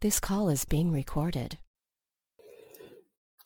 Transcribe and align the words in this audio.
This 0.00 0.20
call 0.20 0.50
is 0.50 0.66
being 0.66 0.92
recorded. 0.92 1.56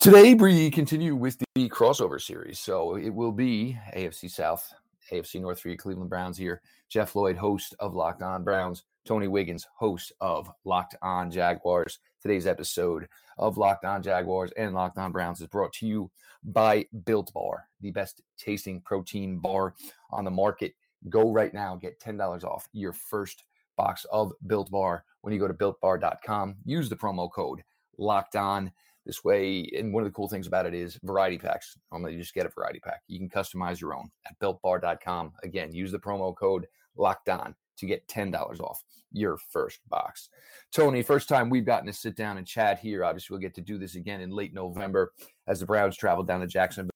Today, 0.01 0.33
we 0.33 0.69
continue 0.69 1.15
with 1.15 1.41
the 1.55 1.69
crossover 1.69 2.19
series. 2.19 2.59
So 2.59 2.97
it 2.97 3.09
will 3.09 3.31
be 3.31 3.77
AFC 3.95 4.29
South, 4.29 4.69
AFC 5.13 5.39
North 5.39 5.61
for 5.61 5.69
your 5.69 5.77
Cleveland 5.77 6.09
Browns 6.09 6.37
here. 6.37 6.61
Jeff 6.89 7.15
Lloyd, 7.15 7.37
host 7.37 7.73
of 7.79 7.95
Locked 7.95 8.21
On 8.21 8.43
Browns. 8.43 8.83
Tony 9.05 9.29
Wiggins, 9.29 9.65
host 9.77 10.11
of 10.19 10.51
Locked 10.65 10.97
On 11.01 11.31
Jaguars. 11.31 11.99
Today's 12.21 12.45
episode 12.45 13.07
of 13.37 13.57
Locked 13.57 13.85
On 13.85 14.03
Jaguars 14.03 14.51
and 14.57 14.73
Locked 14.73 14.97
On 14.97 15.13
Browns 15.13 15.39
is 15.39 15.47
brought 15.47 15.71
to 15.75 15.87
you 15.87 16.11
by 16.43 16.85
Built 17.05 17.31
Bar, 17.33 17.65
the 17.79 17.91
best 17.91 18.21
tasting 18.37 18.81
protein 18.81 19.37
bar 19.37 19.73
on 20.09 20.25
the 20.25 20.31
market. 20.31 20.73
Go 21.07 21.31
right 21.31 21.53
now, 21.53 21.77
get 21.77 22.01
$10 22.01 22.43
off 22.43 22.67
your 22.73 22.91
first 22.91 23.45
box 23.81 24.05
of 24.11 24.31
Built 24.45 24.69
Bar 24.69 25.03
when 25.21 25.33
you 25.33 25.39
go 25.39 25.47
to 25.47 25.53
builtbar.com. 25.55 26.55
Use 26.65 26.87
the 26.87 26.95
promo 26.95 27.31
code 27.31 27.63
locked 27.97 28.35
on. 28.35 28.71
This 29.03 29.23
way, 29.23 29.67
and 29.75 29.91
one 29.91 30.03
of 30.03 30.07
the 30.07 30.13
cool 30.13 30.29
things 30.29 30.45
about 30.45 30.67
it 30.67 30.75
is 30.75 30.99
variety 31.01 31.39
packs. 31.39 31.75
Normally, 31.91 32.13
you 32.13 32.19
just 32.19 32.35
get 32.35 32.45
a 32.45 32.49
variety 32.49 32.79
pack. 32.79 33.01
You 33.07 33.17
can 33.17 33.29
customize 33.29 33.81
your 33.81 33.95
own 33.95 34.11
at 34.27 34.37
builtbar.com. 34.39 35.33
Again, 35.41 35.73
use 35.73 35.91
the 35.91 35.97
promo 35.97 36.35
code 36.35 36.67
locked 36.95 37.27
on 37.27 37.55
to 37.77 37.87
get 37.87 38.07
$10 38.07 38.59
off 38.59 38.83
your 39.11 39.37
first 39.37 39.79
box. 39.89 40.29
Tony, 40.71 41.01
first 41.01 41.27
time 41.27 41.49
we've 41.49 41.65
gotten 41.65 41.87
to 41.87 41.93
sit 41.93 42.15
down 42.15 42.37
and 42.37 42.45
chat 42.45 42.77
here. 42.77 43.03
Obviously, 43.03 43.33
we'll 43.33 43.41
get 43.41 43.55
to 43.55 43.61
do 43.61 43.79
this 43.79 43.95
again 43.95 44.21
in 44.21 44.29
late 44.29 44.53
November 44.53 45.13
as 45.47 45.59
the 45.59 45.65
Browns 45.65 45.97
travel 45.97 46.23
down 46.23 46.41
to 46.41 46.47
Jacksonville. 46.47 46.91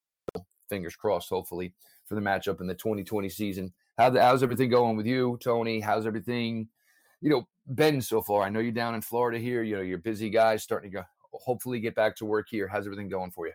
Fingers 0.70 0.96
crossed, 0.96 1.30
hopefully, 1.30 1.74
for 2.06 2.14
the 2.14 2.22
matchup 2.22 2.62
in 2.62 2.68
the 2.68 2.76
2020 2.76 3.30
season. 3.30 3.74
How, 3.98 4.12
how's 4.12 4.44
everything 4.44 4.70
going 4.70 4.96
with 4.96 5.08
you, 5.08 5.40
Tony? 5.42 5.80
How's 5.80 6.06
everything, 6.06 6.68
you 7.26 7.32
know, 7.32 7.48
been 7.74 8.02
so 8.02 8.22
far? 8.22 8.44
I 8.44 8.50
know 8.50 8.60
you're 8.60 8.72
down 8.72 8.94
in 8.94 9.02
Florida 9.02 9.40
here. 9.40 9.64
You 9.64 9.78
know, 9.78 9.82
you're 9.82 9.98
busy 9.98 10.30
guys 10.30 10.62
starting 10.62 10.92
to 10.92 10.98
go, 10.98 11.04
hopefully 11.34 11.80
get 11.80 11.96
back 11.96 12.16
to 12.18 12.26
work 12.26 12.46
here. 12.52 12.68
How's 12.68 12.86
everything 12.86 13.10
going 13.10 13.32
for 13.32 13.48
you? 13.48 13.54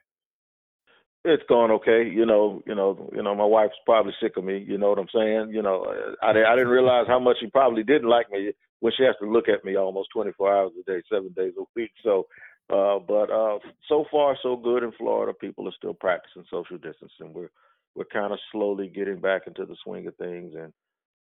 It's 1.25 1.45
going 1.49 1.71
okay. 1.71 2.11
You 2.13 2.27
know, 2.27 2.63
you 2.67 2.75
know, 2.75 3.09
you 3.15 3.23
know. 3.23 3.33
My 3.33 3.45
wife's 3.45 3.77
probably 3.87 4.13
sick 4.21 4.37
of 4.37 4.43
me. 4.43 4.59
You 4.67 4.77
know 4.77 4.89
what 4.89 4.99
I'm 4.99 5.07
saying? 5.15 5.51
You 5.53 5.63
know, 5.63 5.87
I, 6.21 6.31
I 6.31 6.57
didn't 6.57 6.69
realize 6.69 7.07
how 7.07 7.21
much 7.21 7.37
she 7.41 7.47
probably 7.47 7.85
didn't 7.85 8.09
like 8.09 8.29
me 8.33 8.51
when 8.81 8.93
she 8.97 9.05
has 9.05 9.15
to 9.23 9.31
look 9.31 9.49
at 9.49 9.65
me 9.65 9.77
almost 9.77 10.09
24 10.15 10.53
hours 10.53 10.73
a 10.81 10.91
day, 10.91 11.01
seven 11.09 11.33
days 11.37 11.53
a 11.57 11.63
week. 11.77 11.93
So, 12.03 12.27
uh, 12.71 12.99
but 12.99 13.31
uh, 13.31 13.59
so 13.89 14.05
far 14.11 14.37
so 14.43 14.57
good 14.57 14.83
in 14.83 14.91
Florida. 14.99 15.33
People 15.33 15.69
are 15.69 15.75
still 15.77 15.95
practicing 15.95 16.45
social 16.51 16.79
distancing. 16.79 17.33
We're 17.33 17.51
we're 17.95 18.05
kind 18.07 18.33
of 18.33 18.41
slowly 18.51 18.89
getting 18.89 19.21
back 19.21 19.43
into 19.47 19.65
the 19.65 19.77
swing 19.85 20.09
of 20.09 20.17
things. 20.17 20.55
And 20.59 20.73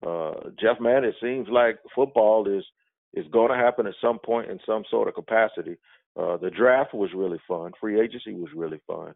uh, 0.05 0.49
Jeff, 0.59 0.79
man, 0.79 1.03
it 1.03 1.15
seems 1.21 1.47
like 1.49 1.79
football 1.95 2.47
is 2.47 2.63
is 3.13 3.25
going 3.31 3.49
to 3.49 3.57
happen 3.57 3.87
at 3.87 3.93
some 4.01 4.19
point 4.19 4.51
in 4.51 4.59
some 4.65 4.83
sort 4.91 5.07
of 5.07 5.15
capacity. 5.15 5.77
Uh, 6.19 6.37
the 6.37 6.49
draft 6.49 6.93
was 6.93 7.09
really 7.15 7.39
fun. 7.47 7.71
Free 7.79 7.99
agency 7.99 8.33
was 8.33 8.49
really 8.55 8.79
fun 8.85 9.13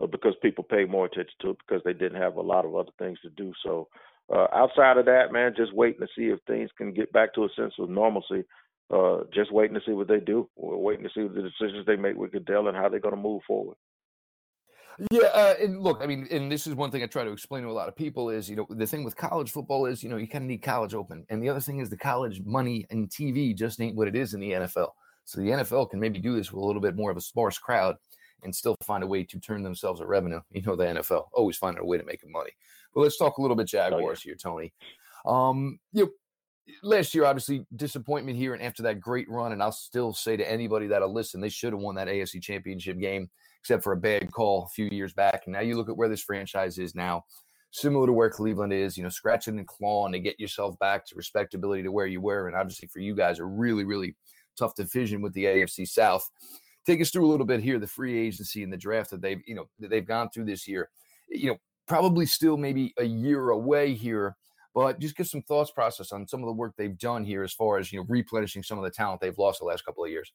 uh, 0.00 0.06
because 0.06 0.34
people 0.42 0.62
pay 0.62 0.84
more 0.84 1.06
attention 1.06 1.34
to 1.40 1.50
it 1.50 1.56
because 1.66 1.82
they 1.84 1.92
didn't 1.92 2.20
have 2.20 2.36
a 2.36 2.42
lot 2.42 2.64
of 2.64 2.74
other 2.76 2.90
things 2.98 3.18
to 3.22 3.30
do. 3.30 3.52
So 3.64 3.88
uh, 4.32 4.46
outside 4.54 4.98
of 4.98 5.06
that, 5.06 5.32
man, 5.32 5.54
just 5.56 5.74
waiting 5.74 6.00
to 6.00 6.08
see 6.16 6.26
if 6.26 6.38
things 6.46 6.70
can 6.76 6.92
get 6.92 7.12
back 7.12 7.34
to 7.34 7.44
a 7.44 7.48
sense 7.56 7.74
of 7.78 7.88
normalcy. 7.88 8.44
Uh, 8.92 9.18
just 9.32 9.52
waiting 9.52 9.74
to 9.74 9.80
see 9.86 9.92
what 9.92 10.08
they 10.08 10.18
do. 10.18 10.48
We're 10.56 10.76
waiting 10.76 11.04
to 11.04 11.10
see 11.14 11.22
the 11.22 11.42
decisions 11.42 11.86
they 11.86 11.94
make 11.94 12.16
with 12.16 12.32
Goodell 12.32 12.66
and 12.66 12.76
how 12.76 12.88
they're 12.88 12.98
going 12.98 13.14
to 13.14 13.20
move 13.20 13.42
forward. 13.46 13.76
Yeah, 15.10 15.28
uh, 15.32 15.54
and 15.60 15.80
look, 15.80 16.00
I 16.02 16.06
mean, 16.06 16.28
and 16.30 16.52
this 16.52 16.66
is 16.66 16.74
one 16.74 16.90
thing 16.90 17.02
I 17.02 17.06
try 17.06 17.24
to 17.24 17.32
explain 17.32 17.62
to 17.62 17.70
a 17.70 17.72
lot 17.72 17.88
of 17.88 17.96
people 17.96 18.28
is, 18.28 18.50
you 18.50 18.56
know, 18.56 18.66
the 18.68 18.86
thing 18.86 19.02
with 19.02 19.16
college 19.16 19.50
football 19.50 19.86
is, 19.86 20.02
you 20.02 20.10
know, 20.10 20.18
you 20.18 20.28
kind 20.28 20.44
of 20.44 20.48
need 20.48 20.62
college 20.62 20.94
open, 20.94 21.24
and 21.30 21.42
the 21.42 21.48
other 21.48 21.60
thing 21.60 21.78
is 21.78 21.88
the 21.88 21.96
college 21.96 22.42
money 22.44 22.86
and 22.90 23.08
TV 23.08 23.56
just 23.56 23.80
ain't 23.80 23.96
what 23.96 24.08
it 24.08 24.16
is 24.16 24.34
in 24.34 24.40
the 24.40 24.50
NFL. 24.50 24.90
So 25.24 25.40
the 25.40 25.48
NFL 25.48 25.90
can 25.90 26.00
maybe 26.00 26.18
do 26.18 26.36
this 26.36 26.52
with 26.52 26.62
a 26.62 26.66
little 26.66 26.82
bit 26.82 26.96
more 26.96 27.10
of 27.10 27.16
a 27.16 27.20
sparse 27.20 27.56
crowd 27.56 27.96
and 28.42 28.54
still 28.54 28.76
find 28.82 29.02
a 29.02 29.06
way 29.06 29.24
to 29.24 29.38
turn 29.38 29.62
themselves 29.62 30.00
a 30.00 30.06
revenue. 30.06 30.40
You 30.50 30.62
know, 30.62 30.76
the 30.76 30.84
NFL 30.84 31.28
always 31.32 31.56
finding 31.56 31.82
a 31.82 31.86
way 31.86 31.98
to 31.98 32.04
make 32.04 32.22
money. 32.28 32.50
But 32.94 33.02
let's 33.02 33.16
talk 33.16 33.38
a 33.38 33.42
little 33.42 33.56
bit 33.56 33.68
Jaguars 33.68 34.02
oh, 34.02 34.10
yeah. 34.10 34.16
here, 34.22 34.34
Tony. 34.34 34.72
Um, 35.24 35.78
you 35.92 36.04
know, 36.04 36.10
last 36.82 37.14
year, 37.14 37.24
obviously, 37.24 37.64
disappointment 37.76 38.36
here, 38.36 38.54
and 38.54 38.62
after 38.62 38.82
that 38.84 39.00
great 39.00 39.28
run, 39.30 39.52
and 39.52 39.62
I'll 39.62 39.72
still 39.72 40.12
say 40.12 40.36
to 40.36 40.50
anybody 40.50 40.88
that'll 40.88 41.12
listen, 41.12 41.40
they 41.40 41.48
should 41.48 41.72
have 41.72 41.80
won 41.80 41.94
that 41.96 42.08
AFC 42.08 42.42
Championship 42.42 42.98
game 42.98 43.30
except 43.60 43.84
for 43.84 43.92
a 43.92 43.96
bad 43.96 44.32
call 44.32 44.64
a 44.64 44.68
few 44.68 44.86
years 44.86 45.12
back. 45.12 45.42
And 45.44 45.52
now 45.52 45.60
you 45.60 45.76
look 45.76 45.88
at 45.88 45.96
where 45.96 46.08
this 46.08 46.22
franchise 46.22 46.78
is 46.78 46.94
now, 46.94 47.24
similar 47.70 48.06
to 48.06 48.12
where 48.12 48.30
Cleveland 48.30 48.72
is, 48.72 48.96
you 48.96 49.02
know, 49.02 49.08
scratching 49.08 49.58
and 49.58 49.66
clawing 49.66 50.12
to 50.12 50.18
get 50.18 50.40
yourself 50.40 50.78
back 50.78 51.06
to 51.06 51.14
respectability 51.14 51.82
to 51.82 51.92
where 51.92 52.06
you 52.06 52.20
were. 52.20 52.46
And 52.46 52.56
obviously 52.56 52.88
for 52.88 53.00
you 53.00 53.14
guys, 53.14 53.38
a 53.38 53.44
really, 53.44 53.84
really 53.84 54.16
tough 54.58 54.74
division 54.74 55.22
with 55.22 55.32
the 55.34 55.44
AFC 55.44 55.86
South. 55.86 56.28
Take 56.86 57.00
us 57.00 57.10
through 57.10 57.26
a 57.26 57.30
little 57.30 57.46
bit 57.46 57.60
here, 57.60 57.78
the 57.78 57.86
free 57.86 58.18
agency 58.18 58.62
and 58.62 58.72
the 58.72 58.76
draft 58.76 59.10
that 59.10 59.20
they've, 59.20 59.40
you 59.46 59.54
know, 59.54 59.68
that 59.78 59.90
they've 59.90 60.06
gone 60.06 60.30
through 60.30 60.46
this 60.46 60.66
year. 60.66 60.88
You 61.28 61.50
know, 61.50 61.56
probably 61.86 62.26
still 62.26 62.56
maybe 62.56 62.94
a 62.98 63.04
year 63.04 63.50
away 63.50 63.94
here, 63.94 64.36
but 64.74 64.98
just 64.98 65.16
give 65.16 65.28
some 65.28 65.42
thoughts 65.42 65.70
process 65.70 66.12
on 66.12 66.26
some 66.26 66.40
of 66.40 66.46
the 66.46 66.52
work 66.52 66.72
they've 66.76 66.98
done 66.98 67.24
here 67.24 67.42
as 67.42 67.52
far 67.52 67.78
as, 67.78 67.92
you 67.92 67.98
know, 67.98 68.06
replenishing 68.08 68.62
some 68.62 68.78
of 68.78 68.84
the 68.84 68.90
talent 68.90 69.20
they've 69.20 69.36
lost 69.38 69.60
the 69.60 69.66
last 69.66 69.84
couple 69.84 70.04
of 70.04 70.10
years. 70.10 70.32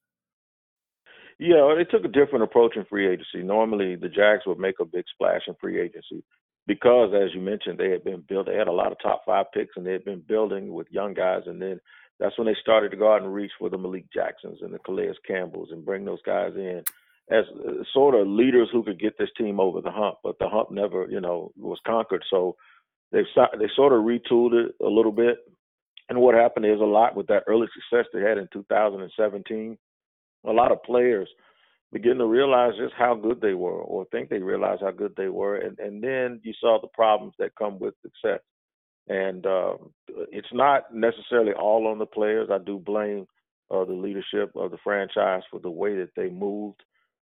Yeah, 1.38 1.74
they 1.78 1.84
took 1.84 2.06
a 2.06 2.12
different 2.12 2.44
approach 2.44 2.78
in 2.78 2.86
free 2.86 3.08
agency. 3.08 3.44
Normally, 3.44 3.96
the 3.96 4.08
Jags 4.08 4.44
would 4.46 4.60
make 4.60 4.80
a 4.80 4.86
big 4.86 5.04
splash 5.14 5.42
in 5.48 5.56
free 5.60 5.82
agency 5.82 6.24
because, 6.66 7.14
as 7.14 7.34
you 7.34 7.42
mentioned, 7.42 7.78
they 7.78 7.90
had 7.90 8.04
been 8.06 8.24
built. 8.28 8.48
They 8.48 8.56
had 8.56 8.70
a 8.70 8.74
lot 8.74 8.92
of 8.92 8.98
top 9.02 9.24
five 9.26 9.48
picks, 9.54 9.76
and 9.76 9.86
they 9.86 9.92
had 9.92 10.06
been 10.06 10.24
building 10.26 10.74
with 10.74 10.88
young 10.92 11.14
guys. 11.14 11.42
And 11.46 11.62
then 11.62 11.80
that's 12.20 12.38
when 12.38 12.48
they 12.48 12.56
started 12.62 12.90
to 12.92 12.98
go 12.98 13.14
out 13.14 13.22
and 13.22 13.34
reach 13.34 13.52
for 13.60 13.70
the 13.70 13.78
Malik 13.78 14.06
Jacksons 14.14 14.60
and 14.62 14.74
the 14.74 14.80
Calais 14.80 15.14
Campbells 15.28 15.70
and 15.72 15.86
bring 15.86 16.06
those 16.06 16.22
guys 16.26 16.54
in 16.56 16.84
as 17.30 17.44
sort 17.92 18.16
of 18.16 18.28
leaders 18.28 18.70
who 18.72 18.84
could 18.84 19.00
get 19.00 19.18
this 19.18 19.30
team 19.38 19.60
over 19.60 19.82
the 19.82 19.92
hump. 19.92 20.18
But 20.24 20.40
the 20.40 20.48
hump 20.48 20.72
never, 20.72 21.08
you 21.10 21.20
know, 21.20 21.52
was 21.58 21.80
conquered. 21.86 22.24
So 22.30 22.56
they've 23.12 23.26
they 23.60 23.68
sort 23.76 23.92
of 23.92 24.04
retooled 24.04 24.54
it 24.54 24.76
a 24.82 24.88
little 24.88 25.12
bit. 25.12 25.38
And 26.08 26.22
what 26.22 26.36
happened 26.36 26.66
is 26.66 26.80
a 26.80 26.86
lot 26.86 27.16
with 27.16 27.28
that 27.28 27.44
early 27.48 27.68
success 27.74 28.06
they 28.14 28.22
had 28.22 28.38
in 28.38 28.48
2017 28.54 29.78
a 30.48 30.52
lot 30.52 30.72
of 30.72 30.84
players 30.84 31.30
begin 31.92 32.18
to 32.18 32.26
realize 32.26 32.74
just 32.78 32.94
how 32.98 33.16
good 33.16 33.40
they 33.42 33.54
were 33.54 33.82
or 33.82 34.06
think 34.06 34.30
they 34.30 34.40
realize 34.40 34.80
how 34.82 34.92
good 34.92 35.14
they 35.16 35.30
were 35.30 35.58
and 35.58 35.80
and 35.80 36.04
then 36.04 36.42
you 36.44 36.54
saw 36.60 36.80
the 36.82 36.88
problems 36.90 37.34
that 37.40 37.56
come 37.56 37.80
with 37.80 37.94
success. 38.02 38.42
And 39.08 39.46
uh, 39.46 39.76
it's 40.32 40.52
not 40.52 40.94
necessarily 40.94 41.54
all 41.54 41.88
on 41.88 42.00
the 42.00 42.08
players. 42.08 42.50
I 42.52 42.58
do 42.58 42.80
blame 42.80 43.28
uh, 43.70 43.86
the 43.86 43.94
leadership 43.94 44.52
of 44.56 44.72
the 44.72 44.80
franchise 44.84 45.44
for 45.52 45.60
the 45.60 45.70
way 45.70 45.96
that 45.98 46.10
they 46.16 46.30
moved. 46.30 46.82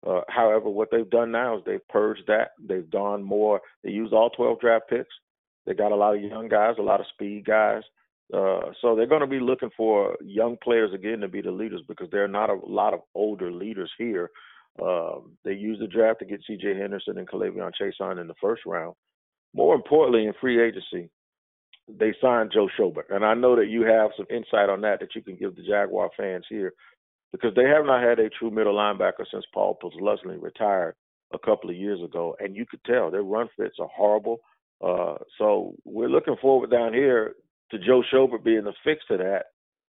Uh, 0.05 0.21
however 0.29 0.69
what 0.69 0.89
they've 0.91 1.09
done 1.09 1.31
now 1.31 1.57
is 1.57 1.63
they've 1.65 1.87
purged 1.89 2.23
that. 2.27 2.51
They've 2.61 2.89
gone 2.89 3.23
more 3.23 3.61
they 3.83 3.91
used 3.91 4.13
all 4.13 4.29
12 4.29 4.59
draft 4.59 4.85
picks. 4.89 5.15
They 5.65 5.73
got 5.73 5.91
a 5.91 5.95
lot 5.95 6.15
of 6.15 6.21
young 6.21 6.47
guys 6.47 6.75
a 6.77 6.81
lot 6.81 6.99
of 6.99 7.07
speed 7.13 7.45
guys 7.45 7.83
uh, 8.33 8.71
so 8.81 8.95
they're 8.95 9.07
going 9.07 9.21
to 9.21 9.27
be 9.27 9.39
looking 9.39 9.71
for 9.75 10.15
young 10.23 10.55
players 10.63 10.93
again 10.93 11.19
to 11.19 11.27
be 11.27 11.41
the 11.41 11.51
leaders 11.51 11.81
because 11.87 12.07
there 12.11 12.23
are 12.23 12.27
not 12.27 12.49
a 12.49 12.59
lot 12.65 12.93
of 12.93 13.01
older 13.15 13.51
leaders 13.51 13.91
here. 13.97 14.29
Um, 14.81 15.31
they 15.43 15.53
used 15.53 15.81
the 15.81 15.87
draft 15.87 16.19
to 16.19 16.25
get 16.25 16.41
C.J. 16.45 16.77
Henderson 16.77 17.17
and 17.17 17.27
K'Lavon 17.27 17.71
Chaisson 17.79 18.21
in 18.21 18.27
the 18.27 18.35
first 18.39 18.61
round. 18.65 18.95
More 19.53 19.73
importantly, 19.73 20.25
in 20.25 20.33
free 20.39 20.61
agency, 20.61 21.09
they 21.87 22.13
signed 22.21 22.51
Joe 22.53 22.69
Schobert, 22.77 23.09
and 23.09 23.25
I 23.25 23.33
know 23.33 23.55
that 23.55 23.67
you 23.67 23.81
have 23.81 24.11
some 24.15 24.27
insight 24.29 24.69
on 24.69 24.81
that 24.81 24.99
that 24.99 25.15
you 25.15 25.23
can 25.23 25.35
give 25.35 25.55
the 25.55 25.63
Jaguar 25.63 26.11
fans 26.15 26.45
here 26.47 26.73
because 27.31 27.53
they 27.55 27.63
have 27.63 27.85
not 27.85 28.03
had 28.03 28.19
a 28.19 28.29
true 28.29 28.51
middle 28.51 28.75
linebacker 28.75 29.25
since 29.31 29.43
Paul 29.53 29.77
Posluszny 29.81 30.39
retired 30.39 30.93
a 31.33 31.39
couple 31.39 31.71
of 31.71 31.75
years 31.75 31.99
ago, 32.03 32.35
and 32.39 32.55
you 32.55 32.65
could 32.69 32.83
tell 32.85 33.09
their 33.09 33.23
run 33.23 33.47
fits 33.57 33.77
are 33.79 33.89
horrible. 33.95 34.39
Uh, 34.85 35.15
so 35.39 35.73
we're 35.83 36.09
looking 36.09 36.35
forward 36.39 36.69
down 36.69 36.93
here 36.93 37.33
to 37.71 37.79
Joe 37.79 38.03
Schobert 38.11 38.43
being 38.43 38.63
the 38.63 38.73
fix 38.83 39.03
to 39.07 39.17
that, 39.17 39.45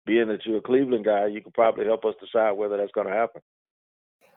being 0.07 0.29
that 0.29 0.45
you're 0.45 0.59
a 0.59 0.63
Cleveland 0.63 1.05
guy, 1.05 1.27
you 1.27 1.41
could 1.41 1.55
probably 1.55 1.85
help 1.85 2.05
us 2.05 2.15
decide 2.21 2.53
whether 2.53 2.77
that's 2.77 2.93
going 2.93 3.07
to 3.07 3.13
happen. 3.13 3.43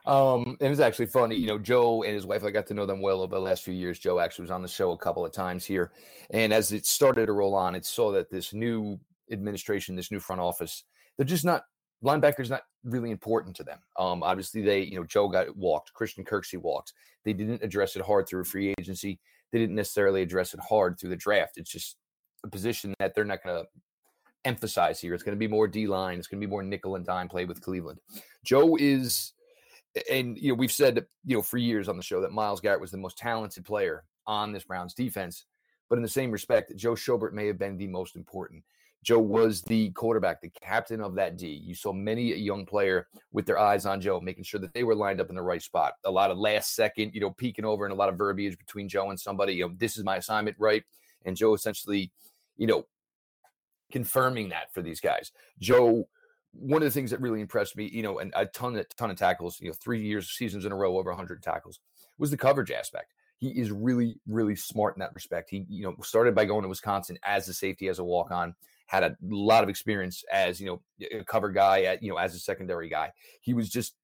Um, 0.05 0.57
and 0.59 0.71
it's 0.71 0.81
actually 0.81 1.05
funny, 1.05 1.35
you 1.35 1.47
know, 1.47 1.57
Joe 1.57 2.03
and 2.03 2.13
his 2.13 2.25
wife, 2.25 2.43
I 2.43 2.51
got 2.51 2.67
to 2.67 2.73
know 2.73 2.85
them 2.85 3.01
well 3.01 3.21
over 3.21 3.35
the 3.35 3.41
last 3.41 3.63
few 3.63 3.73
years. 3.73 3.99
Joe 3.99 4.19
actually 4.19 4.43
was 4.43 4.51
on 4.51 4.61
the 4.61 4.67
show 4.67 4.91
a 4.91 4.97
couple 4.97 5.25
of 5.25 5.31
times 5.31 5.63
here. 5.63 5.91
And 6.31 6.51
as 6.51 6.73
it 6.73 6.85
started 6.85 7.27
to 7.27 7.31
roll 7.33 7.55
on, 7.55 7.73
it 7.73 7.85
saw 7.85 8.11
that 8.11 8.29
this 8.29 8.53
new 8.53 8.99
administration, 9.31 9.95
this 9.95 10.11
new 10.11 10.19
front 10.19 10.41
office, 10.41 10.83
they're 11.17 11.25
just 11.25 11.45
not 11.45 11.63
linebackers 12.03 12.49
not 12.49 12.63
really 12.83 13.11
important 13.11 13.55
to 13.55 13.63
them. 13.63 13.79
Um, 13.97 14.23
obviously 14.23 14.61
they, 14.61 14.81
you 14.81 14.97
know, 14.97 15.05
Joe 15.05 15.29
got 15.29 15.55
walked, 15.55 15.93
Christian 15.93 16.25
Kirksey 16.25 16.57
walked. 16.57 16.91
They 17.23 17.31
didn't 17.31 17.63
address 17.63 17.95
it 17.95 18.01
hard 18.01 18.27
through 18.27 18.41
a 18.41 18.45
free 18.45 18.73
agency. 18.77 19.21
They 19.53 19.59
didn't 19.59 19.75
necessarily 19.75 20.21
address 20.21 20.53
it 20.53 20.59
hard 20.59 20.99
through 20.99 21.11
the 21.11 21.15
draft. 21.15 21.57
It's 21.57 21.71
just 21.71 21.95
a 22.43 22.47
position 22.47 22.93
that 22.99 23.15
they're 23.15 23.25
not 23.25 23.43
going 23.43 23.63
to 23.63 23.69
emphasize 24.45 24.99
here. 24.99 25.13
It's 25.13 25.23
going 25.23 25.35
to 25.35 25.39
be 25.39 25.47
more 25.47 25.67
D 25.67 25.87
line. 25.87 26.19
It's 26.19 26.27
going 26.27 26.41
to 26.41 26.45
be 26.45 26.49
more 26.49 26.63
nickel 26.63 26.95
and 26.95 27.05
dime 27.05 27.29
play 27.29 27.45
with 27.45 27.61
Cleveland. 27.61 27.99
Joe 28.43 28.75
is, 28.79 29.33
and 30.11 30.37
you 30.37 30.49
know, 30.49 30.55
we've 30.55 30.71
said 30.71 31.05
you 31.25 31.37
know 31.37 31.41
for 31.41 31.57
years 31.57 31.87
on 31.87 31.97
the 31.97 32.03
show 32.03 32.21
that 32.21 32.31
Myles 32.31 32.61
Garrett 32.61 32.81
was 32.81 32.91
the 32.91 32.97
most 32.97 33.17
talented 33.17 33.65
player 33.65 34.03
on 34.27 34.51
this 34.51 34.63
Browns 34.63 34.93
defense. 34.93 35.45
But 35.89 35.97
in 35.97 36.03
the 36.03 36.09
same 36.09 36.31
respect, 36.31 36.75
Joe 36.75 36.93
Schobert 36.93 37.33
may 37.33 37.47
have 37.47 37.59
been 37.59 37.77
the 37.77 37.87
most 37.87 38.15
important. 38.15 38.63
Joe 39.03 39.19
was 39.19 39.61
the 39.63 39.91
quarterback, 39.91 40.41
the 40.41 40.49
captain 40.49 41.01
of 41.01 41.15
that 41.15 41.37
D. 41.37 41.47
You 41.47 41.75
saw 41.75 41.91
many 41.91 42.31
a 42.31 42.37
young 42.37 42.65
player 42.65 43.07
with 43.33 43.45
their 43.45 43.59
eyes 43.59 43.85
on 43.85 43.99
Joe, 43.99 44.21
making 44.21 44.45
sure 44.45 44.61
that 44.61 44.73
they 44.73 44.83
were 44.83 44.95
lined 44.95 45.19
up 45.19 45.29
in 45.29 45.35
the 45.35 45.41
right 45.41 45.61
spot. 45.61 45.93
A 46.05 46.11
lot 46.11 46.31
of 46.31 46.37
last 46.37 46.73
second, 46.73 47.13
you 47.13 47.19
know, 47.19 47.31
peeking 47.31 47.65
over 47.65 47.85
and 47.85 47.91
a 47.91 47.97
lot 47.97 48.07
of 48.07 48.17
verbiage 48.17 48.57
between 48.57 48.87
Joe 48.87 49.09
and 49.09 49.19
somebody. 49.19 49.55
You 49.55 49.67
know, 49.67 49.73
this 49.77 49.97
is 49.97 50.05
my 50.05 50.17
assignment, 50.17 50.55
right? 50.57 50.83
And 51.25 51.35
Joe 51.35 51.53
essentially, 51.53 52.11
you 52.57 52.67
know, 52.67 52.85
confirming 53.91 54.49
that 54.49 54.73
for 54.73 54.81
these 54.81 54.99
guys. 54.99 55.31
Joe, 55.59 56.07
one 56.53 56.81
of 56.81 56.85
the 56.85 56.91
things 56.91 57.11
that 57.11 57.21
really 57.21 57.41
impressed 57.41 57.75
me, 57.75 57.89
you 57.91 58.03
know, 58.03 58.19
and 58.19 58.31
a 58.35 58.45
ton, 58.45 58.75
a 58.75 58.83
ton 58.95 59.11
of 59.11 59.17
tackles, 59.17 59.59
you 59.59 59.67
know, 59.67 59.75
three 59.81 60.01
years, 60.01 60.29
seasons 60.29 60.65
in 60.65 60.71
a 60.71 60.75
row, 60.75 60.97
over 60.97 61.09
100 61.09 61.41
tackles, 61.41 61.79
was 62.17 62.31
the 62.31 62.37
coverage 62.37 62.71
aspect 62.71 63.13
he 63.43 63.49
is 63.59 63.71
really, 63.71 64.15
really 64.25 64.55
smart 64.55 64.95
in 64.95 65.01
that 65.01 65.13
respect. 65.13 65.49
He, 65.49 65.65
you 65.67 65.83
know, 65.83 65.95
started 66.01 66.33
by 66.33 66.45
going 66.45 66.63
to 66.63 66.69
Wisconsin 66.69 67.19
as 67.23 67.47
a 67.49 67.53
safety, 67.53 67.89
as 67.89 67.99
a 67.99 68.03
walk 68.03 68.31
on, 68.31 68.55
had 68.87 69.03
a 69.03 69.17
lot 69.21 69.63
of 69.63 69.69
experience 69.69 70.23
as, 70.31 70.61
you 70.61 70.67
know, 70.67 70.81
a 71.11 71.25
cover 71.25 71.49
guy, 71.49 71.83
at, 71.83 72.01
you 72.01 72.09
know, 72.09 72.17
as 72.17 72.35
a 72.35 72.39
secondary 72.39 72.87
guy. 72.87 73.11
He 73.41 73.53
was 73.53 73.69
just 73.69 73.95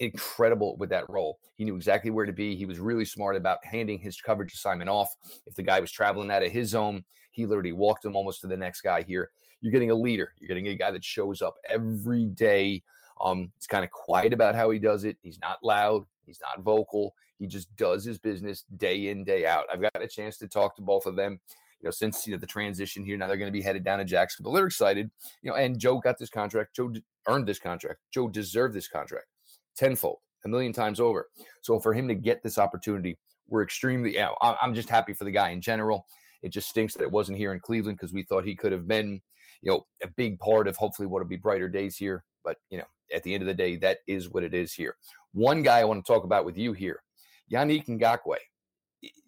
incredible 0.00 0.76
with 0.76 0.90
that 0.90 1.08
role. 1.08 1.38
He 1.54 1.64
knew 1.64 1.76
exactly 1.76 2.10
where 2.10 2.26
to 2.26 2.32
be. 2.32 2.56
He 2.56 2.66
was 2.66 2.80
really 2.80 3.04
smart 3.04 3.36
about 3.36 3.64
handing 3.64 3.98
his 3.98 4.20
coverage 4.20 4.54
assignment 4.54 4.90
off. 4.90 5.14
If 5.46 5.54
the 5.54 5.62
guy 5.62 5.78
was 5.78 5.92
traveling 5.92 6.30
out 6.32 6.42
of 6.42 6.50
his 6.50 6.70
zone, 6.70 7.04
he 7.40 7.46
literally 7.46 7.72
walked 7.72 8.04
him 8.04 8.14
almost 8.14 8.42
to 8.42 8.46
the 8.46 8.56
next 8.56 8.82
guy 8.82 9.02
here. 9.02 9.30
You're 9.60 9.72
getting 9.72 9.90
a 9.90 9.94
leader. 9.94 10.32
You're 10.38 10.48
getting 10.48 10.68
a 10.68 10.74
guy 10.74 10.90
that 10.90 11.04
shows 11.04 11.42
up 11.42 11.56
every 11.68 12.26
day. 12.26 12.82
Um, 13.20 13.50
he's 13.56 13.66
kind 13.66 13.84
of 13.84 13.90
quiet 13.90 14.32
about 14.32 14.54
how 14.54 14.70
he 14.70 14.78
does 14.78 15.04
it. 15.04 15.16
He's 15.22 15.38
not 15.40 15.58
loud. 15.62 16.04
He's 16.26 16.40
not 16.40 16.64
vocal. 16.64 17.14
He 17.38 17.46
just 17.46 17.74
does 17.76 18.04
his 18.04 18.18
business 18.18 18.64
day 18.76 19.08
in, 19.08 19.24
day 19.24 19.46
out. 19.46 19.64
I've 19.72 19.80
got 19.80 20.02
a 20.02 20.08
chance 20.08 20.36
to 20.38 20.48
talk 20.48 20.76
to 20.76 20.82
both 20.82 21.06
of 21.06 21.16
them. 21.16 21.40
You 21.80 21.86
know, 21.86 21.90
since 21.90 22.26
you 22.26 22.34
know 22.34 22.38
the 22.38 22.46
transition 22.46 23.04
here, 23.04 23.16
now 23.16 23.26
they're 23.26 23.38
going 23.38 23.48
to 23.48 23.58
be 23.58 23.62
headed 23.62 23.84
down 23.84 23.98
to 23.98 24.04
Jacksonville. 24.04 24.52
They're 24.52 24.66
excited. 24.66 25.10
You 25.42 25.50
know, 25.50 25.56
and 25.56 25.78
Joe 25.78 25.98
got 25.98 26.18
this 26.18 26.28
contract. 26.28 26.76
Joe 26.76 26.92
earned 27.26 27.46
this 27.46 27.58
contract. 27.58 28.00
Joe 28.10 28.28
deserved 28.28 28.74
this 28.74 28.88
contract 28.88 29.26
tenfold, 29.76 30.18
a 30.44 30.48
million 30.48 30.74
times 30.74 31.00
over. 31.00 31.28
So 31.62 31.80
for 31.80 31.94
him 31.94 32.06
to 32.08 32.14
get 32.14 32.42
this 32.42 32.58
opportunity, 32.58 33.18
we're 33.48 33.62
extremely. 33.62 34.12
You 34.12 34.20
know, 34.20 34.36
I'm 34.40 34.74
just 34.74 34.90
happy 34.90 35.14
for 35.14 35.24
the 35.24 35.30
guy 35.30 35.50
in 35.50 35.62
general. 35.62 36.06
It 36.42 36.50
just 36.50 36.68
stinks 36.68 36.94
that 36.94 37.02
it 37.02 37.10
wasn't 37.10 37.38
here 37.38 37.52
in 37.52 37.60
Cleveland 37.60 37.98
because 37.98 38.12
we 38.12 38.22
thought 38.22 38.44
he 38.44 38.56
could 38.56 38.72
have 38.72 38.88
been, 38.88 39.20
you 39.62 39.70
know, 39.70 39.86
a 40.02 40.08
big 40.08 40.38
part 40.38 40.66
of 40.66 40.76
hopefully 40.76 41.06
what'll 41.06 41.28
be 41.28 41.36
brighter 41.36 41.68
days 41.68 41.96
here. 41.96 42.24
But 42.44 42.56
you 42.70 42.78
know, 42.78 42.84
at 43.14 43.22
the 43.22 43.34
end 43.34 43.42
of 43.42 43.46
the 43.46 43.54
day, 43.54 43.76
that 43.76 43.98
is 44.06 44.30
what 44.30 44.44
it 44.44 44.54
is 44.54 44.72
here. 44.72 44.96
One 45.32 45.62
guy 45.62 45.80
I 45.80 45.84
want 45.84 46.04
to 46.04 46.12
talk 46.12 46.24
about 46.24 46.44
with 46.44 46.56
you 46.56 46.72
here 46.72 47.02
Yannick 47.52 47.86
Ngakoue. 47.86 48.36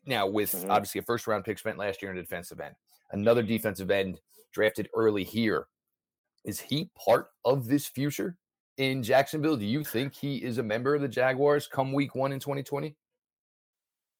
Now, 0.06 0.26
with 0.26 0.52
mm-hmm. 0.52 0.70
obviously 0.70 1.00
a 1.00 1.04
first 1.04 1.26
round 1.26 1.44
pick 1.44 1.58
spent 1.58 1.78
last 1.78 2.02
year 2.02 2.10
in 2.10 2.16
the 2.16 2.22
defensive 2.22 2.60
end, 2.60 2.74
another 3.12 3.42
defensive 3.42 3.90
end 3.90 4.20
drafted 4.52 4.88
early 4.94 5.24
here. 5.24 5.66
Is 6.44 6.60
he 6.60 6.90
part 6.96 7.28
of 7.44 7.68
this 7.68 7.86
future 7.86 8.36
in 8.78 9.02
Jacksonville? 9.02 9.56
Do 9.56 9.64
you 9.64 9.84
think 9.84 10.14
he 10.14 10.36
is 10.38 10.58
a 10.58 10.62
member 10.62 10.94
of 10.94 11.02
the 11.02 11.08
Jaguars 11.08 11.68
come 11.68 11.92
week 11.92 12.14
one 12.14 12.32
in 12.32 12.40
2020? 12.40 12.96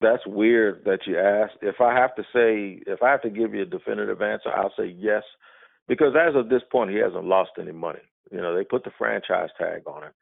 That's 0.03 0.27
weird 0.27 0.85
that 0.85 1.01
you 1.07 1.19
asked. 1.19 1.59
If 1.63 1.81
I 1.81 1.95
have 1.95 2.15
to 2.17 2.23
say, 2.35 2.83
if 2.87 3.03
I 3.03 3.11
have 3.11 3.23
to 3.23 3.31
give 3.31 3.55
you 3.55 3.63
a 3.63 3.67
definitive 3.67 4.23
answer, 4.23 4.51
I'll 4.51 4.75
say 4.79 4.95
yes, 4.99 5.23
because 5.89 6.15
as 6.21 6.35
of 6.37 6.49
this 6.49 6.63
point, 6.73 6.91
he 6.91 6.97
hasn't 6.99 7.25
lost 7.25 7.53
any 7.61 7.73
money. 7.73 8.01
You 8.31 8.39
know, 8.39 8.57
they 8.57 8.65
put 8.65 8.85
the 8.85 8.91
franchise 8.99 9.51
tag 9.59 9.83
on 9.87 10.05
it 10.05 10.13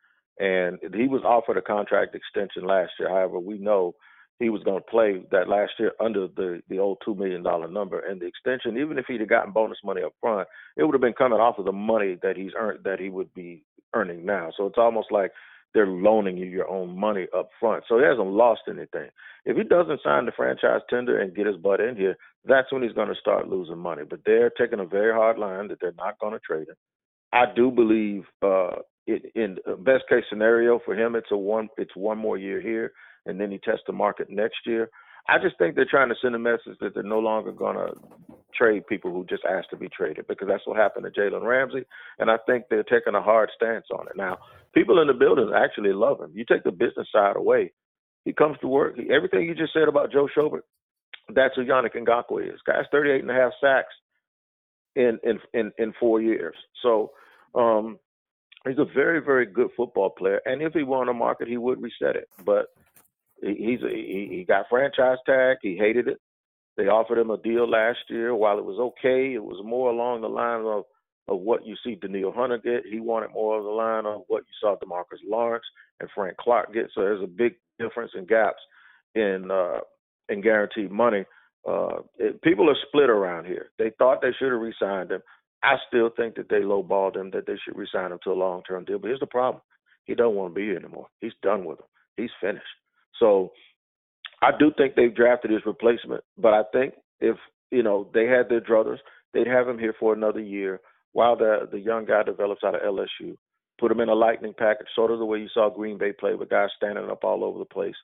and 0.40 0.78
he 0.94 1.06
was 1.06 1.22
offered 1.24 1.58
a 1.58 1.62
contract 1.62 2.14
extension 2.14 2.64
last 2.66 2.92
year. 2.98 3.10
However, 3.10 3.38
we 3.38 3.58
know 3.58 3.94
he 4.38 4.48
was 4.48 4.62
going 4.64 4.78
to 4.80 4.90
play 4.90 5.22
that 5.30 5.48
last 5.48 5.72
year 5.78 5.92
under 6.00 6.26
the 6.28 6.62
the 6.70 6.78
old 6.78 6.98
two 7.04 7.14
million 7.14 7.42
dollar 7.42 7.68
number, 7.68 8.00
and 8.00 8.20
the 8.20 8.26
extension, 8.26 8.78
even 8.78 8.98
if 8.98 9.04
he'd 9.06 9.20
have 9.20 9.28
gotten 9.28 9.52
bonus 9.52 9.78
money 9.84 10.02
up 10.02 10.14
front, 10.20 10.48
it 10.76 10.84
would 10.84 10.94
have 10.94 11.02
been 11.02 11.12
coming 11.12 11.38
off 11.38 11.58
of 11.58 11.66
the 11.66 11.72
money 11.72 12.16
that 12.22 12.36
he's 12.36 12.52
earned 12.58 12.80
that 12.84 12.98
he 12.98 13.10
would 13.10 13.32
be 13.34 13.62
earning 13.94 14.24
now. 14.24 14.50
So 14.56 14.66
it's 14.66 14.78
almost 14.78 15.12
like 15.12 15.30
they're 15.74 15.86
loaning 15.86 16.36
you 16.36 16.46
your 16.46 16.68
own 16.68 16.98
money 16.98 17.26
up 17.36 17.50
front. 17.58 17.84
So 17.88 17.98
he 17.98 18.04
hasn't 18.04 18.26
lost 18.26 18.62
anything. 18.68 19.08
If 19.44 19.56
he 19.56 19.62
doesn't 19.62 20.00
sign 20.02 20.26
the 20.26 20.32
franchise 20.32 20.80
tender 20.90 21.20
and 21.20 21.34
get 21.34 21.46
his 21.46 21.56
butt 21.56 21.80
in 21.80 21.96
here, 21.96 22.16
that's 22.44 22.72
when 22.72 22.82
he's 22.82 22.92
going 22.92 23.08
to 23.08 23.20
start 23.20 23.48
losing 23.48 23.78
money. 23.78 24.02
But 24.08 24.20
they're 24.26 24.50
taking 24.50 24.80
a 24.80 24.84
very 24.84 25.12
hard 25.12 25.38
line 25.38 25.68
that 25.68 25.78
they're 25.80 25.92
not 25.96 26.18
going 26.18 26.32
to 26.32 26.40
trade 26.40 26.68
him. 26.68 26.76
I 27.32 27.44
do 27.54 27.70
believe 27.70 28.24
uh, 28.42 28.76
it, 29.06 29.30
in 29.34 29.56
best 29.84 30.04
case 30.08 30.24
scenario 30.28 30.80
for 30.84 30.94
him, 30.94 31.14
it's 31.14 31.30
a 31.30 31.36
one 31.36 31.68
it's 31.76 31.94
one 31.94 32.18
more 32.18 32.36
year 32.36 32.60
here, 32.60 32.92
and 33.26 33.40
then 33.40 33.50
he 33.50 33.58
tests 33.58 33.84
the 33.86 33.92
market 33.92 34.28
next 34.30 34.58
year. 34.66 34.90
I 35.28 35.38
just 35.38 35.56
think 35.58 35.76
they're 35.76 35.86
trying 35.88 36.08
to 36.08 36.16
send 36.20 36.34
a 36.34 36.38
message 36.38 36.76
that 36.80 36.94
they're 36.94 37.02
no 37.02 37.20
longer 37.20 37.52
going 37.52 37.76
to 37.76 37.92
trade 38.60 38.86
people 38.86 39.10
who 39.10 39.24
just 39.24 39.44
ask 39.44 39.68
to 39.70 39.76
be 39.76 39.88
traded 39.88 40.26
because 40.28 40.48
that's 40.48 40.66
what 40.66 40.76
happened 40.76 41.06
to 41.06 41.20
Jalen 41.20 41.42
Ramsey, 41.42 41.84
and 42.18 42.30
I 42.30 42.36
think 42.46 42.64
they're 42.68 42.82
taking 42.82 43.14
a 43.14 43.22
hard 43.22 43.50
stance 43.56 43.86
on 43.92 44.06
it. 44.08 44.16
Now, 44.16 44.38
people 44.74 45.00
in 45.00 45.06
the 45.06 45.14
building 45.14 45.52
actually 45.54 45.92
love 45.92 46.20
him. 46.20 46.32
You 46.34 46.44
take 46.44 46.64
the 46.64 46.72
business 46.72 47.08
side 47.12 47.36
away, 47.36 47.72
he 48.24 48.32
comes 48.32 48.58
to 48.60 48.68
work. 48.68 48.96
He, 48.96 49.10
everything 49.10 49.46
you 49.46 49.54
just 49.54 49.72
said 49.72 49.88
about 49.88 50.12
Joe 50.12 50.28
Schobert, 50.36 50.62
that's 51.34 51.54
who 51.56 51.64
Yannick 51.64 51.96
Ngakoue 51.96 52.52
is. 52.52 52.60
Guy's 52.66 52.84
38 52.92 53.22
and 53.22 53.30
a 53.30 53.34
half 53.34 53.52
sacks 53.60 53.94
in 54.96 55.18
in 55.22 55.38
in, 55.54 55.72
in 55.78 55.94
four 55.98 56.20
years. 56.20 56.56
So 56.82 57.12
um, 57.54 57.98
he's 58.66 58.78
a 58.78 58.84
very, 58.94 59.20
very 59.20 59.46
good 59.46 59.68
football 59.76 60.10
player. 60.10 60.40
And 60.44 60.62
if 60.62 60.72
he 60.72 60.82
won 60.82 61.08
a 61.08 61.14
market, 61.14 61.48
he 61.48 61.56
would 61.56 61.80
reset 61.80 62.16
it. 62.16 62.28
But 62.44 62.66
he's 63.42 63.82
a, 63.82 63.88
he, 63.88 64.28
he 64.30 64.44
got 64.46 64.66
franchise 64.68 65.18
tag. 65.26 65.58
He 65.62 65.76
hated 65.76 66.08
it. 66.08 66.20
They 66.76 66.84
offered 66.84 67.18
him 67.18 67.30
a 67.30 67.38
deal 67.38 67.68
last 67.68 67.98
year. 68.08 68.34
While 68.34 68.58
it 68.58 68.64
was 68.64 68.78
okay, 68.78 69.34
it 69.34 69.42
was 69.42 69.60
more 69.64 69.90
along 69.90 70.20
the 70.22 70.28
lines 70.28 70.64
of 70.66 70.84
of 71.28 71.40
what 71.40 71.64
you 71.64 71.76
see 71.84 71.94
Danielle 71.94 72.32
Hunter 72.32 72.58
get. 72.58 72.90
He 72.90 72.98
wanted 72.98 73.30
more 73.32 73.58
of 73.58 73.64
the 73.64 73.70
line 73.70 74.04
of 74.04 74.22
what 74.26 74.42
you 74.48 74.54
saw 74.60 74.76
Demarcus 74.76 75.20
Lawrence 75.26 75.64
and 76.00 76.08
Frank 76.14 76.36
Clark 76.38 76.74
get. 76.74 76.86
So 76.92 77.02
there's 77.02 77.22
a 77.22 77.26
big 77.28 77.54
difference 77.78 78.12
in 78.16 78.26
gaps 78.26 78.60
in 79.14 79.48
uh, 79.50 79.80
in 80.28 80.40
guaranteed 80.40 80.90
money. 80.90 81.24
Uh, 81.68 81.98
it, 82.18 82.40
people 82.42 82.68
are 82.70 82.76
split 82.88 83.10
around 83.10 83.46
here. 83.46 83.70
They 83.78 83.92
thought 83.98 84.22
they 84.22 84.32
should 84.38 84.50
have 84.50 84.60
re-signed 84.60 85.12
him. 85.12 85.22
I 85.62 85.76
still 85.88 86.10
think 86.16 86.36
that 86.36 86.48
they 86.48 86.60
lowballed 86.60 87.16
him, 87.16 87.30
that 87.32 87.46
they 87.46 87.56
should 87.62 87.76
resign 87.76 88.12
him 88.12 88.18
to 88.24 88.32
a 88.32 88.32
long 88.32 88.62
term 88.62 88.84
deal. 88.84 88.98
But 88.98 89.08
here's 89.08 89.20
the 89.20 89.26
problem. 89.26 89.62
He 90.04 90.14
don't 90.14 90.34
want 90.34 90.52
to 90.52 90.58
be 90.58 90.66
here 90.66 90.78
anymore. 90.78 91.08
He's 91.20 91.34
done 91.42 91.64
with 91.64 91.78
him. 91.78 91.86
He's 92.16 92.30
finished. 92.40 92.64
So 93.18 93.52
I 94.42 94.50
do 94.58 94.72
think 94.76 94.94
they've 94.94 95.14
drafted 95.14 95.50
his 95.50 95.66
replacement. 95.66 96.24
But 96.38 96.54
I 96.54 96.62
think 96.72 96.94
if, 97.20 97.36
you 97.70 97.82
know, 97.82 98.08
they 98.14 98.26
had 98.26 98.48
their 98.48 98.60
druthers, 98.60 98.98
they'd 99.34 99.46
have 99.46 99.68
him 99.68 99.78
here 99.78 99.94
for 99.98 100.12
another 100.14 100.40
year 100.40 100.80
while 101.12 101.36
the 101.36 101.68
the 101.70 101.78
young 101.78 102.04
guy 102.04 102.22
develops 102.22 102.64
out 102.64 102.74
of 102.74 102.82
LSU. 102.82 103.36
Put 103.78 103.90
him 103.90 104.00
in 104.00 104.08
a 104.08 104.14
lightning 104.14 104.54
package, 104.56 104.88
sort 104.94 105.10
of 105.10 105.18
the 105.18 105.24
way 105.24 105.38
you 105.38 105.48
saw 105.52 105.70
Green 105.70 105.98
Bay 105.98 106.12
play 106.12 106.34
with 106.34 106.50
guys 106.50 106.68
standing 106.76 107.10
up 107.10 107.24
all 107.24 107.44
over 107.44 107.58
the 107.58 107.64
place. 107.64 107.94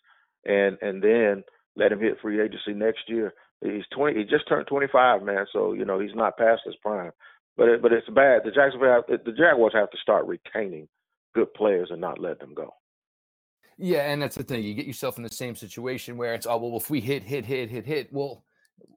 And 0.45 0.77
and 0.81 1.03
then 1.03 1.45
let 1.77 1.93
him 1.93 2.01
hit 2.01 2.19
free 2.21 2.41
agency 2.41 2.73
next 2.73 3.09
year. 3.09 3.35
He's 3.63 3.85
twenty. 3.95 4.19
He 4.19 4.25
just 4.25 4.49
turned 4.49 4.67
twenty 4.67 4.87
five, 4.91 5.23
man. 5.23 5.47
So 5.53 5.73
you 5.73 5.85
know 5.85 5.99
he's 5.99 6.15
not 6.15 6.39
past 6.39 6.63
his 6.65 6.77
prime. 6.83 7.13
But 7.57 7.69
it, 7.69 7.83
but 7.83 7.93
it's 7.93 8.09
bad. 8.09 8.43
The 8.45 8.51
Jacksonville 8.51 9.03
have, 9.09 9.25
the 9.25 9.33
Jaguars 9.33 9.73
have 9.75 9.91
to 9.91 9.99
start 10.03 10.27
retaining 10.27 10.89
good 11.35 11.53
players 11.55 11.89
and 11.91 12.01
not 12.01 12.21
let 12.21 12.39
them 12.39 12.53
go. 12.55 12.75
Yeah, 13.79 14.11
and 14.11 14.23
that's 14.23 14.37
the 14.37 14.43
thing. 14.43 14.63
You 14.63 14.75
get 14.75 14.87
yourself 14.87 15.19
in 15.19 15.23
the 15.23 15.31
same 15.31 15.55
situation 15.55 16.17
where 16.17 16.35
it's 16.35 16.47
oh 16.47 16.57
well, 16.57 16.77
if 16.77 16.89
we 16.89 17.01
hit, 17.01 17.23
hit, 17.23 17.45
hit, 17.45 17.69
hit, 17.69 17.85
hit, 17.85 18.13
well, 18.13 18.45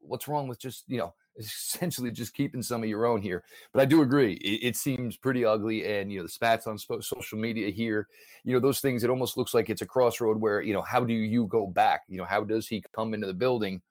what's 0.02 0.28
wrong 0.28 0.48
with 0.48 0.60
just 0.60 0.86
you 0.88 0.98
know 0.98 1.14
essentially 1.38 2.12
just 2.12 2.34
keeping 2.34 2.62
some 2.62 2.84
of 2.84 2.90
your 2.90 3.06
own 3.06 3.22
here? 3.22 3.44
But 3.74 3.82
I 3.82 3.86
do 3.86 4.02
agree. 4.02 4.34
It, 4.36 4.68
it 4.70 4.76
seems 4.78 5.18
pretty 5.18 5.44
ugly, 5.44 5.86
and 5.86 6.12
you 6.12 6.20
know 6.20 6.24
the 6.24 6.30
spats 6.30 6.66
on 6.66 6.78
social 6.78 7.38
media 7.38 7.70
here, 7.70 8.08
you 8.46 8.54
know 8.54 8.60
those 8.62 8.80
things. 8.80 9.04
It 9.04 9.10
almost 9.10 9.38
looks 9.38 9.54
like 9.54 9.70
it's 9.70 9.82
a 9.82 9.86
crossroad 9.86 10.40
where 10.40 10.62
you 10.62 10.74
know 10.74 10.82
how 10.82 11.04
do 11.04 11.14
you 11.14 11.46
go 11.48 11.68
back? 11.68 12.04
You 12.08 12.18
know 12.18 12.26
how 12.26 12.44
does 12.46 12.68
he 12.68 12.84
come 12.96 13.14
into 13.14 13.28
the 13.28 13.34
building? 13.34 13.82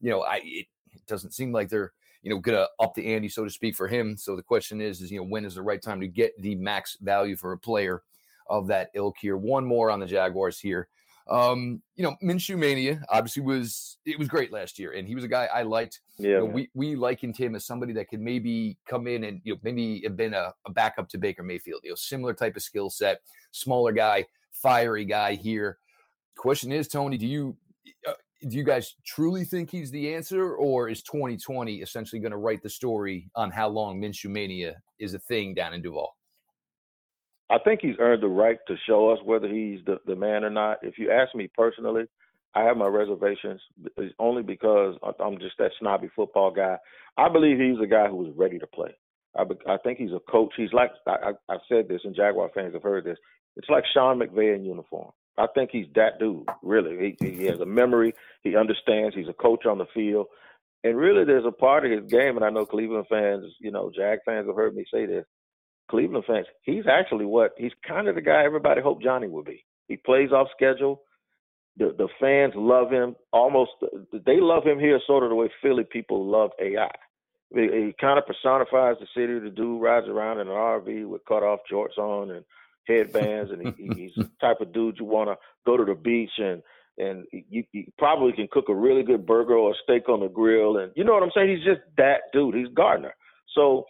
You 0.00 0.10
know, 0.10 0.22
I 0.22 0.36
it, 0.44 0.66
it 0.92 1.06
doesn't 1.06 1.34
seem 1.34 1.52
like 1.52 1.68
they're 1.68 1.92
you 2.22 2.30
know, 2.30 2.40
gonna 2.40 2.66
up 2.80 2.94
the 2.94 3.14
ante, 3.14 3.28
so 3.28 3.44
to 3.44 3.50
speak, 3.50 3.76
for 3.76 3.86
him. 3.86 4.16
So 4.16 4.34
the 4.34 4.42
question 4.42 4.80
is, 4.80 5.00
is 5.00 5.10
you 5.10 5.18
know, 5.18 5.26
when 5.26 5.44
is 5.44 5.54
the 5.54 5.62
right 5.62 5.80
time 5.80 6.00
to 6.00 6.08
get 6.08 6.32
the 6.40 6.56
max 6.56 6.96
value 7.00 7.36
for 7.36 7.52
a 7.52 7.58
player 7.58 8.02
of 8.48 8.66
that 8.68 8.90
ilk 8.94 9.16
here? 9.20 9.36
One 9.36 9.64
more 9.64 9.90
on 9.90 10.00
the 10.00 10.06
Jaguars 10.06 10.58
here. 10.58 10.88
Um, 11.28 11.82
you 11.94 12.04
know, 12.04 12.16
Minshew 12.22 12.56
Mania 12.56 13.02
obviously 13.10 13.42
was 13.42 13.98
it 14.06 14.18
was 14.18 14.28
great 14.28 14.50
last 14.50 14.78
year, 14.78 14.92
and 14.92 15.06
he 15.06 15.14
was 15.14 15.24
a 15.24 15.28
guy 15.28 15.48
I 15.52 15.62
liked. 15.62 16.00
Yeah, 16.18 16.28
you 16.28 16.38
know, 16.38 16.44
we 16.46 16.70
we 16.74 16.96
likened 16.96 17.36
him 17.36 17.54
as 17.54 17.66
somebody 17.66 17.92
that 17.94 18.08
could 18.08 18.20
maybe 18.20 18.78
come 18.88 19.06
in 19.06 19.24
and 19.24 19.40
you 19.44 19.54
know 19.54 19.60
maybe 19.62 20.00
have 20.04 20.16
been 20.16 20.32
a, 20.32 20.54
a 20.66 20.72
backup 20.72 21.08
to 21.10 21.18
Baker 21.18 21.42
Mayfield. 21.42 21.82
You 21.84 21.90
know, 21.90 21.96
similar 21.96 22.32
type 22.32 22.56
of 22.56 22.62
skill 22.62 22.88
set, 22.88 23.20
smaller 23.50 23.92
guy, 23.92 24.24
fiery 24.52 25.04
guy 25.04 25.34
here. 25.34 25.78
Question 26.36 26.72
is, 26.72 26.88
Tony, 26.88 27.18
do 27.18 27.26
you 27.26 27.56
uh, 28.06 28.14
do 28.48 28.56
you 28.56 28.64
guys 28.64 28.94
truly 29.04 29.44
think 29.44 29.70
he's 29.70 29.90
the 29.90 30.14
answer, 30.14 30.54
or 30.54 30.88
is 30.88 31.02
2020 31.02 31.76
essentially 31.76 32.20
going 32.20 32.32
to 32.32 32.38
write 32.38 32.62
the 32.62 32.70
story 32.70 33.30
on 33.34 33.50
how 33.50 33.68
long 33.68 34.00
Minshew 34.00 34.30
mania 34.30 34.76
is 34.98 35.12
a 35.12 35.18
thing 35.18 35.52
down 35.52 35.74
in 35.74 35.82
Duval? 35.82 36.16
I 37.50 37.58
think 37.58 37.80
he's 37.80 37.96
earned 37.98 38.22
the 38.22 38.28
right 38.28 38.58
to 38.66 38.76
show 38.86 39.10
us 39.10 39.18
whether 39.24 39.48
he's 39.48 39.80
the, 39.86 39.98
the 40.06 40.16
man 40.16 40.44
or 40.44 40.50
not. 40.50 40.78
If 40.82 40.98
you 40.98 41.10
ask 41.10 41.34
me 41.34 41.48
personally, 41.56 42.04
I 42.54 42.64
have 42.64 42.76
my 42.76 42.86
reservations 42.86 43.60
it's 43.96 44.14
only 44.18 44.42
because 44.42 44.96
I'm 45.20 45.38
just 45.38 45.58
that 45.58 45.70
snobby 45.78 46.08
football 46.14 46.50
guy. 46.50 46.76
I 47.16 47.28
believe 47.28 47.58
he's 47.58 47.82
a 47.82 47.86
guy 47.86 48.08
who 48.08 48.16
was 48.16 48.32
ready 48.36 48.58
to 48.58 48.66
play. 48.66 48.96
I, 49.36 49.44
I 49.68 49.76
think 49.78 49.98
he's 49.98 50.12
a 50.12 50.20
coach. 50.30 50.52
He's 50.56 50.72
like 50.72 50.90
I, 51.06 51.32
I've 51.48 51.60
said 51.68 51.88
this, 51.88 52.00
and 52.04 52.16
Jaguar 52.16 52.50
fans 52.54 52.74
have 52.74 52.82
heard 52.82 53.04
this. 53.04 53.18
It's 53.56 53.68
like 53.68 53.84
Sean 53.92 54.18
McVay 54.18 54.54
in 54.54 54.64
uniform. 54.64 55.12
I 55.36 55.46
think 55.54 55.70
he's 55.72 55.86
that 55.94 56.18
dude. 56.18 56.48
Really, 56.62 57.16
he, 57.20 57.30
he 57.36 57.44
has 57.46 57.60
a 57.60 57.66
memory. 57.66 58.14
He 58.42 58.56
understands. 58.56 59.14
He's 59.14 59.28
a 59.28 59.32
coach 59.32 59.66
on 59.66 59.78
the 59.78 59.86
field, 59.94 60.26
and 60.84 60.96
really, 60.96 61.24
there's 61.24 61.46
a 61.46 61.52
part 61.52 61.84
of 61.84 61.92
his 61.92 62.10
game. 62.10 62.36
And 62.36 62.44
I 62.44 62.50
know 62.50 62.66
Cleveland 62.66 63.06
fans, 63.08 63.44
you 63.60 63.70
know, 63.70 63.92
Jag 63.94 64.18
fans 64.24 64.46
have 64.46 64.56
heard 64.56 64.74
me 64.74 64.84
say 64.92 65.06
this. 65.06 65.24
Cleveland 65.90 66.24
fans, 66.26 66.46
he's 66.62 66.84
actually 66.86 67.24
what 67.24 67.52
he's 67.56 67.72
kind 67.86 68.08
of 68.08 68.14
the 68.14 68.20
guy 68.20 68.44
everybody 68.44 68.80
hoped 68.80 69.02
Johnny 69.02 69.28
would 69.28 69.46
be. 69.46 69.64
He 69.88 69.96
plays 69.96 70.32
off 70.32 70.48
schedule. 70.54 71.02
The 71.76 71.94
the 71.96 72.08
fans 72.20 72.54
love 72.56 72.90
him 72.90 73.16
almost. 73.32 73.70
They 74.12 74.40
love 74.40 74.64
him 74.64 74.78
here, 74.78 75.00
sort 75.06 75.22
of 75.22 75.30
the 75.30 75.34
way 75.34 75.50
Philly 75.62 75.84
people 75.84 76.26
love 76.26 76.50
AI. 76.60 76.90
He, 77.54 77.94
kind 77.98 78.18
of 78.18 78.26
personifies 78.26 78.96
the 79.00 79.06
city. 79.16 79.38
The 79.38 79.50
dude 79.50 79.80
rides 79.80 80.06
around 80.06 80.40
in 80.40 80.48
an 80.48 80.54
RV 80.54 81.06
with 81.06 81.24
cut 81.24 81.42
off 81.42 81.60
shorts 81.68 81.96
on 81.96 82.30
and 82.30 82.44
headbands, 82.86 83.50
and 83.50 83.74
he, 83.78 84.02
he's 84.02 84.12
the 84.16 84.30
type 84.40 84.60
of 84.60 84.72
dude 84.74 84.98
you 84.98 85.06
want 85.06 85.30
to 85.30 85.36
go 85.64 85.76
to 85.76 85.84
the 85.84 85.94
beach 85.94 86.32
and 86.38 86.62
and 86.98 87.26
you, 87.30 87.64
you 87.72 87.84
probably 87.96 88.32
can 88.32 88.48
cook 88.50 88.68
a 88.68 88.74
really 88.74 89.04
good 89.04 89.24
burger 89.24 89.54
or 89.54 89.70
a 89.70 89.74
steak 89.84 90.08
on 90.08 90.20
the 90.20 90.28
grill, 90.28 90.78
and 90.78 90.92
you 90.96 91.04
know 91.04 91.14
what 91.14 91.22
I'm 91.22 91.30
saying. 91.34 91.56
He's 91.56 91.64
just 91.64 91.80
that 91.96 92.22
dude. 92.32 92.54
He's 92.54 92.68
Gardner. 92.74 93.14
So 93.54 93.86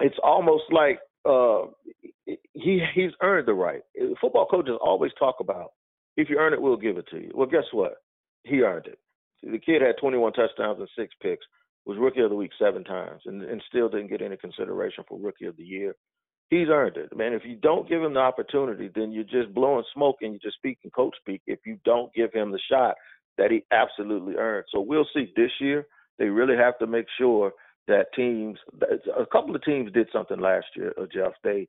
it's 0.00 0.16
almost 0.22 0.64
like 0.70 0.98
uh, 1.24 1.66
he 2.26 2.82
he's 2.94 3.10
earned 3.22 3.48
the 3.48 3.54
right. 3.54 3.82
Football 4.20 4.46
coaches 4.46 4.78
always 4.80 5.12
talk 5.18 5.36
about 5.40 5.72
if 6.16 6.30
you 6.30 6.38
earn 6.38 6.52
it, 6.52 6.62
we'll 6.62 6.76
give 6.76 6.96
it 6.96 7.06
to 7.10 7.18
you. 7.18 7.30
Well, 7.34 7.46
guess 7.46 7.64
what? 7.72 7.94
He 8.44 8.60
earned 8.60 8.86
it. 8.86 8.98
The 9.42 9.58
kid 9.58 9.82
had 9.82 9.96
21 10.00 10.32
touchdowns 10.32 10.78
and 10.78 10.88
six 10.96 11.14
picks, 11.20 11.44
was 11.84 11.98
rookie 11.98 12.20
of 12.20 12.30
the 12.30 12.36
week 12.36 12.52
seven 12.58 12.84
times, 12.84 13.22
and, 13.26 13.42
and 13.42 13.62
still 13.68 13.88
didn't 13.88 14.08
get 14.08 14.22
any 14.22 14.36
consideration 14.36 15.04
for 15.08 15.18
rookie 15.18 15.46
of 15.46 15.56
the 15.56 15.64
year. 15.64 15.94
He's 16.50 16.68
earned 16.68 16.96
it, 16.96 17.16
man. 17.16 17.32
If 17.32 17.42
you 17.44 17.56
don't 17.56 17.88
give 17.88 18.02
him 18.02 18.14
the 18.14 18.20
opportunity, 18.20 18.90
then 18.94 19.12
you're 19.12 19.24
just 19.24 19.54
blowing 19.54 19.84
smoke 19.92 20.16
and 20.20 20.32
you're 20.32 20.40
just 20.40 20.56
speaking 20.56 20.90
coach 20.90 21.14
speak. 21.18 21.42
If 21.46 21.60
you 21.66 21.78
don't 21.84 22.12
give 22.14 22.32
him 22.32 22.52
the 22.52 22.60
shot 22.70 22.94
that 23.38 23.50
he 23.50 23.64
absolutely 23.72 24.36
earned, 24.36 24.66
so 24.70 24.80
we'll 24.80 25.08
see 25.14 25.32
this 25.36 25.50
year. 25.60 25.86
They 26.18 26.26
really 26.26 26.56
have 26.56 26.78
to 26.78 26.86
make 26.86 27.06
sure 27.18 27.52
that 27.88 28.12
teams, 28.14 28.58
a 29.16 29.26
couple 29.26 29.54
of 29.54 29.62
teams 29.62 29.92
did 29.92 30.08
something 30.12 30.40
last 30.40 30.66
year, 30.76 30.92
uh, 31.00 31.06
Jeff. 31.12 31.32
They 31.42 31.68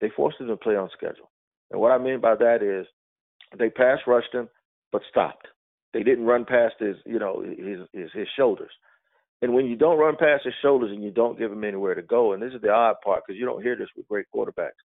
they 0.00 0.10
forced 0.14 0.40
him 0.40 0.46
to 0.48 0.56
play 0.56 0.76
on 0.76 0.90
schedule, 0.96 1.30
and 1.70 1.80
what 1.80 1.92
I 1.92 1.98
mean 1.98 2.20
by 2.20 2.36
that 2.36 2.62
is 2.62 2.86
they 3.58 3.70
pass 3.70 3.98
rushed 4.06 4.32
him, 4.32 4.48
but 4.92 5.02
stopped. 5.10 5.48
They 5.92 6.02
didn't 6.02 6.26
run 6.26 6.44
past 6.44 6.74
his, 6.78 6.96
you 7.06 7.18
know, 7.18 7.40
his 7.40 7.80
his, 7.92 8.10
his 8.12 8.28
shoulders. 8.36 8.70
And 9.40 9.54
when 9.54 9.66
you 9.66 9.76
don't 9.76 9.98
run 9.98 10.16
past 10.16 10.44
his 10.44 10.54
shoulders 10.62 10.90
and 10.90 11.02
you 11.02 11.10
don't 11.10 11.38
give 11.38 11.52
him 11.52 11.62
anywhere 11.64 11.94
to 11.94 12.02
go, 12.02 12.32
and 12.32 12.42
this 12.42 12.52
is 12.52 12.60
the 12.60 12.70
odd 12.70 12.96
part 13.04 13.22
because 13.26 13.38
you 13.38 13.46
don't 13.46 13.62
hear 13.62 13.76
this 13.76 13.88
with 13.96 14.08
great 14.08 14.26
quarterbacks, 14.34 14.82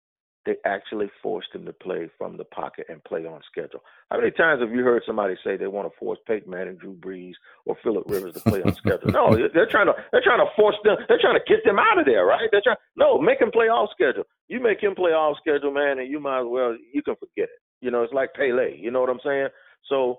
they 0.46 0.54
actually 0.64 1.10
forced 1.22 1.48
him 1.54 1.64
to 1.66 1.72
play 1.72 2.08
from 2.16 2.36
the 2.36 2.44
pocket 2.44 2.86
and 2.88 3.02
play 3.04 3.26
on 3.26 3.40
schedule. 3.50 3.80
How 4.10 4.18
many 4.18 4.30
times 4.30 4.62
have 4.62 4.70
you 4.70 4.82
heard 4.82 5.02
somebody 5.06 5.34
say 5.44 5.56
they 5.56 5.66
want 5.66 5.90
to 5.90 5.98
force 5.98 6.18
Peyton 6.26 6.50
Manning, 6.50 6.76
Drew 6.76 6.94
Brees, 6.94 7.34
or 7.66 7.76
Philip 7.82 8.04
Rivers 8.06 8.34
to 8.34 8.40
play 8.40 8.62
on 8.62 8.74
schedule? 8.74 9.10
No, 9.10 9.36
they're 9.54 9.68
trying 9.68 9.86
to 9.86 9.94
they're 10.12 10.22
trying 10.24 10.40
to 10.40 10.50
force 10.56 10.76
them. 10.84 10.96
They're 11.08 11.20
trying 11.20 11.38
to 11.38 11.44
get 11.46 11.64
them 11.64 11.78
out 11.78 11.98
of 11.98 12.06
there, 12.06 12.24
right? 12.24 12.48
They're 12.50 12.62
trying 12.62 12.78
no 12.96 13.18
make 13.20 13.40
him 13.40 13.50
play 13.50 13.66
off 13.66 13.90
schedule. 13.92 14.24
You 14.48 14.60
make 14.60 14.82
him 14.82 14.94
play 14.94 15.12
off 15.12 15.36
schedule, 15.40 15.72
man, 15.72 15.98
and 15.98 16.10
you 16.10 16.20
might 16.20 16.40
as 16.40 16.46
well 16.48 16.76
you 16.92 17.02
can 17.02 17.16
forget 17.16 17.50
it. 17.50 17.60
You 17.80 17.90
know, 17.90 18.02
it's 18.02 18.12
like 18.12 18.34
Pele. 18.34 18.76
You 18.76 18.90
know 18.90 19.00
what 19.00 19.10
I'm 19.10 19.20
saying? 19.24 19.48
So 19.88 20.18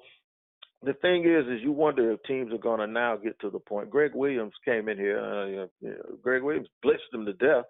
the 0.83 0.93
thing 0.93 1.23
is, 1.25 1.45
is 1.47 1.61
you 1.61 1.71
wonder 1.71 2.11
if 2.11 2.23
teams 2.23 2.53
are 2.53 2.57
going 2.57 2.79
to 2.79 2.87
now 2.87 3.17
get 3.17 3.39
to 3.41 3.49
the 3.49 3.59
point. 3.59 3.89
Gregg 3.89 4.11
Williams 4.13 4.53
came 4.63 4.87
in 4.87 4.97
here. 4.97 5.19
Uh, 5.19 5.45
you 5.45 5.55
know, 5.81 5.99
Gregg 6.21 6.41
Williams 6.41 6.69
blitzed 6.83 7.13
him 7.13 7.25
to 7.25 7.33
death, 7.33 7.65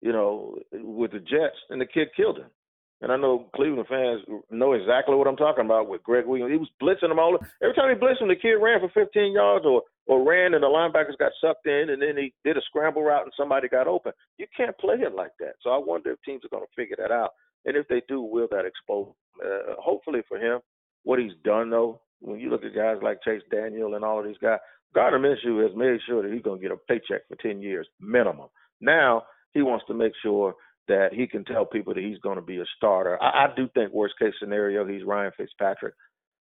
you 0.00 0.12
know, 0.12 0.56
with 0.72 1.12
the 1.12 1.18
Jets, 1.18 1.58
and 1.70 1.80
the 1.80 1.86
kid 1.86 2.08
killed 2.16 2.38
him. 2.38 2.50
And 3.02 3.10
I 3.10 3.16
know 3.16 3.48
Cleveland 3.56 3.88
fans 3.88 4.20
know 4.50 4.74
exactly 4.74 5.14
what 5.14 5.26
I'm 5.26 5.36
talking 5.36 5.64
about 5.64 5.88
with 5.88 6.02
Gregg 6.02 6.26
Williams. 6.26 6.52
He 6.52 6.58
was 6.58 6.68
blitzing 6.82 7.08
them 7.08 7.18
all. 7.18 7.38
Every 7.62 7.74
time 7.74 7.88
he 7.88 7.98
blitzed 7.98 8.20
him, 8.20 8.28
the 8.28 8.36
kid 8.36 8.60
ran 8.60 8.80
for 8.80 8.90
15 8.92 9.32
yards 9.32 9.64
or 9.64 9.82
or 10.06 10.28
ran 10.28 10.54
and 10.54 10.62
the 10.62 10.66
linebackers 10.66 11.16
got 11.18 11.30
sucked 11.40 11.66
in, 11.66 11.90
and 11.90 12.02
then 12.02 12.16
he 12.16 12.32
did 12.44 12.56
a 12.56 12.60
scramble 12.62 13.02
route 13.02 13.22
and 13.22 13.32
somebody 13.36 13.68
got 13.68 13.86
open. 13.86 14.12
You 14.38 14.46
can't 14.56 14.76
play 14.78 14.96
it 14.96 15.14
like 15.14 15.30
that. 15.38 15.54
So 15.62 15.70
I 15.70 15.78
wonder 15.78 16.10
if 16.10 16.18
teams 16.22 16.44
are 16.44 16.48
going 16.48 16.64
to 16.64 16.74
figure 16.74 16.96
that 16.98 17.12
out. 17.12 17.30
And 17.64 17.76
if 17.76 17.86
they 17.88 18.02
do, 18.08 18.20
will 18.20 18.48
that 18.50 18.64
expose? 18.64 19.14
Uh, 19.42 19.74
hopefully 19.78 20.20
for 20.28 20.36
him, 20.36 20.60
what 21.04 21.20
he's 21.20 21.32
done 21.44 21.70
though 21.70 22.00
when 22.20 22.38
you 22.38 22.50
look 22.50 22.64
at 22.64 22.74
guys 22.74 22.98
like 23.02 23.22
Chase 23.22 23.42
Daniel 23.50 23.94
and 23.94 24.04
all 24.04 24.18
of 24.18 24.26
these 24.26 24.38
guys, 24.40 24.58
Gardner 24.94 25.18
Minshew 25.18 25.62
has 25.66 25.76
made 25.76 25.98
sure 26.06 26.22
that 26.22 26.32
he's 26.32 26.42
going 26.42 26.60
to 26.60 26.62
get 26.62 26.72
a 26.72 26.76
paycheck 26.88 27.26
for 27.28 27.36
10 27.36 27.60
years 27.60 27.86
minimum. 28.00 28.48
Now 28.80 29.24
he 29.54 29.62
wants 29.62 29.84
to 29.88 29.94
make 29.94 30.12
sure 30.22 30.54
that 30.88 31.12
he 31.12 31.26
can 31.26 31.44
tell 31.44 31.64
people 31.64 31.94
that 31.94 32.02
he's 32.02 32.18
going 32.18 32.36
to 32.36 32.42
be 32.42 32.58
a 32.58 32.64
starter. 32.76 33.20
I, 33.22 33.46
I 33.46 33.46
do 33.54 33.68
think 33.74 33.92
worst 33.92 34.14
case 34.18 34.34
scenario 34.40 34.86
he's 34.86 35.04
Ryan 35.04 35.32
Fitzpatrick, 35.36 35.94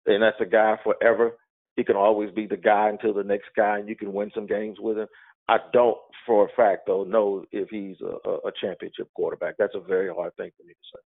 and 0.07 0.23
that's 0.23 0.41
a 0.41 0.47
guy 0.47 0.77
forever. 0.85 1.33
He 1.77 1.85
can 1.85 1.97
always 1.97 2.31
be 2.31 2.47
the 2.47 2.57
guy 2.57 2.89
until 2.89 3.13
the 3.13 3.25
next 3.25 3.49
guy, 3.57 3.79
and 3.79 3.89
you 3.89 3.97
can 3.97 4.13
win 4.13 4.31
some 4.35 4.47
games 4.47 4.79
with 4.81 4.99
him. 4.99 5.09
I 5.49 5.59
don't, 5.73 5.99
for 6.27 6.47
a 6.47 6.49
fact 6.57 6.83
though, 6.87 7.05
know 7.05 7.45
if 7.53 7.69
he's 7.69 7.97
a, 8.01 8.31
a 8.31 8.53
championship 8.61 9.09
quarterback. 9.15 9.55
That's 9.59 9.75
a 9.75 9.81
very 9.81 10.13
hard 10.13 10.35
thing 10.37 10.51
for 10.57 10.65
me 10.65 10.73
to 10.73 10.79
say. 10.95 11.16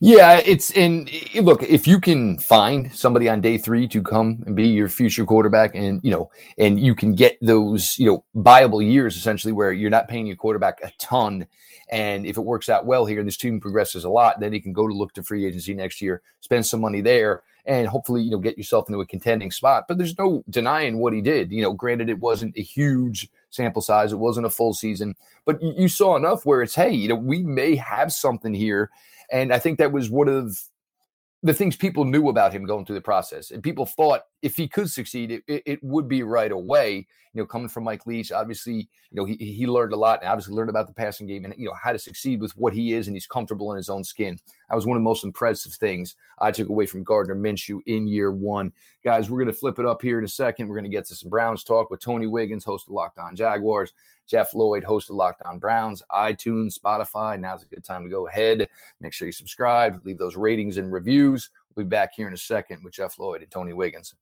Yeah, 0.00 0.40
it's 0.44 0.70
and 0.72 1.08
eh, 1.34 1.40
look, 1.40 1.62
if 1.62 1.86
you 1.86 2.00
can 2.00 2.38
find 2.38 2.92
somebody 2.94 3.28
on 3.28 3.40
day 3.40 3.56
three 3.56 3.88
to 3.88 4.02
come 4.02 4.42
and 4.46 4.54
be 4.54 4.68
your 4.68 4.88
future 4.88 5.24
quarterback, 5.24 5.74
and 5.74 6.00
you 6.04 6.10
know, 6.10 6.30
and 6.58 6.78
you 6.78 6.94
can 6.94 7.14
get 7.14 7.38
those, 7.40 7.98
you 7.98 8.06
know, 8.06 8.24
viable 8.34 8.82
years 8.82 9.16
essentially 9.16 9.52
where 9.52 9.72
you're 9.72 9.90
not 9.90 10.08
paying 10.08 10.26
your 10.26 10.36
quarterback 10.36 10.80
a 10.82 10.92
ton, 10.98 11.46
and 11.90 12.26
if 12.26 12.36
it 12.36 12.42
works 12.42 12.68
out 12.68 12.84
well 12.84 13.06
here 13.06 13.20
and 13.20 13.26
this 13.28 13.38
team 13.38 13.58
progresses 13.58 14.04
a 14.04 14.10
lot, 14.10 14.38
then 14.38 14.52
he 14.52 14.60
can 14.60 14.72
go 14.74 14.86
to 14.86 14.92
look 14.94 15.14
to 15.14 15.22
free 15.22 15.46
agency 15.46 15.72
next 15.74 16.02
year, 16.02 16.20
spend 16.40 16.66
some 16.66 16.80
money 16.80 17.00
there, 17.00 17.42
and 17.66 17.86
hopefully, 17.86 18.22
you 18.22 18.30
know, 18.30 18.38
get 18.38 18.56
yourself 18.56 18.88
into 18.88 19.00
a 19.00 19.06
contending 19.06 19.50
spot. 19.50 19.84
But 19.88 19.98
there's 19.98 20.18
no 20.18 20.44
denying 20.48 20.98
what 20.98 21.12
he 21.12 21.20
did. 21.20 21.52
You 21.52 21.62
know, 21.62 21.72
granted, 21.72 22.08
it 22.08 22.20
wasn't 22.20 22.56
a 22.56 22.62
huge 22.62 23.28
sample 23.50 23.82
size, 23.82 24.12
it 24.12 24.18
wasn't 24.18 24.46
a 24.46 24.50
full 24.50 24.74
season, 24.74 25.14
but 25.44 25.62
you 25.62 25.88
saw 25.88 26.16
enough 26.16 26.44
where 26.44 26.62
it's, 26.62 26.74
hey, 26.74 26.92
you 26.92 27.08
know, 27.08 27.14
we 27.14 27.42
may 27.42 27.74
have 27.76 28.12
something 28.12 28.52
here 28.52 28.90
and 29.30 29.52
I 29.52 29.58
think 29.58 29.78
that 29.78 29.92
was 29.92 30.10
one 30.10 30.28
of 30.28 30.58
the 31.42 31.54
things 31.54 31.76
people 31.76 32.04
knew 32.04 32.28
about 32.28 32.52
him 32.52 32.64
going 32.64 32.84
through 32.84 32.96
the 32.96 33.02
process. 33.02 33.50
And 33.50 33.62
people 33.62 33.86
thought 33.86 34.22
if 34.42 34.56
he 34.56 34.68
could 34.68 34.90
succeed, 34.90 35.30
it, 35.30 35.42
it, 35.46 35.62
it, 35.66 35.84
would 35.84 36.08
be 36.08 36.22
right 36.22 36.50
away. 36.50 37.06
You 37.34 37.42
know, 37.42 37.46
coming 37.46 37.68
from 37.68 37.84
Mike 37.84 38.06
Leach, 38.06 38.32
obviously, 38.32 38.74
you 38.74 38.86
know, 39.12 39.24
he, 39.24 39.36
he 39.36 39.66
learned 39.66 39.92
a 39.92 39.96
lot 39.96 40.20
and 40.22 40.30
obviously 40.30 40.54
learned 40.54 40.70
about 40.70 40.86
the 40.86 40.94
passing 40.94 41.26
game 41.26 41.44
and, 41.44 41.54
you 41.58 41.66
know, 41.66 41.74
how 41.80 41.92
to 41.92 41.98
succeed 41.98 42.40
with 42.40 42.56
what 42.56 42.72
he 42.72 42.94
is 42.94 43.06
and 43.06 43.14
he's 43.14 43.26
comfortable 43.26 43.70
in 43.72 43.76
his 43.76 43.90
own 43.90 44.02
skin. 44.02 44.38
That 44.68 44.74
was 44.74 44.86
one 44.86 44.96
of 44.96 45.00
the 45.00 45.04
most 45.04 45.24
impressive 45.24 45.72
things 45.72 46.16
I 46.38 46.50
took 46.50 46.68
away 46.68 46.86
from 46.86 47.04
Gardner 47.04 47.36
Minshew 47.36 47.80
in 47.86 48.06
year 48.06 48.32
one. 48.32 48.72
Guys, 49.04 49.30
we're 49.30 49.38
going 49.38 49.52
to 49.52 49.58
flip 49.58 49.78
it 49.78 49.86
up 49.86 50.02
here 50.02 50.18
in 50.18 50.24
a 50.24 50.28
second. 50.28 50.68
We're 50.68 50.74
going 50.74 50.90
to 50.90 50.96
get 50.96 51.04
to 51.06 51.14
some 51.14 51.30
Browns 51.30 51.62
talk 51.64 51.90
with 51.90 52.00
Tony 52.00 52.26
Wiggins, 52.26 52.64
host 52.64 52.88
of 52.88 52.94
Locked 52.94 53.18
On 53.18 53.36
Jaguars. 53.36 53.92
Jeff 54.26 54.54
Lloyd, 54.54 54.82
host 54.82 55.08
of 55.10 55.16
Locked 55.16 55.42
On 55.42 55.58
Browns, 55.58 56.02
iTunes, 56.10 56.78
Spotify. 56.78 57.38
Now's 57.38 57.62
a 57.62 57.66
good 57.66 57.84
time 57.84 58.02
to 58.02 58.10
go 58.10 58.26
ahead. 58.26 58.68
Make 59.00 59.12
sure 59.12 59.26
you 59.26 59.32
subscribe, 59.32 60.04
leave 60.04 60.18
those 60.18 60.36
ratings 60.36 60.78
and 60.78 60.92
reviews. 60.92 61.50
We'll 61.74 61.84
be 61.84 61.90
back 61.90 62.12
here 62.14 62.26
in 62.26 62.34
a 62.34 62.38
second 62.38 62.82
with 62.82 62.94
Jeff 62.94 63.18
Lloyd 63.18 63.42
and 63.42 63.50
Tony 63.50 63.72
Wiggins. 63.72 64.14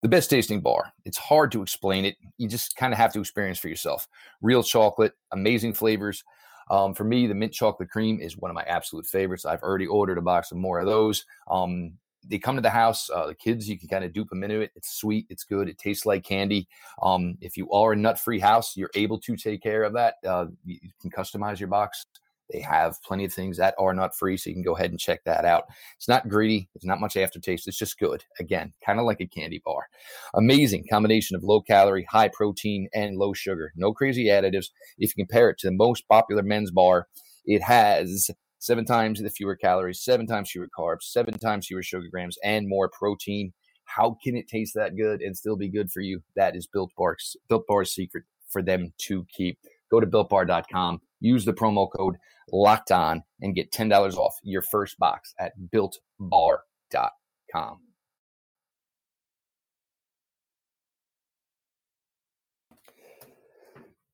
The 0.00 0.08
best 0.08 0.30
tasting 0.30 0.60
bar. 0.60 0.92
It's 1.04 1.18
hard 1.18 1.50
to 1.52 1.62
explain 1.62 2.04
it. 2.04 2.16
You 2.36 2.48
just 2.48 2.76
kind 2.76 2.92
of 2.92 2.98
have 2.98 3.12
to 3.14 3.20
experience 3.20 3.58
for 3.58 3.68
yourself. 3.68 4.06
Real 4.40 4.62
chocolate, 4.62 5.12
amazing 5.32 5.74
flavors. 5.74 6.22
Um, 6.70 6.94
for 6.94 7.04
me, 7.04 7.26
the 7.26 7.34
mint 7.34 7.52
chocolate 7.52 7.90
cream 7.90 8.20
is 8.20 8.36
one 8.36 8.50
of 8.50 8.54
my 8.54 8.64
absolute 8.64 9.06
favorites. 9.06 9.44
I've 9.44 9.62
already 9.62 9.86
ordered 9.86 10.18
a 10.18 10.22
box 10.22 10.50
of 10.52 10.58
more 10.58 10.80
of 10.80 10.86
those. 10.86 11.24
Um, 11.50 11.92
they 12.26 12.38
come 12.38 12.56
to 12.56 12.62
the 12.62 12.70
house. 12.70 13.08
Uh, 13.10 13.26
the 13.28 13.34
kids, 13.34 13.68
you 13.68 13.78
can 13.78 13.88
kind 13.88 14.04
of 14.04 14.12
dupe 14.12 14.28
them 14.28 14.42
into 14.42 14.60
it. 14.60 14.72
It's 14.76 14.98
sweet. 14.98 15.26
It's 15.30 15.44
good. 15.44 15.68
It 15.68 15.78
tastes 15.78 16.04
like 16.04 16.24
candy. 16.24 16.68
Um, 17.02 17.38
if 17.40 17.56
you 17.56 17.70
are 17.70 17.92
a 17.92 17.96
nut 17.96 18.18
free 18.18 18.40
house, 18.40 18.76
you're 18.76 18.90
able 18.94 19.18
to 19.20 19.36
take 19.36 19.62
care 19.62 19.82
of 19.84 19.94
that. 19.94 20.16
Uh, 20.26 20.46
you 20.64 20.78
can 21.00 21.10
customize 21.10 21.58
your 21.58 21.68
box. 21.68 22.04
They 22.52 22.60
have 22.60 22.96
plenty 23.02 23.24
of 23.24 23.32
things 23.32 23.58
that 23.58 23.74
are 23.78 23.92
not 23.92 24.16
free, 24.16 24.36
so 24.36 24.48
you 24.48 24.56
can 24.56 24.62
go 24.62 24.76
ahead 24.76 24.90
and 24.90 24.98
check 24.98 25.22
that 25.24 25.44
out. 25.44 25.64
It's 25.96 26.08
not 26.08 26.28
greedy. 26.28 26.68
It's 26.74 26.84
not 26.84 27.00
much 27.00 27.16
aftertaste. 27.16 27.68
It's 27.68 27.78
just 27.78 27.98
good. 27.98 28.24
Again, 28.38 28.72
kind 28.84 28.98
of 28.98 29.06
like 29.06 29.20
a 29.20 29.26
candy 29.26 29.60
bar. 29.64 29.86
Amazing 30.34 30.86
combination 30.90 31.36
of 31.36 31.44
low 31.44 31.60
calorie, 31.60 32.06
high 32.10 32.28
protein, 32.28 32.88
and 32.94 33.16
low 33.16 33.34
sugar. 33.34 33.72
No 33.76 33.92
crazy 33.92 34.26
additives. 34.26 34.66
If 34.98 35.16
you 35.16 35.24
compare 35.24 35.50
it 35.50 35.58
to 35.58 35.66
the 35.68 35.76
most 35.76 36.08
popular 36.08 36.42
men's 36.42 36.70
bar, 36.70 37.08
it 37.44 37.62
has 37.62 38.30
seven 38.58 38.84
times 38.84 39.20
the 39.20 39.30
fewer 39.30 39.56
calories, 39.56 40.02
seven 40.02 40.26
times 40.26 40.50
fewer 40.50 40.68
carbs, 40.76 41.02
seven 41.02 41.38
times 41.38 41.66
fewer 41.66 41.82
sugar 41.82 42.06
grams, 42.10 42.36
and 42.42 42.68
more 42.68 42.88
protein. 42.88 43.52
How 43.84 44.16
can 44.22 44.36
it 44.36 44.48
taste 44.48 44.74
that 44.74 44.96
good 44.96 45.22
and 45.22 45.36
still 45.36 45.56
be 45.56 45.68
good 45.68 45.90
for 45.90 46.00
you? 46.00 46.20
That 46.36 46.54
is 46.54 46.66
Built 46.66 46.92
Bar's 46.96 47.36
Built 47.48 47.66
Bar's 47.66 47.92
secret 47.92 48.24
for 48.48 48.62
them 48.62 48.92
to 49.06 49.24
keep. 49.34 49.58
Go 49.90 50.00
to 50.00 50.06
builtbar.com, 50.06 51.00
use 51.20 51.44
the 51.44 51.52
promo 51.52 51.88
code 51.90 52.16
locked 52.52 52.90
on, 52.90 53.22
and 53.40 53.54
get 53.54 53.70
$10 53.72 54.16
off 54.16 54.36
your 54.42 54.62
first 54.62 54.98
box 54.98 55.34
at 55.38 55.52
builtbar.com. 55.72 56.60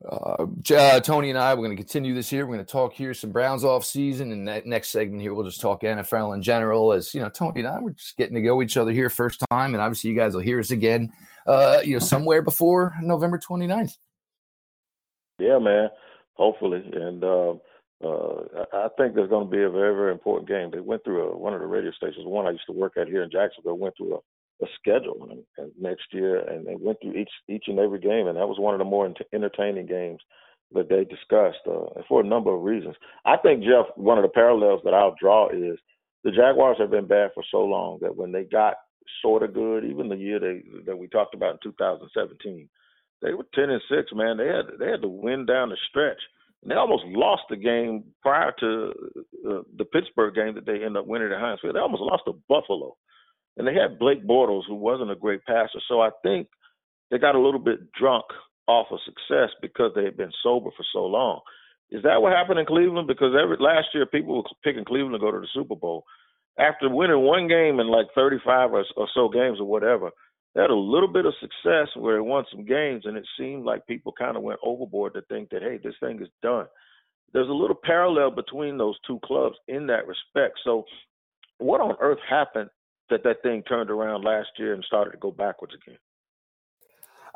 Uh, 0.05 0.47
uh, 0.75 1.01
Tony 1.01 1.31
and 1.31 1.39
I, 1.39 1.55
we're 1.55 1.65
going 1.65 1.77
to 1.77 1.83
continue 1.83 2.15
this 2.15 2.29
here. 2.29 2.45
We're 2.47 2.57
going 2.57 2.67
to 2.67 2.71
talk 2.71 2.93
here 2.93 3.15
some 3.15 3.31
Browns 3.31 3.65
off 3.65 3.85
season, 3.85 4.33
and 4.33 4.47
that 4.49 4.67
next 4.67 4.91
segment 4.91 5.23
here, 5.23 5.33
we'll 5.33 5.47
just 5.47 5.61
talk 5.61 5.81
NFL 5.83 6.35
in 6.35 6.43
general. 6.43 6.93
As 6.93 7.15
you 7.15 7.23
know, 7.23 7.31
Tony 7.31 7.61
and 7.61 7.69
I, 7.69 7.81
we're 7.81 7.91
just 7.91 8.17
getting 8.17 8.35
to 8.35 8.43
go 8.43 8.61
each 8.61 8.77
other 8.77 8.91
here 8.91 9.09
first 9.09 9.43
time, 9.51 9.73
and 9.75 9.83
obviously, 9.83 10.11
you 10.11 10.17
guys 10.17 10.35
will 10.35 10.43
hear 10.43 10.61
us 10.61 10.71
again, 10.71 11.11
uh, 11.47 11.81
you 11.83 11.95
know, 11.95 12.01
somewhere 12.01 12.43
before 12.43 12.95
November 13.01 13.39
29th. 13.39 13.97
Yeah, 15.39 15.59
man. 15.59 15.89
Hopefully, 16.35 16.83
and 16.93 17.23
uh, 17.23 17.55
uh, 18.05 18.65
I 18.73 18.89
think 18.97 19.15
there's 19.15 19.31
going 19.31 19.47
to 19.47 19.51
be 19.51 19.63
a 19.63 19.71
very, 19.71 19.95
very 19.95 20.13
important 20.13 20.49
game. 20.49 20.71
They 20.71 20.81
went 20.81 21.05
through 21.05 21.23
a, 21.23 21.39
one 21.39 21.55
of 21.55 21.61
the 21.61 21.67
radio 21.67 21.93
stations, 21.93 22.27
one 22.27 22.47
I 22.47 22.51
used 22.51 22.67
to 22.67 22.73
work 22.73 22.97
at 22.97 23.09
here 23.09 23.23
in 23.23 23.31
Jacksonville, 23.31 23.79
went 23.79 23.97
through 23.97 24.17
a 24.17 24.19
a 24.63 24.67
schedule 24.79 25.29
and, 25.31 25.43
and 25.59 25.73
next 25.81 26.05
year, 26.13 26.39
and 26.49 26.67
they 26.67 26.77
went 26.77 26.99
through 27.03 27.15
each 27.15 27.31
each 27.49 27.65
and 27.67 27.79
every 27.79 27.99
game, 27.99 28.27
and 28.27 28.37
that 28.37 28.49
was 28.49 28.59
one 28.59 28.75
of 28.75 28.79
the 28.79 28.85
more 28.85 29.13
entertaining 29.33 29.87
games 29.87 30.21
that 30.73 30.89
they 30.89 31.05
discussed 31.05 31.67
uh, 31.67 32.03
for 32.09 32.21
a 32.21 32.27
number 32.27 32.55
of 32.55 32.63
reasons. 32.63 32.97
I 33.25 33.37
think 33.37 33.63
Jeff, 33.63 33.87
one 33.97 34.19
of 34.19 34.23
the 34.23 34.29
parallels 34.29 34.81
that 34.85 34.95
I'll 34.95 35.15
draw 35.21 35.49
is 35.49 35.79
the 36.25 36.31
Jaguars 36.31 36.79
have 36.79 36.91
been 36.91 37.07
bad 37.07 37.31
for 37.35 37.45
so 37.51 37.65
long 37.65 37.99
that 38.01 38.17
when 38.17 38.33
they 38.33 38.45
got 38.45 38.75
sort 39.23 39.43
of 39.43 39.55
good, 39.55 39.85
even 39.85 40.09
the 40.09 40.17
year 40.17 40.39
they 40.39 40.63
that 40.87 40.97
we 40.97 41.09
talked 41.09 41.35
about 41.35 41.53
in 41.53 41.59
2017, 41.63 42.69
they 43.23 43.35
were 43.35 43.47
10 43.55 43.71
and 43.71 43.83
six. 43.91 44.11
Man, 44.13 44.37
they 44.37 44.47
had 44.47 44.79
they 44.79 44.91
had 44.91 45.03
to 45.03 45.09
win 45.09 45.47
down 45.47 45.71
the 45.71 45.77
stretch. 45.89 46.21
And 46.63 46.71
they 46.71 46.77
almost 46.77 47.05
lost 47.07 47.43
the 47.51 47.57
game 47.57 48.05
prior 48.23 48.53
to 48.61 48.93
uh, 49.47 49.63
the 49.77 49.85
Pittsburgh 49.85 50.35
game 50.35 50.55
that 50.55 50.65
they 50.65 50.85
ended 50.85 50.97
up 50.97 51.07
winning 51.07 51.31
at 51.31 51.39
Heinz 51.39 51.61
Field. 51.61 51.75
They 51.75 51.81
almost 51.81 52.03
lost 52.03 52.23
to 52.27 52.41
Buffalo 52.49 52.97
and 53.57 53.67
they 53.67 53.75
had 53.75 53.99
Blake 53.99 54.27
Bortles, 54.27 54.63
who 54.67 54.75
wasn't 54.75 55.11
a 55.11 55.17
great 55.17 55.45
passer. 55.45 55.81
So 55.89 56.01
I 56.01 56.11
think 56.23 56.49
they 57.11 57.19
got 57.19 57.37
a 57.37 57.41
little 57.41 57.61
bit 57.61 57.93
drunk 57.93 58.25
off 58.67 58.87
of 58.91 58.99
success 59.05 59.51
because 59.63 59.93
they 59.95 60.05
had 60.05 60.17
been 60.17 60.33
sober 60.43 60.71
for 60.77 60.85
so 60.93 61.05
long. 61.05 61.41
Is 61.91 62.03
that 62.03 62.21
what 62.21 62.33
happened 62.33 62.59
in 62.59 62.67
Cleveland? 62.67 63.07
Because 63.07 63.35
every 63.41 63.57
last 63.61 63.89
year 63.95 64.07
people 64.07 64.37
were 64.37 64.43
picking 64.65 64.85
Cleveland 64.85 65.15
to 65.15 65.19
go 65.19 65.31
to 65.31 65.39
the 65.39 65.49
Super 65.55 65.77
Bowl. 65.77 66.05
After 66.59 66.89
winning 66.89 67.21
one 67.21 67.47
game 67.47 67.79
in 67.79 67.89
like 67.89 68.07
35 68.15 68.73
or, 68.73 68.85
or 68.97 69.09
so 69.15 69.29
games 69.29 69.59
or 69.61 69.67
whatever, 69.67 70.11
they 70.55 70.61
had 70.61 70.71
a 70.71 70.75
little 70.75 71.09
bit 71.09 71.27
of 71.27 71.35
success 71.41 71.89
where 71.97 72.15
they 72.15 72.21
won 72.21 72.45
some 72.51 72.65
games, 72.65 73.05
and 73.07 73.17
it 73.17 73.27
seemed 73.39 73.65
like 73.65 73.87
people 73.87 74.13
kind 74.13 74.37
of 74.37 74.43
went 74.43 74.61
overboard 74.63 75.15
to 75.15 75.23
think 75.23 75.51
that 75.51 75.63
hey, 75.63 75.79
this 75.83 75.95
thing 76.01 76.21
is 76.23 76.29
done. 76.43 76.67
There's 77.33 77.49
a 77.49 77.53
little 77.53 77.79
parallel 77.83 78.31
between 78.31 78.79
those 78.79 78.97
two 79.07 79.19
clubs 79.25 79.57
in 79.67 79.87
that 79.89 80.07
respect. 80.07 80.61
So, 80.65 80.85
what 81.59 81.81
on 81.81 81.97
earth 82.01 82.21
happened 82.29 82.71
that 83.11 83.25
that 83.25 83.43
thing 83.43 83.63
turned 83.63 83.91
around 83.91 84.25
last 84.25 84.49
year 84.59 84.75
and 84.75 84.85
started 84.85 85.11
to 85.11 85.19
go 85.19 85.31
backwards 85.31 85.75
again. 85.75 85.99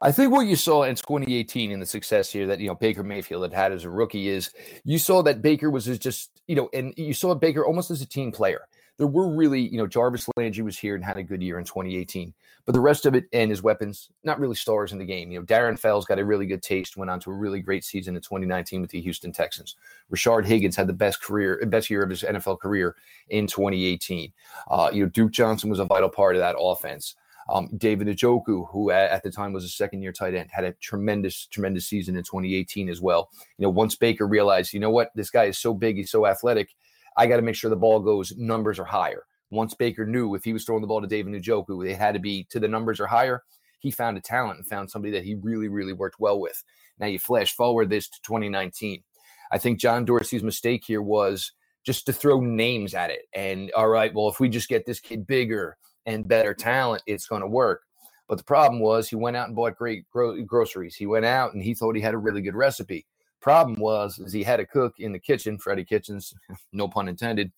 I 0.01 0.13
think 0.13 0.33
what 0.33 0.47
you 0.47 0.55
saw 0.55 0.85
in 0.85 0.95
2018 0.95 1.73
in 1.73 1.81
the 1.81 1.87
success 1.87 2.31
here 2.31 2.47
that 2.47 2.61
you 2.61 2.69
know 2.69 2.77
Baker 2.77 3.03
Mayfield 3.03 3.43
had 3.43 3.53
had 3.53 3.73
as 3.73 3.85
a 3.85 3.91
rookie 3.91 4.29
is 4.29 4.51
you 4.85 4.99
saw 4.99 5.23
that 5.25 5.43
Baker 5.43 5.71
was 5.71 5.87
just 5.99 6.31
you 6.47 6.55
know 6.55 6.71
and 6.73 6.95
you 6.97 7.13
saw 7.13 7.35
Baker 7.35 7.67
almost 7.67 7.91
as 7.91 8.01
a 8.01 8.07
team 8.07 8.31
player 8.31 8.69
there 8.99 9.07
were 9.07 9.29
really, 9.29 9.61
you 9.61 9.79
know, 9.79 9.87
Jarvis 9.87 10.29
Landry 10.37 10.65
was 10.65 10.77
here 10.77 10.97
and 10.97 11.05
had 11.05 11.17
a 11.17 11.23
good 11.23 11.41
year 11.41 11.59
in 11.59 11.65
2018, 11.65 12.35
but 12.67 12.73
the 12.73 12.81
rest 12.81 13.07
of 13.07 13.15
it 13.15 13.27
and 13.33 13.49
his 13.51 13.63
weapons, 13.63 14.11
not 14.25 14.41
really 14.41 14.57
stars 14.57 14.93
in 14.93 14.99
the 14.99 15.05
game. 15.05 15.31
You 15.31 15.39
know, 15.39 15.47
Darren 15.47 15.79
Fells 15.79 16.05
got 16.05 16.19
a 16.19 16.25
really 16.25 16.47
good 16.47 16.63
taste, 16.63 16.97
went 16.97 17.11
on 17.11 17.21
to 17.21 17.31
a 17.31 17.35
really 17.35 17.61
great 17.61 17.85
season 17.85 18.17
in 18.17 18.23
2019 18.23 18.83
with 18.83 18.91
the 18.91 19.01
Houston 19.01 19.33
Texans. 19.33 19.77
Rashard 20.13 20.45
Higgins 20.45 20.75
had 20.75 20.89
the 20.89 20.93
best 20.93 21.23
career, 21.23 21.65
best 21.67 21.91
year 21.91 22.03
of 22.03 22.11
his 22.11 22.23
NFL 22.23 22.59
career 22.59 22.97
in 23.29 23.47
2018. 23.47 24.33
Uh, 24.69 24.91
you 24.93 25.05
know, 25.05 25.09
Duke 25.09 25.31
Johnson 25.31 25.71
was 25.71 25.79
a 25.79 25.85
vital 25.85 26.11
part 26.11 26.35
of 26.35 26.41
that 26.41 26.57
offense. 26.59 27.15
Um, 27.51 27.71
David 27.79 28.09
Njoku, 28.09 28.69
who 28.71 28.91
at, 28.91 29.11
at, 29.11 29.23
the 29.23 29.31
time 29.31 29.55
was 29.55 29.65
a 29.65 29.69
second 29.69 30.03
year 30.03 30.13
tight 30.13 30.35
end, 30.35 30.51
had 30.53 30.65
a 30.65 30.73
tremendous, 30.73 31.47
tremendous 31.47 31.87
season 31.87 32.17
in 32.17 32.23
2018 32.23 32.91
as 32.91 33.01
well. 33.01 33.31
You 33.57 33.63
know, 33.63 33.71
once 33.71 33.95
Baker 33.95 34.27
realized, 34.27 34.75
you 34.75 34.81
know 34.81 34.91
what, 34.91 35.13
this 35.15 35.31
guy 35.31 35.45
is 35.45 35.57
so 35.57 35.73
big, 35.73 35.97
he's 35.97 36.11
so 36.11 36.27
athletic, 36.27 36.75
I 37.19 37.27
got 37.27 37.37
to 37.37 37.43
make 37.43 37.57
sure 37.57 37.69
the 37.69 37.77
ball 37.77 38.01
goes 38.01 38.33
numbers 38.37 38.79
are 38.79 38.85
higher. 38.85 39.25
Once 39.51 39.75
Baker 39.75 40.07
knew 40.07 40.35
if 40.35 40.45
he 40.45 40.53
was 40.53 40.65
throwing 40.65 40.83
the 40.83 40.87
ball 40.87 41.01
to 41.01 41.07
David 41.07 41.35
Njoku, 41.35 41.85
they 41.85 41.95
had 41.95 42.15
to 42.15 42.21
be 42.21 42.47
to 42.51 42.61
the 42.61 42.69
numbers 42.69 43.01
are 43.01 43.09
higher. 43.09 43.43
He 43.81 43.91
found 43.91 44.17
a 44.17 44.21
talent 44.21 44.59
and 44.59 44.67
found 44.67 44.91
somebody 44.91 45.13
that 45.13 45.25
he 45.25 45.35
really, 45.35 45.69
really 45.69 45.93
worked 45.93 46.21
well 46.21 46.39
with. 46.41 46.63
Now 46.99 47.07
you 47.07 47.19
flash 47.19 47.53
forward 47.53 47.91
this 47.91 48.09
to 48.09 48.21
2019. 48.23 49.03
I 49.51 49.59
think 49.59 49.81
John 49.81 50.05
Dorsey's 50.05 50.43
mistake 50.43 50.85
here 50.87 51.03
was 51.03 51.53
just 51.85 52.07
to 52.07 52.13
throw 52.13 52.41
names 52.41 52.95
at 52.95 53.11
it. 53.11 53.23
And 53.35 53.73
all 53.73 53.89
right, 53.89 54.15
well, 54.15 54.29
if 54.29 54.39
we 54.39 54.49
just 54.49 54.69
get 54.69 54.87
this 54.87 55.01
kid 55.01 55.27
bigger 55.27 55.77
and 56.07 56.29
better 56.29 56.55
talent, 56.55 57.03
it's 57.07 57.27
going 57.27 57.43
to 57.43 57.49
work. 57.49 57.83
But 58.29 58.39
the 58.39 58.45
problem 58.45 58.81
was 58.81 59.09
he 59.09 59.17
went 59.17 59.37
out 59.37 59.47
and 59.47 59.57
bought 59.57 59.77
great 59.77 60.09
gro- 60.11 60.43
groceries. 60.43 60.97
He 60.97 61.07
went 61.07 61.25
out 61.25 61.55
and 61.55 61.63
he 61.63 61.75
thought 61.75 61.97
he 61.97 62.03
had 62.03 62.15
a 62.15 62.19
really 62.19 62.43
good 62.43 62.55
recipe. 62.55 63.07
Problem 63.41 63.79
was, 63.79 64.19
is 64.19 64.33
he 64.33 64.43
had 64.43 64.61
a 64.61 64.67
cook 64.67 64.99
in 64.99 65.13
the 65.13 65.19
kitchen, 65.19 65.59
Freddie 65.59 65.85
Kitchens, 65.85 66.35
no 66.73 66.89
pun 66.89 67.09
intended, 67.09 67.53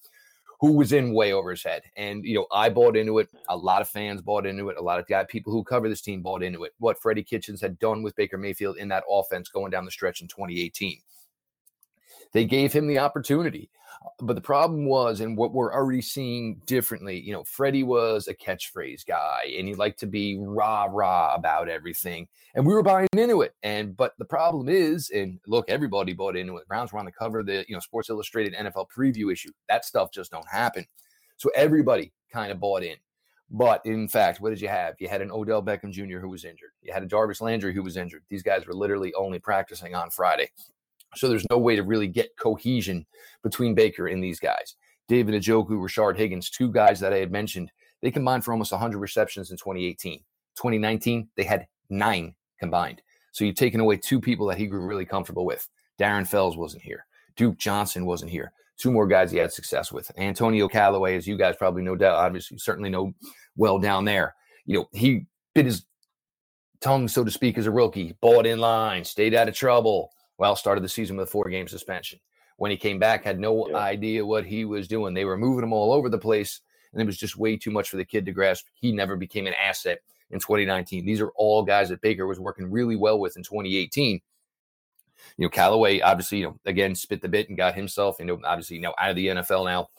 who 0.60 0.72
was 0.72 0.92
in 0.92 1.14
way 1.14 1.32
over 1.32 1.50
his 1.50 1.62
head. 1.62 1.82
And 1.96 2.24
you 2.24 2.34
know, 2.34 2.46
I 2.52 2.68
bought 2.68 2.96
into 2.96 3.18
it. 3.18 3.28
A 3.48 3.56
lot 3.56 3.80
of 3.80 3.88
fans 3.88 4.20
bought 4.20 4.44
into 4.44 4.68
it. 4.68 4.76
A 4.76 4.82
lot 4.82 4.98
of 4.98 5.06
guy, 5.06 5.24
people 5.24 5.52
who 5.52 5.64
cover 5.64 5.88
this 5.88 6.02
team 6.02 6.20
bought 6.20 6.42
into 6.42 6.64
it. 6.64 6.74
What 6.78 7.00
Freddie 7.00 7.24
Kitchens 7.24 7.62
had 7.62 7.78
done 7.78 8.02
with 8.02 8.14
Baker 8.14 8.36
Mayfield 8.36 8.76
in 8.76 8.88
that 8.88 9.04
offense 9.10 9.48
going 9.48 9.70
down 9.70 9.86
the 9.86 9.90
stretch 9.90 10.20
in 10.20 10.28
2018. 10.28 11.00
They 12.32 12.44
gave 12.44 12.72
him 12.72 12.86
the 12.86 12.98
opportunity. 12.98 13.70
Uh, 14.04 14.08
but 14.20 14.34
the 14.34 14.40
problem 14.40 14.86
was, 14.86 15.20
and 15.20 15.36
what 15.36 15.52
we're 15.52 15.72
already 15.72 16.00
seeing 16.00 16.60
differently, 16.66 17.20
you 17.20 17.32
know, 17.32 17.44
Freddie 17.44 17.82
was 17.82 18.28
a 18.28 18.34
catchphrase 18.34 19.04
guy 19.04 19.54
and 19.56 19.66
he 19.66 19.74
liked 19.74 19.98
to 20.00 20.06
be 20.06 20.38
rah 20.40 20.86
rah 20.90 21.34
about 21.34 21.68
everything. 21.68 22.28
And 22.54 22.66
we 22.66 22.74
were 22.74 22.82
buying 22.82 23.08
into 23.16 23.42
it. 23.42 23.54
And 23.62 23.96
but 23.96 24.14
the 24.18 24.24
problem 24.24 24.68
is, 24.68 25.10
and 25.10 25.38
look, 25.46 25.68
everybody 25.68 26.12
bought 26.12 26.36
into 26.36 26.56
it. 26.56 26.68
Browns 26.68 26.92
were 26.92 26.98
on 26.98 27.04
the 27.04 27.12
cover 27.12 27.40
of 27.40 27.46
the, 27.46 27.64
you 27.68 27.74
know, 27.74 27.80
Sports 27.80 28.10
Illustrated 28.10 28.54
NFL 28.54 28.86
preview 28.96 29.32
issue. 29.32 29.50
That 29.68 29.84
stuff 29.84 30.10
just 30.12 30.30
don't 30.30 30.48
happen. 30.48 30.86
So 31.36 31.50
everybody 31.54 32.12
kind 32.32 32.52
of 32.52 32.60
bought 32.60 32.82
in. 32.82 32.96
But 33.50 33.84
in 33.84 34.06
fact, 34.06 34.40
what 34.40 34.50
did 34.50 34.60
you 34.60 34.68
have? 34.68 34.94
You 35.00 35.08
had 35.08 35.22
an 35.22 35.32
Odell 35.32 35.62
Beckham 35.62 35.90
Jr. 35.90 36.18
who 36.18 36.28
was 36.28 36.44
injured. 36.44 36.70
You 36.82 36.92
had 36.92 37.02
a 37.02 37.06
Jarvis 37.06 37.40
Landry 37.40 37.74
who 37.74 37.82
was 37.82 37.96
injured. 37.96 38.22
These 38.28 38.44
guys 38.44 38.64
were 38.64 38.74
literally 38.74 39.12
only 39.14 39.40
practicing 39.40 39.94
on 39.94 40.10
Friday. 40.10 40.50
So 41.16 41.28
there's 41.28 41.46
no 41.50 41.58
way 41.58 41.76
to 41.76 41.82
really 41.82 42.08
get 42.08 42.36
cohesion 42.38 43.06
between 43.42 43.74
Baker 43.74 44.06
and 44.08 44.22
these 44.22 44.40
guys. 44.40 44.76
David 45.08 45.34
Njoku, 45.34 45.70
Rashard 45.70 46.16
Higgins, 46.16 46.50
two 46.50 46.70
guys 46.70 47.00
that 47.00 47.12
I 47.12 47.18
had 47.18 47.32
mentioned, 47.32 47.72
they 48.00 48.10
combined 48.10 48.44
for 48.44 48.52
almost 48.52 48.72
100 48.72 48.98
receptions 48.98 49.50
in 49.50 49.56
2018. 49.56 50.18
2019, 50.56 51.28
they 51.36 51.44
had 51.44 51.66
nine 51.88 52.34
combined. 52.58 53.02
So 53.32 53.44
you've 53.44 53.56
taken 53.56 53.80
away 53.80 53.96
two 53.96 54.20
people 54.20 54.46
that 54.46 54.58
he 54.58 54.66
grew 54.66 54.86
really 54.86 55.04
comfortable 55.04 55.44
with. 55.44 55.68
Darren 56.00 56.26
Fells 56.26 56.56
wasn't 56.56 56.82
here. 56.82 57.06
Duke 57.36 57.58
Johnson 57.58 58.06
wasn't 58.06 58.30
here. 58.30 58.52
Two 58.78 58.90
more 58.92 59.06
guys 59.06 59.30
he 59.30 59.38
had 59.38 59.52
success 59.52 59.92
with. 59.92 60.10
Antonio 60.16 60.68
Callaway, 60.68 61.16
as 61.16 61.26
you 61.26 61.36
guys 61.36 61.56
probably 61.56 61.82
know, 61.82 61.96
doubt 61.96 62.16
obviously 62.16 62.56
certainly 62.58 62.88
know 62.88 63.12
well 63.56 63.78
down 63.78 64.04
there. 64.04 64.34
You 64.64 64.78
know, 64.78 64.88
he 64.92 65.26
bit 65.54 65.66
his 65.66 65.84
tongue, 66.80 67.08
so 67.08 67.24
to 67.24 67.30
speak, 67.30 67.58
as 67.58 67.66
a 67.66 67.70
rookie, 67.70 68.16
bought 68.20 68.46
in 68.46 68.58
line, 68.58 69.04
stayed 69.04 69.34
out 69.34 69.48
of 69.48 69.54
trouble, 69.54 70.10
well, 70.40 70.57
started 70.57 70.83
the 70.83 70.88
season 70.88 71.18
with 71.18 71.29
a 71.29 71.31
four 71.31 71.44
game 71.50 71.68
suspension. 71.68 72.18
When 72.57 72.70
he 72.70 72.76
came 72.79 72.98
back, 72.98 73.24
had 73.24 73.38
no 73.38 73.68
yeah. 73.68 73.76
idea 73.76 74.24
what 74.24 74.46
he 74.46 74.64
was 74.64 74.88
doing. 74.88 75.12
They 75.12 75.26
were 75.26 75.37
moving 75.37 75.62
him 75.62 75.74
all 75.74 75.92
over 75.92 76.09
the 76.09 76.18
place, 76.18 76.62
and 76.92 77.00
it 77.00 77.05
was 77.05 77.18
just 77.18 77.37
way 77.37 77.59
too 77.59 77.70
much 77.70 77.90
for 77.90 77.98
the 77.98 78.07
kid 78.07 78.24
to 78.24 78.33
grasp. 78.33 78.66
He 78.72 78.90
never 78.90 79.16
became 79.16 79.46
an 79.46 79.55
asset 79.62 80.00
in 80.31 80.40
2019. 80.40 81.05
These 81.05 81.20
are 81.20 81.31
all 81.37 81.62
guys 81.62 81.90
that 81.90 82.00
Baker 82.00 82.26
was 82.26 82.40
working 82.40 82.70
really 82.70 82.96
well 82.96 83.20
with 83.20 83.37
in 83.37 83.42
2018. 83.42 84.14
You 85.37 85.44
know, 85.44 85.50
Callaway 85.50 86.00
obviously, 86.00 86.38
you 86.38 86.44
know, 86.44 86.59
again 86.64 86.94
spit 86.94 87.20
the 87.20 87.29
bit 87.29 87.50
and 87.50 87.59
got 87.59 87.74
himself, 87.74 88.16
you 88.18 88.24
know, 88.24 88.40
obviously, 88.42 88.76
you 88.76 88.83
know, 88.83 88.94
out 88.96 89.11
of 89.11 89.16
the 89.16 89.26
NFL 89.26 89.66
now. 89.66 89.90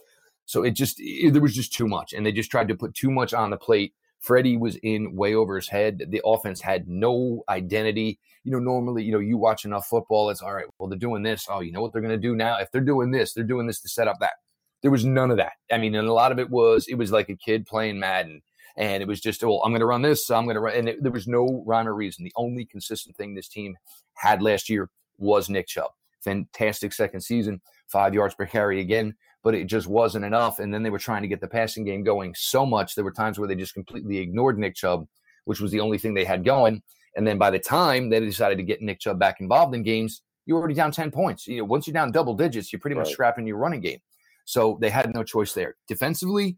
So 0.47 0.63
it 0.63 0.71
just 0.71 0.99
it, 0.99 1.33
there 1.33 1.41
was 1.41 1.53
just 1.53 1.71
too 1.71 1.87
much, 1.87 2.13
and 2.13 2.25
they 2.25 2.31
just 2.31 2.49
tried 2.49 2.67
to 2.69 2.75
put 2.75 2.95
too 2.95 3.11
much 3.11 3.35
on 3.35 3.51
the 3.51 3.57
plate. 3.57 3.93
Freddie 4.19 4.57
was 4.57 4.75
in 4.77 5.15
way 5.15 5.35
over 5.35 5.55
his 5.55 5.67
head. 5.67 6.05
The 6.09 6.21
offense 6.25 6.61
had 6.61 6.87
no 6.87 7.43
identity 7.47 8.19
you 8.43 8.51
know, 8.51 8.59
normally, 8.59 9.03
you 9.03 9.11
know, 9.11 9.19
you 9.19 9.37
watch 9.37 9.65
enough 9.65 9.87
football, 9.87 10.29
it's 10.29 10.41
all 10.41 10.53
right, 10.53 10.65
well, 10.77 10.89
they're 10.89 10.97
doing 10.97 11.23
this. 11.23 11.47
Oh, 11.49 11.59
you 11.59 11.71
know 11.71 11.81
what 11.81 11.93
they're 11.93 12.01
going 12.01 12.11
to 12.11 12.17
do 12.17 12.35
now? 12.35 12.57
If 12.57 12.71
they're 12.71 12.81
doing 12.81 13.11
this, 13.11 13.33
they're 13.33 13.43
doing 13.43 13.67
this 13.67 13.81
to 13.81 13.89
set 13.89 14.07
up 14.07 14.17
that. 14.19 14.33
There 14.81 14.91
was 14.91 15.05
none 15.05 15.31
of 15.31 15.37
that. 15.37 15.53
I 15.71 15.77
mean, 15.77 15.93
and 15.95 16.07
a 16.07 16.13
lot 16.13 16.31
of 16.31 16.39
it 16.39 16.49
was, 16.49 16.87
it 16.87 16.95
was 16.95 17.11
like 17.11 17.29
a 17.29 17.35
kid 17.35 17.67
playing 17.67 17.99
Madden. 17.99 18.41
And 18.77 19.03
it 19.03 19.07
was 19.07 19.19
just, 19.19 19.43
well, 19.43 19.61
I'm 19.63 19.71
going 19.71 19.81
to 19.81 19.85
run 19.85 20.01
this. 20.01 20.25
So 20.25 20.35
I'm 20.35 20.45
going 20.45 20.55
to 20.55 20.61
run. 20.61 20.75
And 20.75 20.89
it, 20.89 21.03
there 21.03 21.11
was 21.11 21.27
no 21.27 21.63
rhyme 21.67 21.87
or 21.87 21.93
reason. 21.93 22.23
The 22.23 22.33
only 22.35 22.65
consistent 22.65 23.15
thing 23.17 23.35
this 23.35 23.49
team 23.49 23.77
had 24.15 24.41
last 24.41 24.69
year 24.69 24.89
was 25.17 25.49
Nick 25.49 25.67
Chubb. 25.67 25.91
Fantastic 26.23 26.93
second 26.93 27.21
season, 27.21 27.61
five 27.87 28.13
yards 28.13 28.33
per 28.33 28.45
carry 28.45 28.79
again, 28.79 29.13
but 29.43 29.55
it 29.55 29.65
just 29.65 29.87
wasn't 29.87 30.25
enough. 30.25 30.59
And 30.59 30.73
then 30.73 30.83
they 30.83 30.89
were 30.89 30.99
trying 30.99 31.21
to 31.21 31.27
get 31.27 31.41
the 31.41 31.47
passing 31.47 31.83
game 31.83 32.03
going 32.03 32.33
so 32.35 32.65
much. 32.65 32.95
There 32.95 33.03
were 33.03 33.11
times 33.11 33.37
where 33.37 33.47
they 33.47 33.55
just 33.55 33.73
completely 33.73 34.17
ignored 34.17 34.57
Nick 34.57 34.75
Chubb, 34.75 35.07
which 35.45 35.59
was 35.59 35.71
the 35.71 35.79
only 35.79 35.97
thing 35.97 36.13
they 36.13 36.25
had 36.25 36.45
going. 36.45 36.81
And 37.15 37.27
then 37.27 37.37
by 37.37 37.49
the 37.49 37.59
time 37.59 38.09
they 38.09 38.19
decided 38.19 38.57
to 38.57 38.63
get 38.63 38.81
Nick 38.81 38.99
Chubb 38.99 39.19
back 39.19 39.41
involved 39.41 39.75
in 39.75 39.83
games, 39.83 40.21
you're 40.45 40.57
already 40.57 40.73
down 40.73 40.91
10 40.91 41.11
points. 41.11 41.47
You 41.47 41.57
know, 41.57 41.65
once 41.65 41.87
you're 41.87 41.93
down 41.93 42.11
double 42.11 42.33
digits, 42.33 42.71
you're 42.71 42.79
pretty 42.79 42.95
much 42.95 43.07
right. 43.07 43.13
scrapping 43.13 43.47
your 43.47 43.57
running 43.57 43.81
game. 43.81 43.99
So 44.45 44.77
they 44.81 44.89
had 44.89 45.13
no 45.13 45.23
choice 45.23 45.53
there. 45.53 45.75
Defensively, 45.87 46.57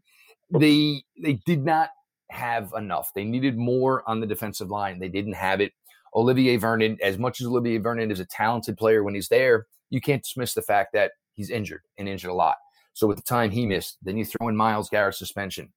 they 0.50 1.02
they 1.20 1.34
did 1.46 1.64
not 1.64 1.90
have 2.30 2.72
enough. 2.76 3.10
They 3.14 3.24
needed 3.24 3.56
more 3.56 4.08
on 4.08 4.20
the 4.20 4.26
defensive 4.26 4.70
line. 4.70 4.98
They 4.98 5.08
didn't 5.08 5.34
have 5.34 5.60
it. 5.60 5.72
Olivier 6.14 6.56
Vernon, 6.56 6.96
as 7.02 7.18
much 7.18 7.40
as 7.40 7.46
Olivier 7.46 7.78
Vernon 7.78 8.10
is 8.10 8.20
a 8.20 8.24
talented 8.24 8.76
player 8.76 9.02
when 9.02 9.14
he's 9.14 9.28
there, 9.28 9.66
you 9.90 10.00
can't 10.00 10.22
dismiss 10.22 10.54
the 10.54 10.62
fact 10.62 10.92
that 10.92 11.12
he's 11.34 11.50
injured 11.50 11.82
and 11.98 12.08
injured 12.08 12.30
a 12.30 12.34
lot. 12.34 12.56
So 12.92 13.06
with 13.06 13.16
the 13.16 13.22
time 13.22 13.50
he 13.50 13.66
missed, 13.66 13.98
then 14.02 14.16
you 14.16 14.24
throw 14.24 14.48
in 14.48 14.56
Myles 14.56 14.88
Garrett 14.88 15.16
suspension. 15.16 15.72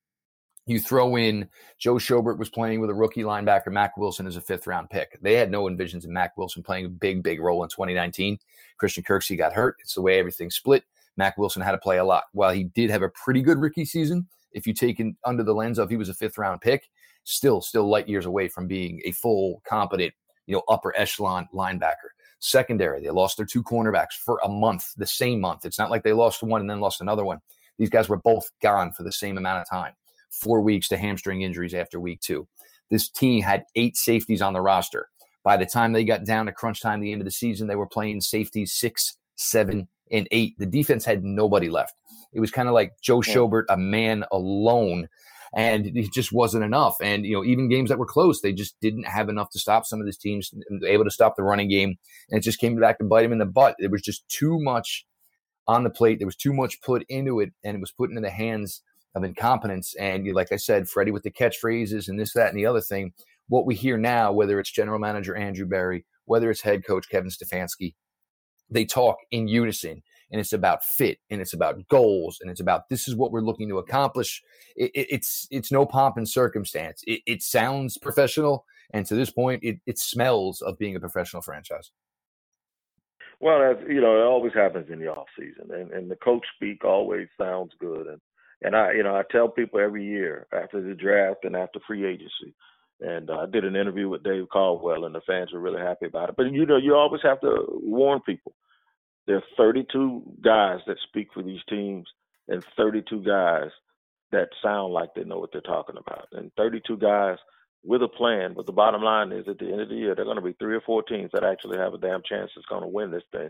You 0.68 0.82
throw 0.82 1.16
in 1.16 1.48
Joe 1.80 1.96
Schobert 1.96 2.38
was 2.38 2.50
playing 2.50 2.82
with 2.82 2.90
a 2.90 2.94
rookie 2.94 3.24
linebacker, 3.24 3.72
Mack 3.72 3.96
Wilson, 3.96 4.28
as 4.28 4.36
a 4.36 4.42
fifth 4.42 4.68
round 4.68 4.90
pick. 4.90 5.18
They 5.22 5.36
had 5.36 5.50
no 5.50 5.64
envisions 5.64 6.04
of 6.04 6.10
Mack 6.10 6.38
Wilson 6.38 6.62
playing 6.62 6.86
a 6.86 6.90
big, 6.90 7.24
big 7.24 7.40
role 7.40 7.64
in 7.64 7.70
2019. 7.70 8.38
Christian 8.78 9.04
Kirksey 9.06 9.38
got 9.38 9.54
hurt. 9.54 9.78
It's 9.80 9.96
the 9.96 10.02
way 10.02 10.20
everything 10.20 10.52
split. 10.52 10.84
Mack 11.16 11.38
Wilson 11.38 11.62
had 11.62 11.72
to 11.72 11.78
play 11.78 12.00
a 12.00 12.04
lot. 12.04 12.26
While 12.34 12.52
he 12.52 12.66
did 12.66 12.90
have 12.90 13.02
a 13.02 13.10
pretty 13.10 13.42
good 13.42 13.60
rookie 13.60 13.86
season, 13.86 14.28
if 14.52 14.68
you 14.68 14.74
take 14.74 15.00
it 15.00 15.16
under 15.24 15.42
the 15.42 15.54
lens 15.54 15.80
of 15.80 15.90
he 15.90 15.96
was 15.96 16.10
a 16.10 16.14
fifth 16.14 16.38
round 16.38 16.60
pick, 16.60 16.90
still, 17.24 17.62
still 17.62 17.88
light 17.88 18.10
years 18.10 18.26
away 18.26 18.50
from 18.50 18.68
being 18.68 19.02
a 19.06 19.14
full, 19.14 19.62
competent, 19.66 20.14
you 20.48 20.56
know, 20.56 20.64
upper 20.68 20.94
echelon 20.98 21.48
linebacker. 21.54 22.12
Secondary, 22.40 23.02
they 23.02 23.10
lost 23.10 23.38
their 23.38 23.46
two 23.46 23.64
cornerbacks 23.64 24.14
for 24.14 24.38
a 24.44 24.50
month, 24.50 24.94
the 24.98 25.08
same 25.08 25.40
month. 25.40 25.66
It's 25.66 25.80
not 25.80 25.90
like 25.90 26.04
they 26.04 26.14
lost 26.14 26.44
one 26.44 26.60
and 26.60 26.70
then 26.70 26.82
lost 26.82 27.00
another 27.00 27.24
one. 27.24 27.40
These 27.78 27.90
guys 27.90 28.10
were 28.10 28.18
both 28.18 28.52
gone 28.62 28.92
for 28.92 29.04
the 29.04 29.12
same 29.14 29.38
amount 29.38 29.62
of 29.62 29.70
time. 29.70 29.94
Four 30.30 30.62
weeks 30.62 30.88
to 30.90 30.98
hamstring 30.98 31.42
injuries 31.42 31.74
after 31.74 32.00
week 32.00 32.22
two. 32.22 32.48
This 32.90 33.10
team 33.10 33.44
had 33.44 33.66
eight 33.76 33.98
safeties 33.98 34.42
on 34.42 34.54
the 34.54 34.62
roster. 34.62 35.10
By 35.44 35.58
the 35.58 35.66
time 35.66 35.94
they 35.94 36.04
got 36.04 36.26
down 36.26 36.46
to 36.46 36.52
crunch 36.52 36.82
time, 36.82 37.00
the 37.00 37.12
end 37.12 37.22
of 37.22 37.26
the 37.26 37.32
season, 37.32 37.68
they 37.68 37.76
were 37.76 37.88
playing 37.88 38.22
safeties 38.22 38.74
six, 38.74 39.18
seven, 39.36 39.88
and 40.12 40.28
eight. 40.32 40.58
The 40.58 40.66
defense 40.66 41.06
had 41.06 41.24
nobody 41.24 41.70
left. 41.70 41.94
It 42.34 42.40
was 42.40 42.52
kind 42.52 42.68
of 42.68 42.74
like 42.74 42.94
Joe 43.02 43.20
Schobert, 43.20 43.64
a 43.70 43.78
man 43.78 44.26
alone 44.32 45.08
and 45.56 45.88
it 45.88 46.12
just 46.14 46.32
wasn't 46.32 46.64
enough. 46.64 46.98
And 47.02 47.26
you 47.26 47.34
know, 47.34 47.44
even 47.44 47.70
games 47.70 47.90
that 47.90 48.00
were 48.00 48.06
close, 48.06 48.42
they 48.42 48.54
just 48.54 48.80
didn't 48.82 49.08
have 49.08 49.30
enough 49.30 49.50
to 49.52 49.60
stop 49.60 49.86
some 49.86 50.00
of 50.00 50.06
these 50.06 50.18
teams, 50.18 50.52
able 50.86 51.04
to 51.04 51.12
stop 51.12 51.36
the 51.36 51.44
running 51.44 51.70
game, 51.70 51.98
and 52.30 52.40
it 52.40 52.44
just 52.44 52.60
came 52.60 52.80
back 52.80 52.98
to 52.98 53.04
bite 53.04 53.24
them 53.24 53.32
in 53.32 53.38
the 53.38 53.46
butt. 53.46 53.76
It 53.80 53.92
was 53.92 54.02
just 54.02 54.28
too 54.30 54.60
much 54.60 55.06
on 55.68 55.84
the 55.84 55.90
plate. 55.90 56.20
There 56.20 56.28
was 56.28 56.36
too 56.36 56.54
much 56.54 56.82
put 56.82 57.06
into 57.10 57.40
it, 57.40 57.52
and 57.64 57.76
it 57.76 57.80
was 57.80 57.92
put 57.92 58.10
into 58.10 58.22
the 58.22 58.30
hands 58.30 58.82
of 59.16 59.24
incompetence. 59.24 59.96
And 60.00 60.32
like 60.34 60.52
I 60.52 60.58
said, 60.58 60.90
Freddie 60.90 61.12
with 61.12 61.24
the 61.24 61.32
catchphrases 61.32 62.08
and 62.08 62.20
this, 62.20 62.34
that, 62.34 62.50
and 62.50 62.58
the 62.58 62.66
other 62.66 62.82
thing. 62.82 63.14
What 63.50 63.66
we 63.66 63.76
hear 63.76 63.98
now, 63.98 64.32
whether 64.34 64.60
it's 64.60 64.72
general 64.72 65.00
manager 65.00 65.36
Andrew 65.36 65.66
Berry, 65.66 66.06
whether 66.26 66.52
it's 66.52 66.62
head 66.62 66.86
coach 66.86 67.10
Kevin 67.10 67.30
Stefanski, 67.30 67.96
they 68.70 68.86
talk 68.86 69.18
in 69.32 69.48
unison 69.48 70.04
and 70.32 70.42
it's 70.42 70.54
about 70.54 70.84
fit 70.84 71.20
and 71.30 71.42
it's 71.42 71.54
about 71.54 71.88
goals 71.88 72.40
and 72.42 72.50
it's 72.50 72.60
about 72.60 72.90
this 72.90 73.08
is 73.08 73.16
what 73.16 73.32
we're 73.32 73.42
looking 73.42 73.70
to 73.70 73.78
accomplish. 73.78 74.42
It, 74.76 74.92
it, 74.94 75.08
it's 75.10 75.48
it's 75.52 75.72
no 75.72 75.86
pomp 75.86 76.18
and 76.18 76.28
circumstance. 76.28 77.02
It, 77.08 77.22
it, 77.26 77.42
sounds 77.42 77.98
professional, 77.98 78.66
and 78.94 79.06
to 79.06 79.16
this 79.16 79.32
point, 79.32 79.64
it, 79.64 80.00
smells 80.00 80.62
of 80.62 80.78
being 80.78 80.96
a 80.96 81.00
professional 81.00 81.42
franchise. 81.42 81.92
Well, 83.40 83.62
as 83.62 83.78
you 83.88 84.02
know, 84.02 84.18
it 84.18 84.24
always 84.24 84.54
happens 84.54 84.88
in 84.92 85.00
the 85.00 85.08
off 85.08 85.28
season, 85.40 85.70
and, 85.72 85.92
and 85.92 86.12
the 86.12 86.16
coach 86.18 86.46
speak 86.56 86.84
always 86.84 87.28
sounds 87.40 87.72
good, 87.80 88.08
and 88.08 88.20
and 88.62 88.76
I 88.76 88.94
you 88.94 89.04
know 89.04 89.16
I 89.16 89.24
tell 89.32 89.48
people 89.50 89.80
every 89.80 90.06
year 90.06 90.48
after 90.54 90.82
the 90.82 90.96
draft 90.96 91.44
and 91.44 91.56
after 91.56 91.80
free 91.86 92.06
agency. 92.06 92.54
And 93.00 93.30
uh, 93.30 93.42
I 93.42 93.46
did 93.46 93.64
an 93.64 93.76
interview 93.76 94.10
with 94.10 94.24
Dave 94.24 94.50
Caldwell, 94.52 95.06
and 95.06 95.14
the 95.14 95.22
fans 95.28 95.54
were 95.54 95.60
really 95.60 95.80
happy 95.80 96.08
about 96.08 96.30
it. 96.30 96.36
But 96.36 96.52
you 96.52 96.66
know, 96.66 96.78
you 96.78 96.96
always 96.96 97.22
have 97.22 97.40
to 97.42 97.68
warn 97.70 98.22
people 98.22 98.54
there 99.28 99.36
are 99.36 99.44
32 99.58 100.24
guys 100.44 100.80
that 100.88 100.98
speak 101.08 101.28
for 101.34 101.44
these 101.44 101.60
teams 101.70 102.08
and 102.48 102.64
32 102.78 103.22
guys 103.24 103.70
that 104.32 104.48
sound 104.64 104.94
like 104.94 105.10
they 105.14 105.24
know 105.26 105.38
what 105.38 105.52
they're 105.52 105.62
talking 105.62 105.98
about. 105.98 106.28
And 106.32 106.52
32 106.58 106.98
guys 106.98 107.38
with 107.84 108.02
a 108.02 108.08
plan. 108.08 108.54
But 108.56 108.66
the 108.66 108.72
bottom 108.72 109.04
line 109.04 109.32
is 109.32 109.48
at 109.48 109.60
the 109.60 109.68
end 109.68 109.82
of 109.82 109.90
the 109.90 109.96
year, 109.96 110.16
there 110.16 110.24
are 110.24 110.26
going 110.26 110.38
to 110.38 110.42
be 110.42 110.54
three 110.54 110.76
or 110.76 110.82
four 110.82 111.04
teams 111.04 111.30
that 111.34 111.44
actually 111.44 111.78
have 111.78 111.94
a 111.94 111.98
damn 111.98 112.22
chance 112.28 112.52
that's 112.56 112.68
going 112.68 112.82
to 112.82 112.88
win 112.88 113.12
this 113.12 113.24
thing. 113.32 113.50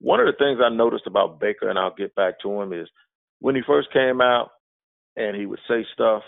One 0.00 0.20
of 0.20 0.26
the 0.26 0.32
things 0.32 0.60
I 0.62 0.68
noticed 0.68 1.06
about 1.06 1.40
Baker, 1.40 1.70
and 1.70 1.78
I'll 1.78 1.94
get 1.94 2.14
back 2.14 2.40
to 2.40 2.60
him, 2.60 2.72
is 2.72 2.88
when 3.40 3.54
he 3.54 3.62
first 3.66 3.92
came 3.92 4.20
out 4.20 4.50
and 5.16 5.36
he 5.36 5.46
would 5.46 5.60
say 5.68 5.84
stuff 5.92 6.22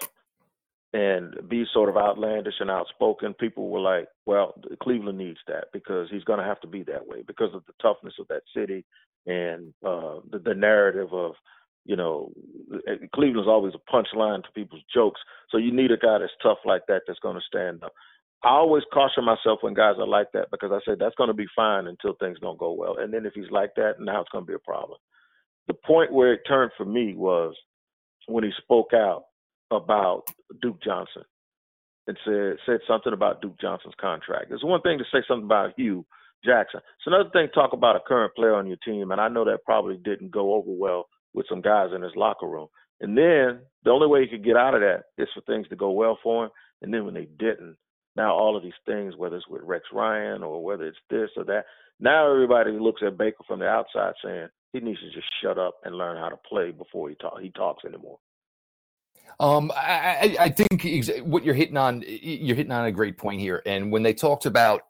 and 0.92 1.35
be 1.49 1.64
sort 1.73 1.88
of 1.88 1.97
outlandish 1.97 2.55
and 2.61 2.71
outspoken, 2.71 3.35
people 3.35 3.69
were 3.69 3.81
like, 3.81 4.09
well, 4.25 4.55
Cleveland 4.83 5.19
needs 5.19 5.38
that 5.47 5.66
because 5.73 6.09
he's 6.11 6.25
going 6.25 6.38
to 6.38 6.45
have 6.45 6.61
to 6.61 6.66
be 6.69 6.83
that 6.85 7.07
way 7.07 7.23
because 7.27 7.55
of 7.55 7.64
the 7.66 7.75
toughness 7.83 8.14
of 8.21 8.29
that 8.29 8.42
city 8.57 8.85
and 9.27 9.75
uh, 9.85 10.21
the, 10.31 10.38
the 10.38 10.55
narrative 10.55 11.12
of, 11.12 11.35
you 11.85 11.97
know, 11.97 12.31
Cleveland's 13.14 13.49
always 13.49 13.75
a 13.75 13.92
punchline 13.92 14.42
to 14.42 14.51
people's 14.55 14.83
jokes. 14.95 15.21
So 15.51 15.59
you 15.59 15.73
need 15.73 15.90
a 15.90 15.97
guy 15.97 16.19
that's 16.19 16.33
tough 16.42 16.59
like 16.64 16.83
that 16.88 17.03
that's 17.07 17.21
going 17.21 17.37
to 17.37 17.42
stand 17.47 17.83
up. 17.85 17.92
I 18.45 18.51
always 18.51 18.85
caution 18.92 19.25
myself 19.25 19.61
when 19.62 19.75
guys 19.75 19.97
are 19.99 20.07
like 20.07 20.29
that 20.35 20.49
because 20.51 20.71
I 20.73 20.79
say 20.87 20.97
that's 20.99 21.14
going 21.16 21.29
to 21.29 21.35
be 21.35 21.47
fine 21.57 21.87
until 21.88 22.14
things 22.14 22.38
don't 22.40 22.59
go 22.59 22.73
well. 22.73 22.97
And 22.99 23.12
then 23.12 23.27
if 23.27 23.35
he's 23.35 23.51
like 23.51 23.71
that, 23.77 23.95
now 23.99 24.21
it's 24.21 24.31
going 24.31 24.45
to 24.45 24.49
be 24.49 24.55
a 24.55 24.59
problem. 24.59 24.99
The 25.68 25.74
point 25.74 26.12
where 26.12 26.33
it 26.33 26.42
turned 26.46 26.72
for 26.76 26.85
me 26.85 27.14
was 27.14 27.55
when 28.26 28.44
he 28.44 28.50
spoke 28.62 28.92
out 28.94 29.24
about 29.70 30.24
Duke 30.62 30.83
Johnson 30.83 31.22
and 32.07 32.16
said 32.24 32.57
said 32.64 32.81
something 32.87 33.12
about 33.12 33.42
Duke 33.42 33.59
Johnson's 33.61 33.94
contract. 34.00 34.52
It's 34.52 34.64
one 34.64 34.83
thing 34.83 34.98
to 34.98 35.05
say 35.12 35.24
something 35.26 35.44
about 35.44 35.72
Hue 35.76 36.05
Jackson. 36.44 36.81
It's 36.81 37.07
another 37.07 37.31
thing 37.33 37.48
to 37.48 37.52
talk 37.52 37.72
about 37.72 37.96
a 37.96 38.00
current 38.07 38.35
player 38.35 38.55
on 38.55 38.66
your 38.66 38.79
team, 38.85 39.11
and 39.11 39.20
I 39.20 39.29
know 39.29 39.44
that 39.44 39.64
probably 39.64 39.96
didn't 39.96 40.31
go 40.31 40.55
over 40.55 40.70
well 40.70 41.07
with 41.35 41.46
some 41.48 41.61
guys 41.61 41.90
in 41.94 42.02
his 42.02 42.16
locker 42.16 42.46
room. 42.46 42.68
And 43.00 43.16
then 43.16 43.61
the 43.85 43.90
only 43.90 44.07
way 44.07 44.22
he 44.22 44.29
could 44.29 44.44
get 44.44 44.57
out 44.57 44.74
of 44.74 44.81
that 44.81 45.05
is 45.18 45.29
for 45.35 45.42
things 45.42 45.68
to 45.68 45.76
go 45.76 45.90
well 45.90 46.18
for 46.22 46.46
him. 46.46 46.50
And 46.83 46.92
then 46.94 47.05
when 47.05 47.14
they 47.14 47.29
didn't, 47.38 47.76
now 48.16 48.35
all 48.35 48.57
of 48.57 48.62
these 48.62 48.72
things, 48.87 49.14
whether 49.16 49.37
it's 49.37 49.48
with 49.48 49.62
Rex 49.62 49.85
Ryan 49.92 50.42
or 50.42 50.64
whether 50.64 50.87
it's 50.87 50.96
this 51.11 51.29
or 51.37 51.44
that, 51.44 51.64
now 52.00 52.31
everybody 52.31 52.72
looks 52.72 53.02
at 53.07 53.18
Baker 53.18 53.44
from 53.46 53.61
the 53.61 53.66
outside 53.66 54.14
saying 54.24 54.48
he 54.72 54.81
needs 54.81 55.00
to 55.00 55.11
just 55.11 55.26
shut 55.42 55.59
up 55.59 55.76
and 55.85 55.96
learn 55.96 56.16
how 56.16 56.29
to 56.29 56.37
play 56.37 56.70
before 56.70 57.09
he 57.09 57.14
talk 57.16 57.40
he 57.40 57.50
talks 57.50 57.85
anymore. 57.85 58.18
Um, 59.38 59.70
I, 59.74 60.37
I 60.40 60.48
think 60.48 60.87
what 61.24 61.44
you're 61.44 61.55
hitting 61.55 61.76
on, 61.76 62.02
you're 62.07 62.57
hitting 62.57 62.72
on 62.72 62.87
a 62.87 62.92
great 62.92 63.18
point 63.18 63.40
here. 63.40 63.62
And 63.66 63.92
when 63.92 64.02
they 64.02 64.14
talked 64.14 64.46
about, 64.46 64.83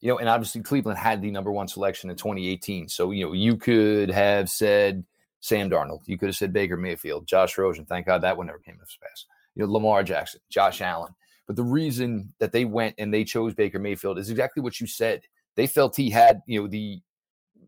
you 0.00 0.08
know, 0.08 0.18
and 0.18 0.28
obviously 0.28 0.60
Cleveland 0.60 0.98
had 0.98 1.22
the 1.22 1.30
number 1.30 1.50
one 1.50 1.68
selection 1.68 2.10
in 2.10 2.16
2018. 2.16 2.88
So, 2.88 3.12
you 3.12 3.24
know, 3.24 3.32
you 3.32 3.56
could 3.56 4.10
have 4.10 4.50
said 4.50 5.04
Sam 5.40 5.70
Darnold, 5.70 6.00
you 6.06 6.18
could 6.18 6.28
have 6.28 6.36
said 6.36 6.52
Baker 6.52 6.76
Mayfield, 6.76 7.26
Josh 7.26 7.56
Rosen. 7.56 7.86
Thank 7.86 8.06
God 8.06 8.22
that 8.22 8.36
one 8.36 8.46
never 8.46 8.58
came 8.58 8.74
to 8.74 8.80
pass. 8.80 9.24
You 9.54 9.64
know, 9.64 9.72
Lamar 9.72 10.02
Jackson, 10.02 10.40
Josh 10.50 10.82
Allen. 10.82 11.14
But 11.46 11.56
the 11.56 11.62
reason 11.62 12.32
that 12.38 12.52
they 12.52 12.64
went 12.64 12.96
and 12.98 13.12
they 13.12 13.24
chose 13.24 13.54
Baker 13.54 13.78
Mayfield 13.78 14.18
is 14.18 14.30
exactly 14.30 14.62
what 14.62 14.80
you 14.80 14.86
said. 14.86 15.22
They 15.56 15.66
felt 15.66 15.96
he 15.96 16.10
had, 16.10 16.42
you 16.46 16.62
know, 16.62 16.68
the 16.68 17.00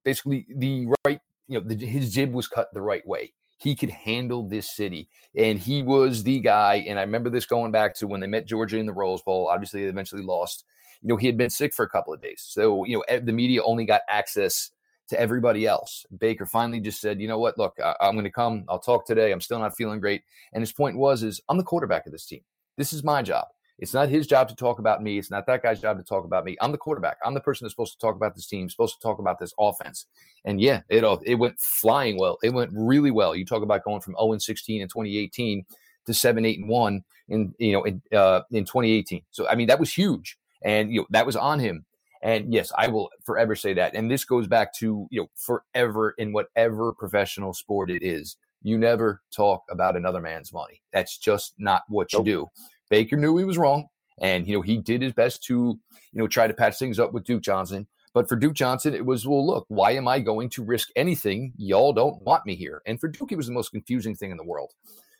basically 0.05 0.47
the 0.55 0.89
right, 1.05 1.21
you 1.49 1.61
know, 1.61 1.67
the, 1.67 1.87
his 1.87 2.13
jib 2.13 2.33
was 2.33 2.49
cut 2.49 2.69
the 2.73 2.83
right 2.83 3.07
way 3.07 3.33
he 3.59 3.75
could 3.75 3.91
handle 3.91 4.47
this 4.47 4.75
city. 4.75 5.09
And 5.35 5.59
he 5.59 5.83
was 5.83 6.23
the 6.23 6.41
guy. 6.41 6.85
And 6.87 6.99
I 6.99 7.03
remember 7.03 7.31
this 7.31 7.47
going 7.47 7.73
back 7.73 7.95
to 7.97 8.07
when 8.07 8.21
they 8.21 8.27
met 8.27 8.47
Georgia 8.47 8.79
in 8.79 8.87
the 8.87 8.93
Rose 8.93 9.23
Bowl. 9.23 9.49
Obviously, 9.51 9.83
they 9.83 9.89
eventually 9.89 10.23
lost. 10.23 10.65
You 11.03 11.09
know, 11.09 11.17
he 11.17 11.27
had 11.27 11.37
been 11.37 11.51
sick 11.51 11.75
for 11.75 11.85
a 11.85 11.89
couple 11.89 12.13
of 12.13 12.21
days. 12.21 12.45
So, 12.47 12.85
you 12.85 12.99
know, 12.99 13.19
the 13.21 13.33
media 13.33 13.63
only 13.63 13.85
got 13.85 14.03
access 14.09 14.71
to 15.09 15.21
everybody 15.21 15.67
else. 15.67 16.05
Baker 16.19 16.47
finally 16.47 16.81
just 16.81 17.01
said, 17.01 17.21
you 17.21 17.29
know 17.29 17.39
what, 17.39 17.57
look, 17.59 17.75
I- 17.83 17.97
I'm 18.01 18.15
going 18.15 18.25
to 18.25 18.31
come. 18.31 18.65
I'll 18.69 18.79
talk 18.79 19.07
today. 19.07 19.31
I'm 19.33 19.41
still 19.41 19.59
not 19.59 19.77
feeling 19.77 20.01
great. 20.01 20.23
And 20.53 20.61
his 20.63 20.73
point 20.73 20.99
was, 20.99 21.23
is 21.23 21.41
I'm 21.49 21.59
the 21.59 21.65
quarterback 21.65 22.07
of 22.07 22.13
this 22.13 22.27
team. 22.27 22.41
This 22.77 22.93
is 22.93 23.05
my 23.05 23.23
job. 23.23 23.47
It's 23.79 23.93
not 23.93 24.09
his 24.09 24.27
job 24.27 24.49
to 24.49 24.55
talk 24.55 24.79
about 24.79 25.03
me. 25.03 25.19
It's 25.19 25.31
not 25.31 25.47
that 25.47 25.63
guy's 25.63 25.81
job 25.81 25.99
to 25.99 26.05
talk 26.05 26.25
about 26.25 26.45
me. 26.45 26.57
I'm 26.61 26.73
the 26.73 26.79
quarterback. 26.79 27.19
I'm 27.25 27.35
the 27.35 27.41
person 27.41 27.65
that's 27.65 27.73
supposed 27.73 27.93
to 27.93 27.99
talk 27.99 28.17
about 28.17 28.35
this 28.35 28.47
team, 28.47 28.69
supposed 28.71 28.95
to 28.95 29.03
talk 29.03 29.19
about 29.19 29.39
this 29.39 29.53
offense. 29.59 30.07
And 30.45 30.61
yeah, 30.61 30.81
it 30.89 31.05
all 31.05 31.21
it 31.25 31.35
went 31.35 31.59
flying 31.59 32.19
well. 32.19 32.39
It 32.43 32.55
went 32.55 32.71
really 32.73 33.11
well. 33.11 33.35
You 33.35 33.45
talk 33.45 33.63
about 33.63 33.85
going 33.85 34.01
from 34.01 34.15
0 34.19 34.33
and 34.33 34.43
16 34.43 34.81
in 34.81 34.89
2018 34.89 35.67
to 36.07 36.15
7 36.15 36.45
8 36.45 36.59
and 36.61 36.69
1 36.69 37.05
in 37.29 37.55
you 37.59 37.73
know 37.73 37.85
in 37.85 38.03
uh, 38.13 38.43
in 38.51 38.65
2018. 38.65 39.23
So 39.31 39.47
I 39.49 39.55
mean 39.55 39.67
that 39.67 39.81
was 39.81 39.93
huge, 39.93 40.39
and 40.63 40.91
you 40.91 41.01
know 41.01 41.07
that 41.11 41.27
was 41.27 41.37
on 41.37 41.59
him. 41.59 41.85
And 42.23 42.53
yes, 42.53 42.73
I 42.77 42.89
will 42.89 43.11
forever 43.25 43.55
say 43.55 43.75
that. 43.75 43.95
And 43.95 44.11
this 44.11 44.25
goes 44.25 44.47
back 44.47 44.73
to 44.77 45.07
you 45.11 45.23
know 45.23 45.31
forever 45.35 46.15
in 46.17 46.33
whatever 46.33 46.93
professional 46.93 47.53
sport 47.53 47.91
it 47.91 48.03
is. 48.03 48.37
You 48.63 48.79
never 48.79 49.23
talk 49.31 49.65
about 49.71 49.97
another 49.97 50.21
man's 50.21 50.53
money. 50.53 50.81
That's 50.93 51.19
just 51.19 51.55
not 51.59 51.83
what 51.89 52.13
you 52.13 52.25
do. 52.25 52.51
Baker 52.91 53.17
knew 53.17 53.37
he 53.37 53.45
was 53.45 53.59
wrong, 53.59 53.89
and 54.21 54.47
you 54.47 54.57
know 54.57 54.63
he 54.63 54.79
did 54.79 55.03
his 55.03 55.13
best 55.13 55.43
to 55.45 55.79
you 56.13 56.19
know 56.21 56.29
try 56.29 56.47
to 56.47 56.55
patch 56.55 56.79
things 56.79 56.99
up 56.99 57.13
with 57.13 57.25
Duke 57.25 57.43
Johnson. 57.43 57.87
But 58.13 58.29
for 58.31 58.37
Duke 58.37 58.55
Johnson, 58.55 58.95
it 58.95 59.05
was 59.05 59.27
well, 59.27 59.47
look, 59.47 59.67
why 59.69 59.91
am 59.93 60.09
I 60.09 60.21
going 60.21 60.49
to 60.51 60.65
risk 60.65 60.89
anything? 60.97 61.53
Y'all 61.59 61.93
don't 61.93 62.21
want 62.23 62.47
me 62.47 62.55
here. 62.55 62.81
And 62.87 62.99
for 62.99 63.09
Duke, 63.09 63.33
it 63.33 63.37
was 63.37 63.47
the 63.47 63.53
most 63.53 63.73
confusing 63.73 64.15
thing 64.15 64.31
in 64.31 64.39
the 64.39 64.45
world 64.45 64.73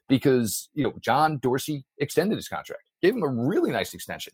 because 0.09 0.69
you 0.75 0.85
know 0.85 0.95
John 1.01 1.39
Dorsey 1.39 1.85
extended 1.99 2.37
his 2.37 2.49
contract, 2.49 2.85
gave 3.03 3.15
him 3.15 3.23
a 3.23 3.29
really 3.29 3.71
nice 3.71 3.95
extension, 3.95 4.33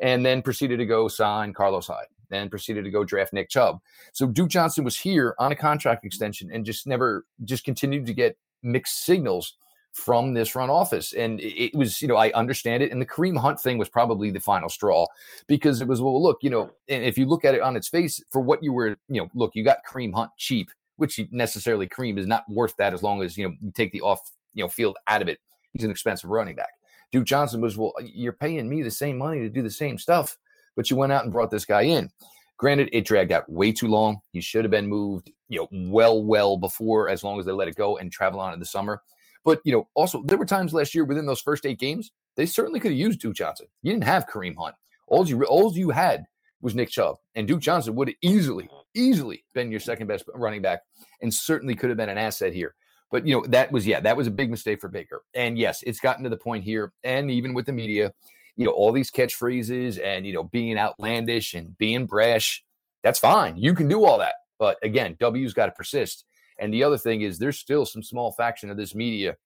and 0.00 0.24
then 0.24 0.42
proceeded 0.42 0.78
to 0.78 0.86
go 0.86 1.08
sign 1.08 1.52
Carlos 1.52 1.86
Hyde, 1.86 2.06
then 2.28 2.48
proceeded 2.50 2.84
to 2.84 2.90
go 2.90 3.04
draft 3.04 3.32
Nick 3.32 3.48
Chubb. 3.48 3.80
So 4.12 4.26
Duke 4.26 4.50
Johnson 4.50 4.84
was 4.84 4.98
here 4.98 5.34
on 5.38 5.52
a 5.52 5.56
contract 5.56 6.04
extension 6.04 6.50
and 6.52 6.64
just 6.64 6.86
never 6.86 7.24
just 7.44 7.64
continued 7.64 8.06
to 8.06 8.14
get 8.14 8.36
mixed 8.62 9.04
signals 9.04 9.54
from 9.94 10.34
this 10.34 10.48
front 10.48 10.70
office. 10.70 11.12
And 11.12 11.40
it 11.40 11.74
was, 11.74 12.02
you 12.02 12.08
know, 12.08 12.16
I 12.16 12.32
understand 12.32 12.82
it. 12.82 12.90
And 12.90 13.00
the 13.00 13.06
Kareem 13.06 13.38
Hunt 13.38 13.60
thing 13.60 13.78
was 13.78 13.88
probably 13.88 14.30
the 14.30 14.40
final 14.40 14.68
straw 14.68 15.06
because 15.46 15.80
it 15.80 15.88
was, 15.88 16.02
well, 16.02 16.20
look, 16.20 16.38
you 16.42 16.50
know, 16.50 16.70
and 16.88 17.04
if 17.04 17.16
you 17.16 17.26
look 17.26 17.44
at 17.44 17.54
it 17.54 17.62
on 17.62 17.76
its 17.76 17.88
face 17.88 18.22
for 18.30 18.40
what 18.40 18.62
you 18.62 18.72
were, 18.72 18.96
you 19.08 19.22
know, 19.22 19.28
look, 19.34 19.52
you 19.54 19.62
got 19.64 19.78
Kareem 19.88 20.12
Hunt 20.12 20.32
cheap, 20.36 20.68
which 20.96 21.20
necessarily 21.30 21.88
Kareem 21.88 22.18
is 22.18 22.26
not 22.26 22.44
worth 22.48 22.76
that 22.76 22.92
as 22.92 23.04
long 23.04 23.22
as, 23.22 23.38
you 23.38 23.48
know, 23.48 23.54
you 23.62 23.70
take 23.70 23.92
the 23.92 24.00
off, 24.00 24.32
you 24.52 24.64
know, 24.64 24.68
field 24.68 24.96
out 25.06 25.22
of 25.22 25.28
it. 25.28 25.38
He's 25.72 25.84
an 25.84 25.90
expensive 25.92 26.28
running 26.28 26.56
back. 26.56 26.72
Duke 27.12 27.24
Johnson 27.24 27.60
was, 27.60 27.78
well, 27.78 27.94
you're 28.02 28.32
paying 28.32 28.68
me 28.68 28.82
the 28.82 28.90
same 28.90 29.16
money 29.16 29.40
to 29.40 29.48
do 29.48 29.62
the 29.62 29.70
same 29.70 29.96
stuff, 29.96 30.36
but 30.74 30.90
you 30.90 30.96
went 30.96 31.12
out 31.12 31.22
and 31.22 31.32
brought 31.32 31.50
this 31.52 31.64
guy 31.64 31.82
in. 31.82 32.10
Granted, 32.56 32.88
it 32.92 33.04
dragged 33.04 33.30
out 33.30 33.48
way 33.48 33.70
too 33.70 33.88
long. 33.88 34.20
He 34.32 34.40
should 34.40 34.64
have 34.64 34.70
been 34.72 34.88
moved, 34.88 35.30
you 35.48 35.60
know, 35.60 35.68
well, 35.88 36.22
well 36.22 36.56
before, 36.56 37.08
as 37.08 37.22
long 37.22 37.38
as 37.38 37.46
they 37.46 37.52
let 37.52 37.68
it 37.68 37.76
go 37.76 37.98
and 37.98 38.10
travel 38.10 38.40
on 38.40 38.52
in 38.52 38.58
the 38.58 38.66
summer. 38.66 39.02
But 39.44 39.60
you 39.64 39.72
know, 39.72 39.88
also 39.94 40.22
there 40.24 40.38
were 40.38 40.46
times 40.46 40.72
last 40.72 40.94
year 40.94 41.04
within 41.04 41.26
those 41.26 41.40
first 41.40 41.66
eight 41.66 41.78
games 41.78 42.10
they 42.36 42.46
certainly 42.46 42.80
could 42.80 42.90
have 42.90 42.98
used 42.98 43.20
Duke 43.20 43.34
Johnson. 43.34 43.66
You 43.82 43.92
didn't 43.92 44.04
have 44.04 44.26
Kareem 44.26 44.56
Hunt. 44.56 44.74
All 45.06 45.26
you 45.26 45.44
all 45.44 45.72
you 45.76 45.90
had 45.90 46.24
was 46.60 46.74
Nick 46.74 46.90
Chubb, 46.90 47.16
and 47.34 47.46
Duke 47.46 47.60
Johnson 47.60 47.94
would 47.94 48.08
have 48.08 48.16
easily, 48.22 48.68
easily 48.94 49.44
been 49.52 49.70
your 49.70 49.80
second 49.80 50.06
best 50.06 50.24
running 50.34 50.62
back, 50.62 50.80
and 51.20 51.32
certainly 51.32 51.74
could 51.74 51.90
have 51.90 51.96
been 51.96 52.08
an 52.08 52.18
asset 52.18 52.54
here. 52.54 52.74
But 53.10 53.26
you 53.26 53.34
know 53.34 53.46
that 53.48 53.70
was 53.70 53.86
yeah, 53.86 54.00
that 54.00 54.16
was 54.16 54.26
a 54.26 54.32
big 54.32 54.50
mistake 54.50 54.80
for 54.80 54.88
Baker. 54.88 55.22
And 55.34 55.58
yes, 55.58 55.82
it's 55.86 56.00
gotten 56.00 56.24
to 56.24 56.30
the 56.30 56.36
point 56.36 56.64
here, 56.64 56.92
and 57.04 57.30
even 57.30 57.54
with 57.54 57.66
the 57.66 57.72
media, 57.72 58.12
you 58.56 58.64
know, 58.64 58.72
all 58.72 58.92
these 58.92 59.10
catchphrases 59.10 60.02
and 60.02 60.26
you 60.26 60.32
know 60.32 60.44
being 60.44 60.78
outlandish 60.78 61.54
and 61.54 61.76
being 61.78 62.06
brash. 62.06 62.64
That's 63.02 63.18
fine. 63.18 63.58
You 63.58 63.74
can 63.74 63.86
do 63.86 64.04
all 64.04 64.18
that. 64.18 64.34
But 64.58 64.78
again, 64.82 65.16
W's 65.20 65.52
got 65.52 65.66
to 65.66 65.72
persist. 65.72 66.24
And 66.58 66.72
the 66.72 66.84
other 66.84 66.98
thing 66.98 67.22
is, 67.22 67.38
there's 67.38 67.58
still 67.58 67.84
some 67.84 68.02
small 68.02 68.32
faction 68.32 68.70
of 68.70 68.76
this 68.76 68.94
media 68.94 69.36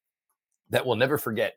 that 0.71 0.85
will 0.85 0.97
never 0.97 1.18
forget 1.18 1.55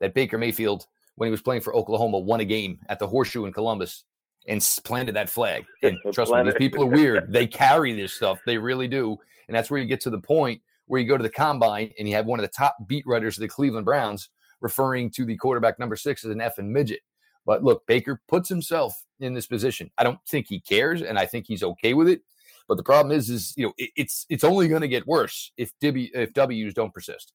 that 0.00 0.14
Baker 0.14 0.38
Mayfield, 0.38 0.86
when 1.16 1.26
he 1.26 1.30
was 1.30 1.42
playing 1.42 1.60
for 1.60 1.74
Oklahoma, 1.74 2.18
won 2.18 2.40
a 2.40 2.44
game 2.44 2.78
at 2.88 2.98
the 2.98 3.06
Horseshoe 3.06 3.44
in 3.44 3.52
Columbus 3.52 4.04
and 4.46 4.60
planted 4.84 5.14
that 5.16 5.30
flag. 5.30 5.64
And 5.82 5.98
trust 6.12 6.32
me, 6.32 6.42
these 6.42 6.54
people 6.54 6.82
are 6.84 6.86
weird. 6.86 7.32
They 7.32 7.46
carry 7.46 7.92
this 7.92 8.14
stuff. 8.14 8.40
They 8.46 8.58
really 8.58 8.88
do. 8.88 9.16
And 9.48 9.54
that's 9.54 9.70
where 9.70 9.80
you 9.80 9.86
get 9.86 10.00
to 10.02 10.10
the 10.10 10.20
point 10.20 10.60
where 10.86 11.00
you 11.00 11.08
go 11.08 11.16
to 11.16 11.22
the 11.22 11.30
combine 11.30 11.90
and 11.98 12.08
you 12.08 12.14
have 12.14 12.26
one 12.26 12.38
of 12.38 12.44
the 12.44 12.52
top 12.52 12.76
beat 12.86 13.06
writers 13.06 13.36
of 13.38 13.42
the 13.42 13.48
Cleveland 13.48 13.84
Browns 13.84 14.28
referring 14.60 15.10
to 15.10 15.24
the 15.24 15.36
quarterback 15.36 15.78
number 15.78 15.96
six 15.96 16.24
as 16.24 16.30
an 16.30 16.38
effing 16.38 16.68
midget. 16.68 17.00
But 17.46 17.62
look, 17.62 17.86
Baker 17.86 18.20
puts 18.28 18.48
himself 18.48 19.04
in 19.20 19.34
this 19.34 19.46
position. 19.46 19.90
I 19.98 20.04
don't 20.04 20.18
think 20.26 20.46
he 20.48 20.60
cares, 20.60 21.02
and 21.02 21.18
I 21.18 21.26
think 21.26 21.46
he's 21.46 21.62
okay 21.62 21.94
with 21.94 22.08
it. 22.08 22.22
But 22.68 22.76
the 22.76 22.82
problem 22.82 23.16
is, 23.16 23.28
is 23.28 23.54
you 23.56 23.66
know, 23.66 23.72
it, 23.76 23.90
it's 23.96 24.26
it's 24.28 24.44
only 24.44 24.68
going 24.68 24.82
to 24.82 24.88
get 24.88 25.06
worse 25.06 25.52
if 25.56 25.72
if 25.80 26.32
W's 26.32 26.74
don't 26.74 26.94
persist. 26.94 27.32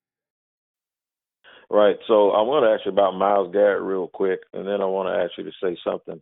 Right. 1.70 1.98
So 2.08 2.32
I 2.32 2.42
want 2.42 2.66
to 2.66 2.72
ask 2.72 2.86
you 2.86 2.92
about 2.92 3.16
Myles 3.16 3.54
Garrett 3.54 3.84
real 3.84 4.08
quick, 4.08 4.40
and 4.54 4.68
then 4.68 4.82
I 4.82 4.86
want 4.86 5.08
to 5.08 5.24
ask 5.24 5.32
you 5.38 5.44
to 5.44 5.52
say 5.62 5.78
something 5.84 6.20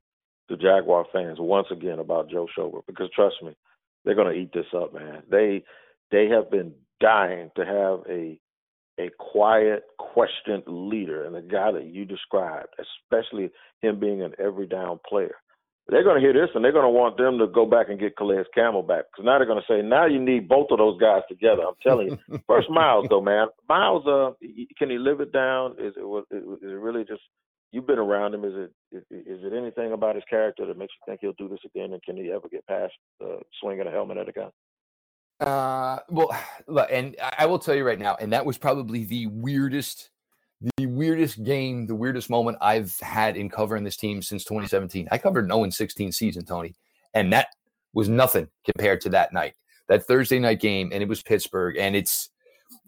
to 0.49 0.57
Jaguar 0.57 1.05
fans 1.13 1.37
once 1.39 1.67
again 1.71 1.99
about 1.99 2.29
Joe 2.29 2.47
Schobert, 2.57 2.85
because 2.85 3.09
trust 3.15 3.35
me, 3.41 3.55
they're 4.03 4.15
going 4.15 4.33
to 4.33 4.39
eat 4.39 4.51
this 4.53 4.65
up, 4.75 4.93
man. 4.93 5.23
They 5.29 5.63
they 6.11 6.27
have 6.27 6.51
been 6.51 6.73
dying 6.99 7.51
to 7.55 7.65
have 7.65 7.99
a 8.09 8.39
a 8.99 9.09
quiet, 9.19 9.83
questioned 9.99 10.63
leader, 10.65 11.25
and 11.25 11.35
the 11.35 11.41
guy 11.41 11.71
that 11.71 11.85
you 11.85 12.03
described, 12.03 12.69
especially 12.79 13.51
him 13.81 13.99
being 13.99 14.23
an 14.23 14.33
every 14.39 14.65
down 14.65 14.99
player 15.07 15.35
they're 15.89 16.03
going 16.03 16.15
to 16.15 16.21
hear 16.21 16.33
this 16.33 16.49
and 16.53 16.63
they're 16.63 16.71
going 16.71 16.85
to 16.85 16.89
want 16.89 17.17
them 17.17 17.37
to 17.39 17.47
go 17.47 17.65
back 17.65 17.89
and 17.89 17.99
get 17.99 18.17
Calais 18.17 18.43
Campbell 18.53 18.83
back 18.83 19.05
because 19.11 19.25
now 19.25 19.37
they're 19.37 19.47
going 19.47 19.61
to 19.61 19.73
say 19.73 19.81
now 19.81 20.05
you 20.05 20.19
need 20.19 20.47
both 20.47 20.67
of 20.71 20.79
those 20.79 20.99
guys 20.99 21.21
together. 21.29 21.63
I'm 21.63 21.75
telling 21.81 22.09
you. 22.09 22.39
First, 22.47 22.69
Myles 22.69 23.07
though, 23.09 23.21
man. 23.21 23.47
Myles, 23.69 24.05
uh, 24.05 24.31
can 24.77 24.89
he 24.89 24.97
live 24.97 25.21
it 25.21 25.31
down? 25.31 25.75
Is 25.79 25.93
it 25.95 26.25
is 26.31 26.59
it 26.61 26.65
really 26.65 27.05
just 27.05 27.21
you've 27.71 27.87
been 27.87 27.99
around 27.99 28.33
him? 28.33 28.43
Is 28.43 28.53
it 28.55 28.71
is, 28.91 29.03
is 29.11 29.43
it 29.43 29.53
anything 29.53 29.93
about 29.93 30.15
his 30.15 30.25
character 30.29 30.65
that 30.65 30.77
makes 30.77 30.93
you 30.93 31.11
think 31.11 31.21
he'll 31.21 31.33
do 31.33 31.49
this 31.49 31.63
again? 31.65 31.93
And 31.93 32.03
can 32.03 32.17
he 32.17 32.31
ever 32.31 32.49
get 32.49 32.67
past 32.67 32.93
uh, 33.23 33.37
swinging 33.61 33.87
a 33.87 33.91
helmet 33.91 34.17
at 34.17 34.29
a 34.29 34.33
guy? 34.33 34.49
Uh, 35.39 35.99
well, 36.09 36.35
and 36.91 37.15
I 37.37 37.45
will 37.45 37.59
tell 37.59 37.75
you 37.75 37.85
right 37.85 37.99
now, 37.99 38.17
and 38.19 38.33
that 38.33 38.45
was 38.45 38.57
probably 38.57 39.05
the 39.05 39.27
weirdest 39.27 40.09
weirdest 40.97 41.43
game, 41.43 41.85
the 41.85 41.95
weirdest 41.95 42.29
moment 42.29 42.57
I've 42.61 42.97
had 42.99 43.37
in 43.37 43.49
covering 43.49 43.83
this 43.83 43.97
team 43.97 44.21
since 44.21 44.43
2017. 44.43 45.07
I 45.11 45.17
covered 45.17 45.45
an 45.45 45.51
0 45.51 45.69
16 45.69 46.11
season, 46.11 46.45
Tony, 46.45 46.75
and 47.13 47.31
that 47.33 47.47
was 47.93 48.09
nothing 48.09 48.47
compared 48.65 49.01
to 49.01 49.09
that 49.09 49.33
night, 49.33 49.53
that 49.87 50.05
Thursday 50.05 50.39
night 50.39 50.59
game, 50.59 50.89
and 50.91 51.01
it 51.01 51.09
was 51.09 51.21
Pittsburgh. 51.21 51.77
And 51.77 51.95
it's 51.95 52.29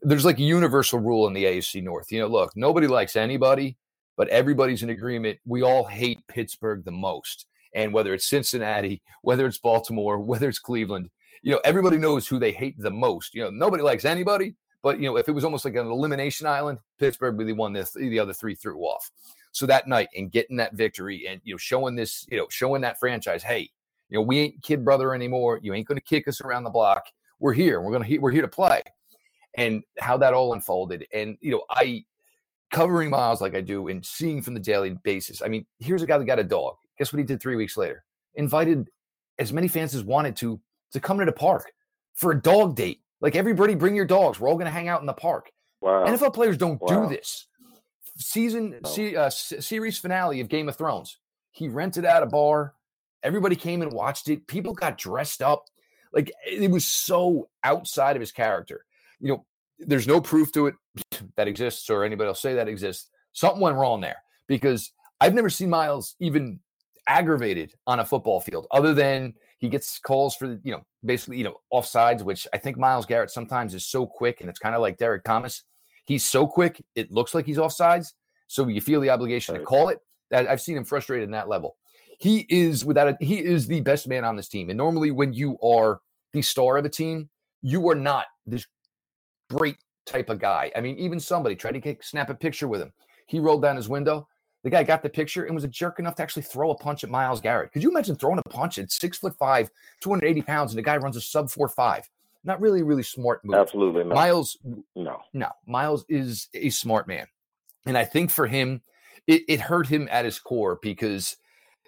there's 0.02 0.26
like 0.26 0.40
a 0.40 0.44
universal 0.44 1.00
rule 1.00 1.28
in 1.28 1.34
the 1.34 1.46
AFC 1.46 1.84
North. 1.84 2.12
You 2.12 2.20
know, 2.20 2.28
look, 2.28 2.52
nobody 2.56 2.88
likes 2.88 3.16
anybody, 3.16 3.78
but 4.18 4.28
everybody's 4.30 4.84
in 4.84 4.90
agreement. 4.90 5.40
We 5.46 5.62
all 5.62 5.86
hate 5.86 6.26
Pittsburgh 6.28 6.84
the 6.84 6.92
most. 6.92 7.46
And 7.76 7.94
whether 7.94 8.14
it's 8.14 8.26
Cincinnati, 8.26 9.02
whether 9.22 9.46
it's 9.46 9.60
Baltimore, 9.60 10.20
whether 10.20 10.50
it's 10.50 10.60
Cleveland, 10.60 11.10
you 11.42 11.54
know, 11.54 11.62
everybody 11.64 11.98
knows 11.98 12.28
who 12.28 12.40
they 12.40 12.52
hate 12.52 12.76
the 12.78 12.92
most. 12.92 13.34
You 13.34 13.44
know, 13.44 13.50
nobody 13.50 13.84
likes 13.84 14.06
anybody, 14.06 14.56
but 14.82 15.00
you 15.00 15.10
know, 15.10 15.18
if 15.18 15.28
it 15.28 15.34
was 15.34 15.44
almost 15.44 15.66
like 15.66 15.76
an 15.76 15.88
elimination 15.88 16.48
island, 16.48 16.80
Pittsburgh 17.00 17.38
really 17.38 17.54
won 17.54 17.74
the 17.74 17.90
the 17.96 18.20
other 18.20 18.34
three 18.34 18.56
threw 18.56 18.80
off. 18.82 19.12
So 19.52 19.66
that 19.66 19.88
night 19.88 20.10
and 20.16 20.32
getting 20.32 20.58
that 20.58 20.74
victory 20.74 21.28
and 21.28 21.42
you 21.44 21.54
know 21.54 21.58
showing 21.58 21.96
this 21.96 22.26
you 22.30 22.38
know 22.38 22.48
showing 22.50 22.82
that 22.82 23.00
franchise, 23.00 23.44
hey, 23.44 23.70
you 24.10 24.18
know 24.18 24.22
we 24.22 24.40
ain't 24.40 24.64
kid 24.64 24.86
brother 24.86 25.14
anymore. 25.14 25.60
You 25.62 25.74
ain't 25.74 25.88
going 25.88 25.98
to 25.98 26.04
kick 26.04 26.28
us 26.28 26.42
around 26.42 26.64
the 26.64 26.70
block. 26.70 27.06
We're 27.40 27.54
here. 27.54 27.82
We're 27.82 27.92
gonna 27.92 28.20
we're 28.20 28.32
here 28.32 28.42
to 28.42 28.48
play. 28.48 28.82
And 29.56 29.84
how 29.98 30.16
that 30.18 30.34
all 30.34 30.54
unfolded. 30.54 31.06
And 31.14 31.38
you 31.42 31.52
know 31.52 31.64
I 31.70 32.06
covering 32.72 33.10
Myles 33.10 33.42
like 33.42 33.56
I 33.56 33.62
do 33.62 33.88
and 33.88 34.06
seeing 34.06 34.42
from 34.42 34.54
the 34.54 34.60
daily 34.60 34.92
basis. 35.04 35.42
I 35.42 35.48
mean, 35.48 35.66
here's 35.80 36.04
a 36.04 36.06
guy 36.06 36.18
that 36.18 36.26
got 36.26 36.40
a 36.40 36.44
dog. 36.44 36.76
Guess 36.98 37.12
what 37.12 37.18
he 37.18 37.26
did 37.26 37.42
three 37.42 37.56
weeks 37.56 37.78
later? 37.78 38.04
Invited 38.36 38.90
as 39.40 39.52
many 39.52 39.68
fans 39.68 39.96
as 39.96 40.04
wanted 40.04 40.36
to 40.38 40.60
to 40.92 41.00
come 41.00 41.20
to 41.20 41.26
the 41.26 41.32
park 41.32 41.72
for 42.14 42.32
a 42.32 42.42
dog 42.42 42.76
date. 42.76 43.02
Like 43.22 43.36
everybody, 43.36 43.76
bring 43.76 43.96
your 43.96 44.06
dogs. 44.06 44.40
We're 44.40 44.50
all 44.50 44.56
going 44.56 44.66
to 44.66 44.72
hang 44.72 44.88
out 44.88 45.02
in 45.02 45.06
the 45.06 45.14
park. 45.14 45.52
Wow. 45.82 46.06
NFL 46.06 46.34
players 46.34 46.58
don't 46.58 46.82
wow. 46.82 47.04
do 47.04 47.10
this. 47.10 47.48
Season 48.18 48.80
no. 48.84 49.16
uh, 49.16 49.30
series 49.30 49.98
finale 49.98 50.42
of 50.42 50.50
Game 50.50 50.68
of 50.68 50.76
Thrones. 50.76 51.18
He 51.52 51.68
rented 51.68 52.06
out 52.06 52.24
a 52.24 52.26
bar. 52.26 52.74
Everybody 53.24 53.56
came 53.56 53.82
and 53.82 53.92
watched 53.92 54.30
it. 54.30 54.48
People 54.48 54.74
got 54.74 54.98
dressed 54.98 55.42
up. 55.42 55.66
Like 56.14 56.32
it 56.46 56.72
was 56.72 56.86
so 56.86 57.50
outside 57.64 58.16
of 58.16 58.20
his 58.20 58.32
character. 58.32 58.86
You 59.20 59.30
know, 59.30 59.46
there's 59.80 60.08
no 60.08 60.20
proof 60.20 60.52
to 60.54 60.68
it 60.68 60.76
that 61.36 61.48
exists 61.48 61.90
or 61.90 62.04
anybody 62.04 62.28
else 62.28 62.42
say 62.42 62.56
that 62.56 62.68
exists. 62.68 63.10
Something 63.34 63.62
went 63.62 63.78
wrong 63.78 64.02
there 64.02 64.18
because 64.48 64.92
I've 65.22 65.34
never 65.34 65.50
seen 65.50 65.70
Myles 65.70 66.16
even 66.20 66.60
aggravated 67.08 67.74
on 67.88 68.00
a 68.00 68.06
football 68.06 68.40
field 68.40 68.68
other 68.72 68.94
than 68.94 69.34
he 69.60 69.70
gets 69.70 70.00
calls 70.00 70.36
for 70.36 70.60
you 70.64 70.72
know 70.72 70.82
basically 71.06 71.38
you 71.38 71.44
know 71.44 71.58
offsides, 71.72 72.24
which 72.24 72.48
I 72.54 72.58
think 72.58 72.78
Myles 72.78 73.06
Garrett 73.06 73.30
sometimes 73.30 73.74
is 73.74 73.86
so 73.86 74.06
quick, 74.06 74.42
and 74.42 74.50
it's 74.50 74.60
kind 74.60 74.76
of 74.76 74.82
like 74.82 74.98
Derrick 74.98 75.24
Thomas. 75.24 75.64
He's 76.06 76.28
so 76.28 76.48
quick, 76.48 76.84
it 76.96 77.12
looks 77.12 77.36
like 77.36 77.46
he's 77.46 77.58
offsides, 77.58 78.14
so 78.48 78.68
you 78.68 78.82
feel 78.82 79.00
the 79.00 79.12
obligation 79.12 79.54
to 79.56 79.62
call 79.62 79.90
it. 79.90 80.00
I've 80.34 80.62
seen 80.62 80.78
him 80.78 80.86
frustrated 80.86 81.26
in 81.26 81.32
that 81.32 81.50
level. 81.50 81.78
He 82.20 82.46
is 82.50 82.84
without 82.84 83.10
a, 83.10 83.18
he 83.20 83.40
is 83.40 83.68
the 83.68 83.82
best 83.82 84.08
man 84.08 84.26
on 84.26 84.36
this 84.36 84.50
team, 84.50 84.70
and 84.70 84.78
normally 84.78 85.12
when 85.12 85.34
you 85.34 85.58
are 85.62 86.00
the 86.34 86.42
star 86.42 86.78
of 86.78 86.86
a 86.86 86.90
team, 86.90 87.30
you 87.62 87.88
are 87.90 87.96
not 87.96 88.26
this 88.46 88.66
great 89.50 89.78
type 90.06 90.30
of 90.30 90.40
guy. 90.40 90.72
I 90.76 90.82
mean, 90.82 90.98
even 90.98 91.20
somebody 91.20 91.56
tried 91.56 91.74
to 91.74 91.80
get, 91.80 92.04
snap 92.04 92.30
a 92.30 92.36
picture 92.36 92.68
with 92.68 92.82
him. 92.82 92.92
He 93.28 93.40
rolled 93.40 93.62
down 93.62 93.76
his 93.76 93.90
window. 93.90 94.28
The 94.64 94.70
guy 94.70 94.84
got 94.84 95.02
the 95.02 95.10
picture 95.10 95.46
and 95.46 95.56
was 95.56 95.64
a 95.64 95.70
jerk 95.70 96.00
enough 96.00 96.16
to 96.16 96.24
actually 96.24 96.44
throw 96.44 96.72
a 96.72 96.76
punch 96.76 97.04
at 97.04 97.10
Myles 97.10 97.40
Garrett. 97.40 97.72
Could 97.72 97.82
you 97.82 97.90
imagine 97.90 98.16
throwing 98.16 98.40
a 98.40 98.50
punch 98.50 98.78
at 98.78 98.92
six 98.92 99.18
foot 99.18 99.36
five, 99.38 99.70
280 100.02 100.42
pounds, 100.42 100.72
and 100.72 100.78
the 100.78 100.84
guy 100.84 100.98
runs 100.98 101.16
a 101.16 101.22
sub 101.22 101.50
four 101.50 101.70
five? 101.70 102.10
Not 102.44 102.60
really, 102.62 102.84
really 102.84 103.04
smart 103.04 103.44
move. 103.44 103.56
Absolutely 103.56 104.04
not. 104.04 104.16
Myles, 104.16 104.58
no, 104.96 105.20
no. 105.34 105.50
Myles 105.66 106.06
is 106.10 106.48
a 106.54 106.70
smart 106.70 107.08
man, 107.08 107.28
and 107.86 107.98
I 107.98 108.06
think 108.06 108.32
for 108.32 108.48
him, 108.48 108.82
it, 109.28 109.44
it 109.48 109.62
hurt 109.62 109.88
him 109.88 110.08
at 110.12 110.26
his 110.26 110.40
core 110.40 110.80
because, 110.82 111.38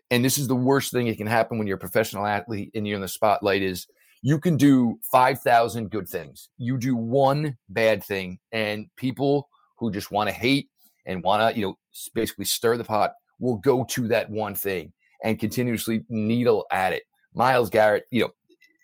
and 0.09 0.23
this 0.23 0.37
is 0.37 0.47
the 0.47 0.55
worst 0.55 0.91
thing 0.91 1.07
that 1.07 1.17
can 1.17 1.27
happen 1.27 1.57
when 1.57 1.67
you're 1.67 1.77
a 1.77 1.79
professional 1.79 2.25
athlete 2.25 2.71
and 2.75 2.87
you're 2.87 2.95
in 2.95 3.01
the 3.01 3.07
spotlight 3.07 3.61
is 3.61 3.87
you 4.21 4.39
can 4.39 4.55
do 4.55 4.99
5,000 5.11 5.89
good 5.89 6.07
things. 6.07 6.49
You 6.57 6.77
do 6.77 6.95
one 6.95 7.57
bad 7.69 8.03
thing, 8.03 8.39
and 8.51 8.87
people 8.95 9.49
who 9.77 9.91
just 9.91 10.11
want 10.11 10.29
to 10.29 10.35
hate 10.35 10.69
and 11.05 11.23
want 11.23 11.53
to, 11.53 11.59
you 11.59 11.65
know, 11.65 11.77
basically 12.13 12.45
stir 12.45 12.77
the 12.77 12.83
pot 12.83 13.13
will 13.39 13.57
go 13.57 13.83
to 13.83 14.07
that 14.07 14.29
one 14.29 14.55
thing 14.55 14.93
and 15.23 15.39
continuously 15.39 16.03
needle 16.09 16.65
at 16.71 16.93
it. 16.93 17.03
Myles 17.33 17.69
Garrett, 17.69 18.05
you 18.11 18.21
know, 18.21 18.31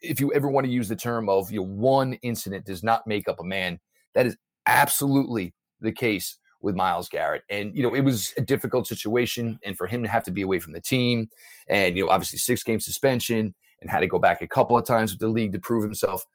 if 0.01 0.19
you 0.19 0.33
ever 0.33 0.49
want 0.49 0.65
to 0.65 0.71
use 0.71 0.87
the 0.87 0.95
term 0.95 1.29
of 1.29 1.51
you 1.51 1.59
know, 1.59 1.67
one 1.67 2.13
incident 2.21 2.65
does 2.65 2.83
not 2.83 3.07
make 3.07 3.27
up 3.27 3.39
a 3.39 3.43
man, 3.43 3.79
that 4.13 4.25
is 4.25 4.37
absolutely 4.65 5.53
the 5.81 5.91
case 5.91 6.37
with 6.61 6.75
Myles 6.75 7.09
Garrett. 7.09 7.43
And, 7.49 7.75
you 7.75 7.83
know, 7.83 7.93
it 7.93 8.01
was 8.01 8.33
a 8.37 8.41
difficult 8.41 8.87
situation. 8.87 9.59
And 9.63 9.77
for 9.77 9.87
him 9.87 10.03
to 10.03 10.09
have 10.09 10.23
to 10.23 10.31
be 10.31 10.41
away 10.41 10.59
from 10.59 10.73
the 10.73 10.81
team 10.81 11.29
and, 11.67 11.95
you 11.95 12.05
know, 12.05 12.11
obviously 12.11 12.39
six 12.39 12.63
game 12.63 12.79
suspension 12.79 13.53
and 13.81 13.89
had 13.89 13.99
to 13.99 14.07
go 14.07 14.19
back 14.19 14.41
a 14.41 14.47
couple 14.47 14.77
of 14.77 14.85
times 14.85 15.11
with 15.11 15.19
the 15.19 15.27
league 15.27 15.53
to 15.53 15.59
prove 15.59 15.83
himself. 15.83 16.25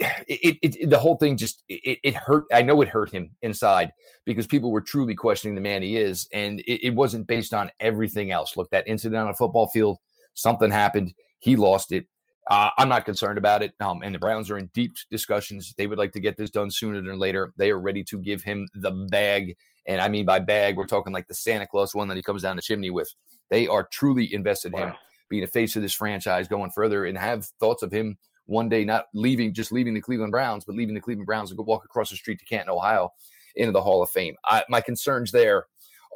It, 0.00 0.58
it, 0.62 0.90
the 0.90 0.98
whole 0.98 1.16
thing 1.16 1.36
just 1.36 1.62
it, 1.68 1.98
it, 2.02 2.14
hurt. 2.14 2.44
I 2.52 2.62
know 2.62 2.80
it 2.80 2.88
hurt 2.88 3.10
him 3.10 3.30
inside 3.42 3.92
because 4.24 4.46
people 4.46 4.70
were 4.70 4.80
truly 4.80 5.14
questioning 5.14 5.54
the 5.54 5.60
man 5.60 5.82
he 5.82 5.96
is, 5.96 6.28
and 6.32 6.60
it, 6.60 6.86
it 6.86 6.94
wasn't 6.94 7.26
based 7.26 7.52
on 7.52 7.70
everything 7.80 8.30
else. 8.30 8.56
Look, 8.56 8.70
that 8.70 8.88
incident 8.88 9.20
on 9.20 9.28
a 9.28 9.34
football 9.34 9.68
field, 9.68 9.98
something 10.34 10.70
happened. 10.70 11.12
He 11.38 11.56
lost 11.56 11.92
it. 11.92 12.06
Uh, 12.50 12.70
I'm 12.78 12.88
not 12.88 13.04
concerned 13.04 13.38
about 13.38 13.62
it. 13.62 13.74
Um, 13.80 14.02
and 14.02 14.14
the 14.14 14.18
Browns 14.18 14.50
are 14.50 14.58
in 14.58 14.70
deep 14.74 14.94
discussions. 15.10 15.74
They 15.76 15.86
would 15.86 15.98
like 15.98 16.12
to 16.12 16.20
get 16.20 16.36
this 16.36 16.50
done 16.50 16.70
sooner 16.70 17.00
than 17.02 17.18
later. 17.18 17.52
They 17.56 17.70
are 17.70 17.78
ready 17.78 18.02
to 18.04 18.18
give 18.18 18.42
him 18.42 18.66
the 18.74 18.90
bag. 18.90 19.56
And 19.86 20.00
I 20.00 20.08
mean 20.08 20.24
by 20.24 20.40
bag, 20.40 20.76
we're 20.76 20.86
talking 20.86 21.12
like 21.12 21.28
the 21.28 21.34
Santa 21.34 21.66
Claus 21.66 21.94
one 21.94 22.08
that 22.08 22.16
he 22.16 22.22
comes 22.22 22.42
down 22.42 22.56
the 22.56 22.62
chimney 22.62 22.90
with. 22.90 23.12
They 23.50 23.66
are 23.68 23.88
truly 23.92 24.32
invested 24.32 24.72
in 24.74 24.80
him 24.80 24.94
being 25.28 25.44
a 25.44 25.46
face 25.46 25.76
of 25.76 25.82
this 25.82 25.94
franchise 25.94 26.48
going 26.48 26.70
further 26.72 27.04
and 27.04 27.16
have 27.16 27.46
thoughts 27.60 27.82
of 27.82 27.92
him 27.92 28.18
one 28.50 28.68
day 28.68 28.84
not 28.84 29.06
leaving, 29.14 29.54
just 29.54 29.72
leaving 29.72 29.94
the 29.94 30.00
Cleveland 30.00 30.32
Browns, 30.32 30.64
but 30.64 30.74
leaving 30.74 30.94
the 30.94 31.00
Cleveland 31.00 31.26
Browns 31.26 31.50
and 31.50 31.56
go 31.56 31.62
walk 31.62 31.84
across 31.84 32.10
the 32.10 32.16
street 32.16 32.38
to 32.40 32.44
Canton, 32.44 32.70
Ohio 32.70 33.12
into 33.54 33.72
the 33.72 33.80
Hall 33.80 34.02
of 34.02 34.10
Fame. 34.10 34.34
I, 34.44 34.64
my 34.68 34.80
concerns 34.80 35.30
there 35.30 35.66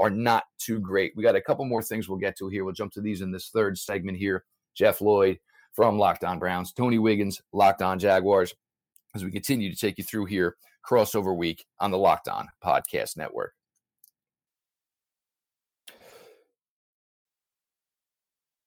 are 0.01 0.11
not 0.11 0.45
too 0.59 0.81
great. 0.81 1.13
We 1.17 1.23
got 1.23 1.37
a 1.37 1.41
couple 1.41 1.65
more 1.65 1.83
things 1.83 2.09
we'll 2.09 2.19
get 2.19 2.37
to 2.39 2.49
here. 2.49 2.65
We'll 2.65 2.75
jump 2.75 2.93
to 2.95 3.01
these 3.01 3.21
in 3.21 3.31
this 3.31 3.49
third 3.51 3.79
segment 3.79 4.19
here. 4.19 4.45
Jeff 4.75 5.01
Lloyd 5.01 5.39
from 5.73 5.99
Locked 5.99 6.25
On 6.25 6.39
Browns, 6.39 6.73
Tony 6.73 6.99
Wiggins, 6.99 7.41
Locked 7.53 7.83
On 7.83 7.99
Jaguars, 7.99 8.53
as 9.15 9.25
we 9.25 9.31
continue 9.31 9.71
to 9.71 9.77
take 9.79 9.97
you 9.99 10.05
through 10.05 10.25
here, 10.25 10.57
crossover 10.89 11.37
week 11.37 11.65
on 11.79 11.93
the 11.93 11.99
Locked 11.99 12.29
On 12.29 12.49
Podcast 12.65 13.17
Network. 13.17 13.55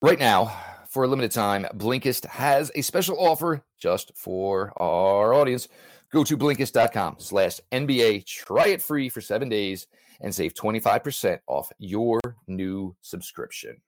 Right 0.02 0.20
now, 0.20 0.58
for 0.90 1.04
a 1.04 1.08
limited 1.08 1.32
time, 1.32 1.66
Blinkist 1.76 2.26
has 2.26 2.72
a 2.76 2.82
special 2.82 3.20
offer 3.20 3.64
just 3.80 4.12
for 4.16 4.74
our 4.78 5.34
audience. 5.34 5.68
Go 6.12 6.24
to 6.24 6.38
Blinkist.com 6.38 7.18
slash 7.20 7.60
NBA, 7.72 8.26
try 8.26 8.68
it 8.68 8.82
free 8.82 9.10
for 9.10 9.22
seven 9.22 9.50
days, 9.50 9.88
and 10.22 10.34
save 10.34 10.54
25% 10.54 11.40
off 11.48 11.72
your 11.80 12.20
new 12.48 12.96
subscription. 13.02 13.82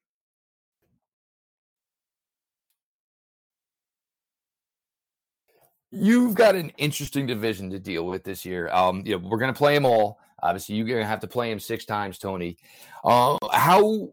You've 5.91 6.35
got 6.35 6.55
an 6.55 6.71
interesting 6.77 7.25
division 7.25 7.71
to 7.71 7.79
deal 7.79 8.05
with 8.05 8.23
this 8.23 8.45
year. 8.45 8.69
Um, 8.69 9.01
you 9.05 9.13
know, 9.17 9.27
we're 9.27 9.39
going 9.39 9.53
to 9.53 9.57
play 9.57 9.73
them 9.73 9.85
all. 9.85 10.19
Obviously, 10.43 10.75
you're 10.75 10.85
going 10.85 10.99
to 10.99 11.05
have 11.05 11.19
to 11.21 11.27
play 11.27 11.49
them 11.49 11.59
six 11.59 11.83
times, 11.83 12.19
Tony. 12.19 12.57
Uh, 13.03 13.37
how 13.51 14.09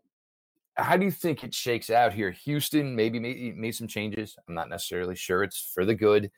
how 0.77 0.97
do 0.97 1.05
you 1.05 1.11
think 1.11 1.43
it 1.43 1.55
shakes 1.55 1.91
out 1.91 2.13
here? 2.13 2.31
Houston 2.31 2.95
maybe 2.95 3.19
made, 3.19 3.57
made 3.57 3.75
some 3.75 3.87
changes. 3.87 4.37
I'm 4.47 4.55
not 4.55 4.69
necessarily 4.69 5.17
sure 5.17 5.43
it's 5.43 5.71
for 5.75 5.85
the 5.85 5.95
good. 5.95 6.31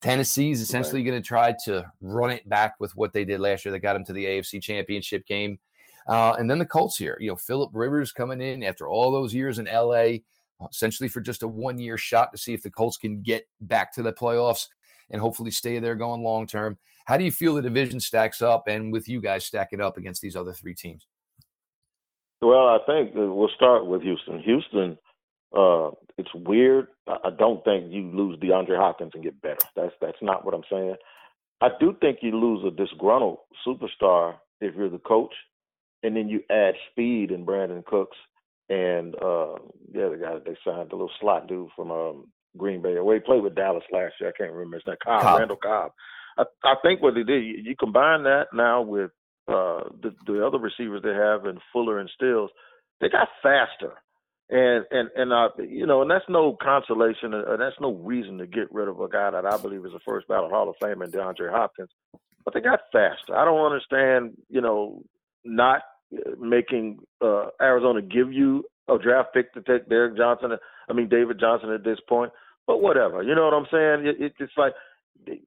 Tennessee 0.00 0.50
is 0.50 0.60
essentially 0.60 1.02
right. 1.02 1.10
going 1.10 1.22
to 1.22 1.26
try 1.26 1.54
to 1.64 1.90
run 2.00 2.30
it 2.30 2.48
back 2.48 2.74
with 2.78 2.96
what 2.96 3.12
they 3.12 3.24
did 3.24 3.40
last 3.40 3.64
year. 3.64 3.72
They 3.72 3.78
got 3.78 3.94
them 3.94 4.04
to 4.06 4.12
the 4.12 4.24
AFC 4.24 4.62
Championship 4.62 5.26
game. 5.26 5.58
Uh, 6.06 6.34
and 6.38 6.50
then 6.50 6.58
the 6.58 6.66
Colts 6.66 6.96
here. 6.96 7.18
You 7.20 7.30
know, 7.30 7.36
Philip 7.36 7.70
Rivers 7.74 8.12
coming 8.12 8.40
in 8.40 8.62
after 8.62 8.88
all 8.88 9.10
those 9.10 9.34
years 9.34 9.58
in 9.58 9.66
LA, 9.66 10.18
essentially 10.70 11.08
for 11.08 11.20
just 11.20 11.42
a 11.42 11.48
one 11.48 11.78
year 11.78 11.98
shot 11.98 12.32
to 12.32 12.38
see 12.38 12.54
if 12.54 12.62
the 12.62 12.70
Colts 12.70 12.96
can 12.96 13.22
get 13.22 13.46
back 13.60 13.92
to 13.94 14.02
the 14.02 14.12
playoffs 14.12 14.68
and 15.10 15.20
hopefully 15.20 15.50
stay 15.50 15.78
there 15.78 15.94
going 15.94 16.22
long 16.22 16.46
term. 16.46 16.78
How 17.04 17.16
do 17.16 17.24
you 17.24 17.32
feel 17.32 17.54
the 17.54 17.62
division 17.62 18.00
stacks 18.00 18.40
up 18.40 18.68
and 18.68 18.92
with 18.92 19.08
you 19.08 19.20
guys 19.20 19.44
stacking 19.44 19.80
up 19.80 19.96
against 19.98 20.22
these 20.22 20.36
other 20.36 20.52
three 20.52 20.74
teams? 20.74 21.06
Well, 22.42 22.68
I 22.68 22.78
think 22.86 23.12
we'll 23.14 23.50
start 23.54 23.86
with 23.86 24.02
Houston. 24.02 24.40
Houston, 24.40 24.98
uh, 25.56 25.90
it's 26.16 26.34
weird. 26.34 26.88
I 27.06 27.30
don't 27.36 27.62
think 27.64 27.92
you 27.92 28.10
lose 28.12 28.38
DeAndre 28.38 28.76
Hopkins 28.76 29.12
and 29.14 29.22
get 29.22 29.40
better. 29.42 29.58
That's 29.76 29.94
that's 30.00 30.22
not 30.22 30.44
what 30.44 30.54
I'm 30.54 30.62
saying. 30.70 30.96
I 31.60 31.68
do 31.78 31.94
think 32.00 32.18
you 32.22 32.32
lose 32.38 32.64
a 32.64 32.70
disgruntled 32.70 33.38
superstar 33.66 34.36
if 34.60 34.74
you're 34.74 34.88
the 34.88 34.98
coach, 34.98 35.34
and 36.02 36.16
then 36.16 36.28
you 36.28 36.40
add 36.50 36.74
speed 36.90 37.30
in 37.30 37.44
Brandin 37.44 37.84
Cooks 37.84 38.16
and 38.70 39.16
uh, 39.16 39.56
yeah, 39.92 40.08
the 40.08 40.18
guy 40.22 40.34
that 40.34 40.44
they 40.46 40.56
signed, 40.64 40.90
the 40.90 40.94
little 40.94 41.10
slot 41.20 41.48
dude 41.48 41.70
from 41.74 41.90
um, 41.90 42.28
Green 42.56 42.80
Bay. 42.80 42.94
Well, 43.00 43.14
he 43.14 43.20
played 43.20 43.42
with 43.42 43.56
Dallas 43.56 43.82
last 43.92 44.14
year. 44.20 44.30
I 44.30 44.38
can't 44.38 44.52
remember 44.52 44.76
his 44.76 44.86
name. 44.86 44.96
Cobb, 45.02 45.22
Cobb. 45.22 45.38
Randall 45.40 45.56
Cobb. 45.56 45.92
I, 46.38 46.44
I 46.64 46.74
think 46.82 47.02
what 47.02 47.14
they 47.14 47.24
did, 47.24 47.44
you, 47.44 47.60
you 47.62 47.76
combine 47.76 48.22
that 48.22 48.46
now 48.54 48.80
with 48.82 49.10
uh, 49.50 49.88
the, 50.02 50.14
the 50.26 50.46
other 50.46 50.58
receivers 50.58 51.02
they 51.02 51.14
have 51.14 51.46
in 51.46 51.60
Fuller 51.72 51.98
and 51.98 52.10
Stills, 52.14 52.50
they 53.00 53.08
got 53.08 53.28
faster. 53.42 53.94
And 54.48 54.84
and 54.90 55.10
and 55.14 55.32
uh, 55.32 55.50
you 55.58 55.86
know, 55.86 56.02
and 56.02 56.10
that's 56.10 56.24
no 56.28 56.56
consolation, 56.60 57.34
and 57.34 57.60
that's 57.60 57.76
no 57.80 57.92
reason 57.94 58.38
to 58.38 58.48
get 58.48 58.72
rid 58.72 58.88
of 58.88 59.00
a 59.00 59.08
guy 59.08 59.30
that 59.30 59.46
I 59.46 59.56
believe 59.56 59.84
is 59.86 59.94
a 59.94 60.00
first 60.04 60.26
ballot 60.26 60.50
Hall 60.50 60.68
of 60.68 60.74
Famer 60.82 61.04
in 61.04 61.12
DeAndre 61.12 61.52
Hopkins. 61.52 61.90
But 62.44 62.54
they 62.54 62.60
got 62.60 62.80
faster. 62.90 63.36
I 63.36 63.44
don't 63.44 63.64
understand, 63.64 64.36
you 64.48 64.60
know, 64.60 65.04
not 65.44 65.82
making 66.40 66.98
uh, 67.20 67.46
Arizona 67.60 68.02
give 68.02 68.32
you 68.32 68.64
a 68.88 68.98
draft 68.98 69.32
pick 69.34 69.52
to 69.54 69.62
take 69.62 69.88
Derek 69.88 70.16
Johnson. 70.16 70.50
I 70.88 70.92
mean 70.94 71.08
David 71.08 71.38
Johnson 71.38 71.70
at 71.70 71.84
this 71.84 71.98
point. 72.08 72.32
But 72.66 72.82
whatever, 72.82 73.22
you 73.22 73.36
know 73.36 73.44
what 73.44 73.54
I'm 73.54 73.66
saying? 73.70 74.06
It, 74.06 74.20
it, 74.20 74.32
it's 74.40 74.52
like 74.56 74.72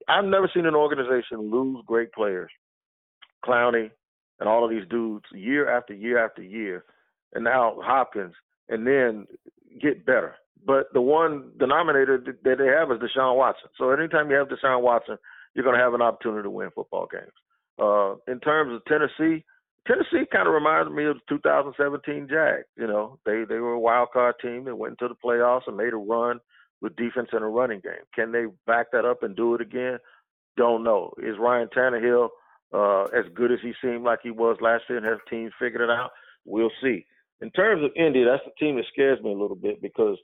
I've 0.07 0.25
never 0.25 0.49
seen 0.53 0.65
an 0.65 0.75
organization 0.75 1.51
lose 1.51 1.83
great 1.85 2.13
players 2.13 2.51
Clowney, 3.45 3.91
and 4.39 4.49
all 4.49 4.63
of 4.63 4.71
these 4.71 4.87
dudes 4.89 5.25
year 5.33 5.69
after 5.69 5.93
year 5.93 6.23
after 6.23 6.41
year, 6.41 6.85
and 7.33 7.43
now 7.43 7.77
Hopkins, 7.81 8.33
and 8.69 8.85
then 8.85 9.27
get 9.81 10.05
better. 10.05 10.35
But 10.65 10.93
the 10.93 11.01
one 11.01 11.51
denominator 11.59 12.17
that 12.17 12.43
they 12.43 12.67
have 12.67 12.91
is 12.91 12.99
Deshaun 12.99 13.35
Watson. 13.35 13.69
So 13.77 13.91
anytime 13.91 14.29
you 14.29 14.37
have 14.37 14.47
Deshaun 14.47 14.81
Watson, 14.81 15.17
you're 15.53 15.65
going 15.65 15.77
to 15.77 15.83
have 15.83 15.93
an 15.93 16.01
opportunity 16.01 16.43
to 16.43 16.49
win 16.49 16.69
football 16.73 17.07
games. 17.11 17.33
Uh, 17.79 18.15
in 18.31 18.39
terms 18.39 18.73
of 18.73 18.85
Tennessee, 18.85 19.43
Tennessee 19.87 20.25
kind 20.31 20.47
of 20.47 20.53
reminds 20.53 20.91
me 20.91 21.05
of 21.05 21.15
the 21.15 21.37
2017 21.37 22.27
Jags. 22.29 22.65
You 22.77 22.87
know, 22.87 23.19
they 23.25 23.43
they 23.47 23.59
were 23.59 23.73
a 23.73 23.79
wild 23.79 24.09
card 24.13 24.35
team 24.41 24.65
that 24.65 24.75
went 24.75 24.97
into 24.99 25.13
the 25.13 25.19
playoffs 25.23 25.67
and 25.67 25.75
made 25.75 25.93
a 25.93 25.97
run 25.97 26.39
with 26.81 26.95
defense 26.95 27.29
and 27.31 27.43
a 27.43 27.47
running 27.47 27.81
game. 27.81 28.05
Can 28.13 28.31
they 28.31 28.45
back 28.65 28.87
that 28.91 29.05
up 29.05 29.23
and 29.23 29.35
do 29.35 29.55
it 29.55 29.61
again? 29.61 29.97
Don't 30.55 30.83
know. 30.83 31.13
Is 31.17 31.37
Ryan 31.39 31.67
Tannehill 31.75 32.29
uh, 32.73 33.03
as 33.17 33.25
good 33.33 33.51
as 33.51 33.59
he 33.61 33.73
seemed 33.81 34.03
like 34.03 34.19
he 34.23 34.31
was 34.31 34.57
last 34.61 34.83
year 34.89 34.97
and 34.97 35.05
has 35.05 35.17
teams 35.29 35.51
figured 35.59 35.81
it 35.81 35.89
out? 35.89 36.11
We'll 36.45 36.71
see. 36.81 37.05
In 37.41 37.51
terms 37.51 37.83
of 37.83 37.91
Indy, 37.95 38.23
that's 38.23 38.43
the 38.45 38.51
team 38.59 38.75
that 38.77 38.85
scares 38.91 39.21
me 39.21 39.31
a 39.31 39.37
little 39.37 39.55
bit 39.55 39.81
because 39.81 40.17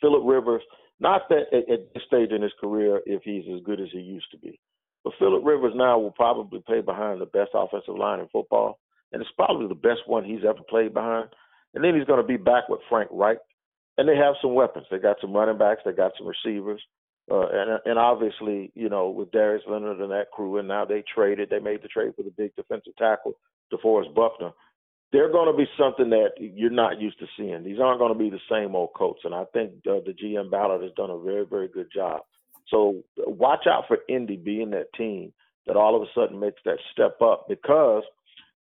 Philip 0.00 0.22
Rivers, 0.24 0.62
not 1.00 1.28
that 1.28 1.52
at, 1.52 1.70
at 1.70 1.92
this 1.94 2.02
stage 2.06 2.30
in 2.30 2.42
his 2.42 2.52
career, 2.60 3.00
if 3.06 3.22
he's 3.22 3.44
as 3.54 3.62
good 3.64 3.80
as 3.80 3.88
he 3.92 3.98
used 3.98 4.30
to 4.30 4.38
be, 4.38 4.58
but 5.02 5.12
Philip 5.18 5.44
Rivers 5.44 5.74
now 5.76 5.98
will 5.98 6.12
probably 6.12 6.60
play 6.60 6.80
behind 6.80 7.20
the 7.20 7.26
best 7.26 7.50
offensive 7.54 7.96
line 7.96 8.20
in 8.20 8.28
football, 8.28 8.78
and 9.12 9.20
it's 9.20 9.30
probably 9.36 9.68
the 9.68 9.74
best 9.74 10.00
one 10.06 10.24
he's 10.24 10.44
ever 10.48 10.60
played 10.68 10.94
behind. 10.94 11.28
And 11.74 11.84
then 11.84 11.94
he's 11.94 12.06
going 12.06 12.22
to 12.22 12.26
be 12.26 12.36
back 12.36 12.68
with 12.68 12.80
Frank 12.88 13.10
Reich, 13.12 13.38
and 13.98 14.08
they 14.08 14.16
have 14.16 14.34
some 14.40 14.54
weapons. 14.54 14.86
They 14.90 14.98
got 14.98 15.16
some 15.20 15.32
running 15.32 15.58
backs, 15.58 15.82
they 15.84 15.92
got 15.92 16.12
some 16.16 16.26
receivers. 16.26 16.82
Uh, 17.30 17.46
and 17.50 17.80
and 17.86 17.98
obviously, 17.98 18.70
you 18.74 18.88
know, 18.88 19.08
with 19.08 19.32
Darius 19.32 19.62
Leonard 19.66 20.00
and 20.00 20.10
that 20.10 20.30
crew, 20.30 20.58
and 20.58 20.68
now 20.68 20.84
they 20.84 21.02
traded, 21.14 21.48
they 21.48 21.58
made 21.58 21.82
the 21.82 21.88
trade 21.88 22.12
for 22.16 22.22
the 22.22 22.30
big 22.30 22.54
defensive 22.54 22.94
tackle, 22.98 23.32
DeForest 23.72 24.14
Buckner. 24.14 24.50
They're 25.10 25.32
going 25.32 25.50
to 25.50 25.56
be 25.56 25.68
something 25.78 26.10
that 26.10 26.32
you're 26.38 26.70
not 26.70 27.00
used 27.00 27.18
to 27.20 27.26
seeing. 27.36 27.62
These 27.64 27.78
aren't 27.80 28.00
going 28.00 28.12
to 28.12 28.18
be 28.18 28.30
the 28.30 28.40
same 28.50 28.74
old 28.74 28.90
Colts, 28.94 29.20
and 29.24 29.34
I 29.34 29.44
think 29.54 29.72
uh, 29.88 30.00
the 30.04 30.12
GM 30.12 30.50
Ballard 30.50 30.82
has 30.82 30.92
done 30.96 31.10
a 31.10 31.18
very, 31.18 31.46
very 31.46 31.68
good 31.68 31.88
job. 31.94 32.22
So 32.68 33.02
watch 33.16 33.66
out 33.68 33.84
for 33.86 33.98
Indy 34.08 34.36
being 34.36 34.70
that 34.70 34.92
team 34.94 35.32
that 35.66 35.76
all 35.76 35.96
of 35.96 36.02
a 36.02 36.06
sudden 36.14 36.38
makes 36.38 36.60
that 36.64 36.78
step 36.92 37.22
up 37.22 37.46
because 37.48 38.02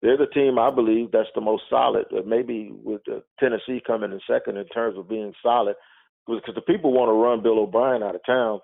they're 0.03 0.17
the 0.17 0.27
team 0.27 0.59
I 0.59 0.71
believe 0.71 1.11
that's 1.13 1.29
the 1.35 1.41
most 1.41 1.65
solid. 1.71 2.07
Uh, 2.13 2.23
maybe 2.27 2.71
with 2.73 3.03
uh, 3.09 3.21
Tennessee 3.41 3.81
coming 3.87 4.13
in 4.13 4.21
second 4.29 4.57
in 4.57 4.67
terms 4.67 4.99
of 4.99 5.09
being 5.09 5.33
solid, 5.43 5.77
because 6.27 6.55
the 6.55 6.63
people 6.63 6.93
want 6.93 7.09
to 7.09 7.13
run 7.13 7.43
Bill 7.43 7.61
O'Brien 7.61 8.03
out 8.03 8.15
of 8.15 8.21
town, 8.25 8.61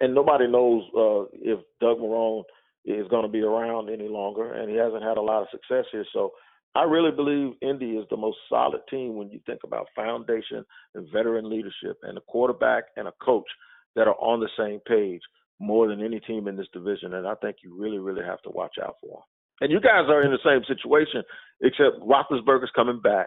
and 0.00 0.14
nobody 0.14 0.46
knows 0.46 0.82
uh, 0.96 1.24
if 1.34 1.60
Doug 1.80 1.98
Marrone 1.98 2.44
is 2.84 3.08
going 3.08 3.24
to 3.24 3.30
be 3.30 3.40
around 3.40 3.90
any 3.90 4.08
longer, 4.08 4.52
and 4.54 4.70
he 4.70 4.76
hasn't 4.76 5.02
had 5.02 5.16
a 5.16 5.22
lot 5.22 5.42
of 5.42 5.48
success 5.50 5.84
here. 5.92 6.04
So 6.12 6.32
I 6.74 6.84
really 6.84 7.10
believe 7.10 7.54
Indy 7.60 7.92
is 7.92 8.06
the 8.10 8.16
most 8.16 8.38
solid 8.48 8.80
team 8.90 9.16
when 9.16 9.30
you 9.30 9.40
think 9.46 9.60
about 9.64 9.88
foundation 9.96 10.64
and 10.94 11.08
veteran 11.12 11.50
leadership, 11.50 11.98
and 12.02 12.16
a 12.18 12.22
quarterback 12.22 12.84
and 12.96 13.08
a 13.08 13.12
coach 13.22 13.48
that 13.96 14.06
are 14.06 14.20
on 14.20 14.40
the 14.40 14.48
same 14.56 14.80
page 14.86 15.22
more 15.60 15.88
than 15.88 16.04
any 16.04 16.20
team 16.20 16.46
in 16.46 16.56
this 16.56 16.68
division. 16.72 17.14
And 17.14 17.26
I 17.26 17.34
think 17.36 17.56
you 17.64 17.76
really, 17.76 17.98
really 17.98 18.24
have 18.24 18.40
to 18.42 18.50
watch 18.50 18.76
out 18.82 18.96
for 19.00 19.08
them. 19.08 19.22
And 19.60 19.72
you 19.72 19.80
guys 19.80 20.04
are 20.08 20.22
in 20.22 20.30
the 20.30 20.38
same 20.44 20.62
situation, 20.68 21.22
except 21.62 22.00
Roethlisberger's 22.00 22.70
coming 22.76 23.00
back. 23.00 23.26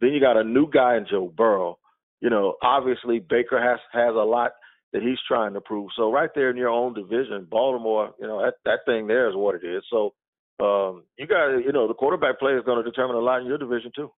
Then 0.00 0.10
you 0.10 0.20
got 0.20 0.36
a 0.36 0.44
new 0.44 0.70
guy 0.70 0.96
in 0.96 1.06
Joe 1.10 1.32
Burrow 1.34 1.78
you 2.20 2.30
know, 2.30 2.54
obviously 2.62 3.18
Baker 3.18 3.60
has 3.60 3.78
has 3.92 4.14
a 4.14 4.18
lot 4.18 4.52
that 4.92 5.02
he's 5.02 5.18
trying 5.26 5.54
to 5.54 5.60
prove. 5.60 5.90
So 5.96 6.10
right 6.10 6.30
there 6.34 6.50
in 6.50 6.56
your 6.56 6.68
own 6.68 6.94
division, 6.94 7.46
Baltimore, 7.50 8.10
you 8.20 8.26
know, 8.26 8.42
that 8.42 8.54
that 8.64 8.80
thing 8.86 9.06
there 9.06 9.28
is 9.28 9.36
what 9.36 9.54
it 9.54 9.66
is. 9.66 9.82
So 9.90 10.14
um, 10.60 11.04
you 11.18 11.26
got 11.26 11.56
you 11.58 11.72
know, 11.72 11.88
the 11.88 11.94
quarterback 11.94 12.38
play 12.38 12.52
is 12.52 12.64
going 12.64 12.82
to 12.82 12.88
determine 12.88 13.16
a 13.16 13.20
lot 13.20 13.40
in 13.40 13.46
your 13.46 13.58
division 13.58 13.92
too. 13.94 14.10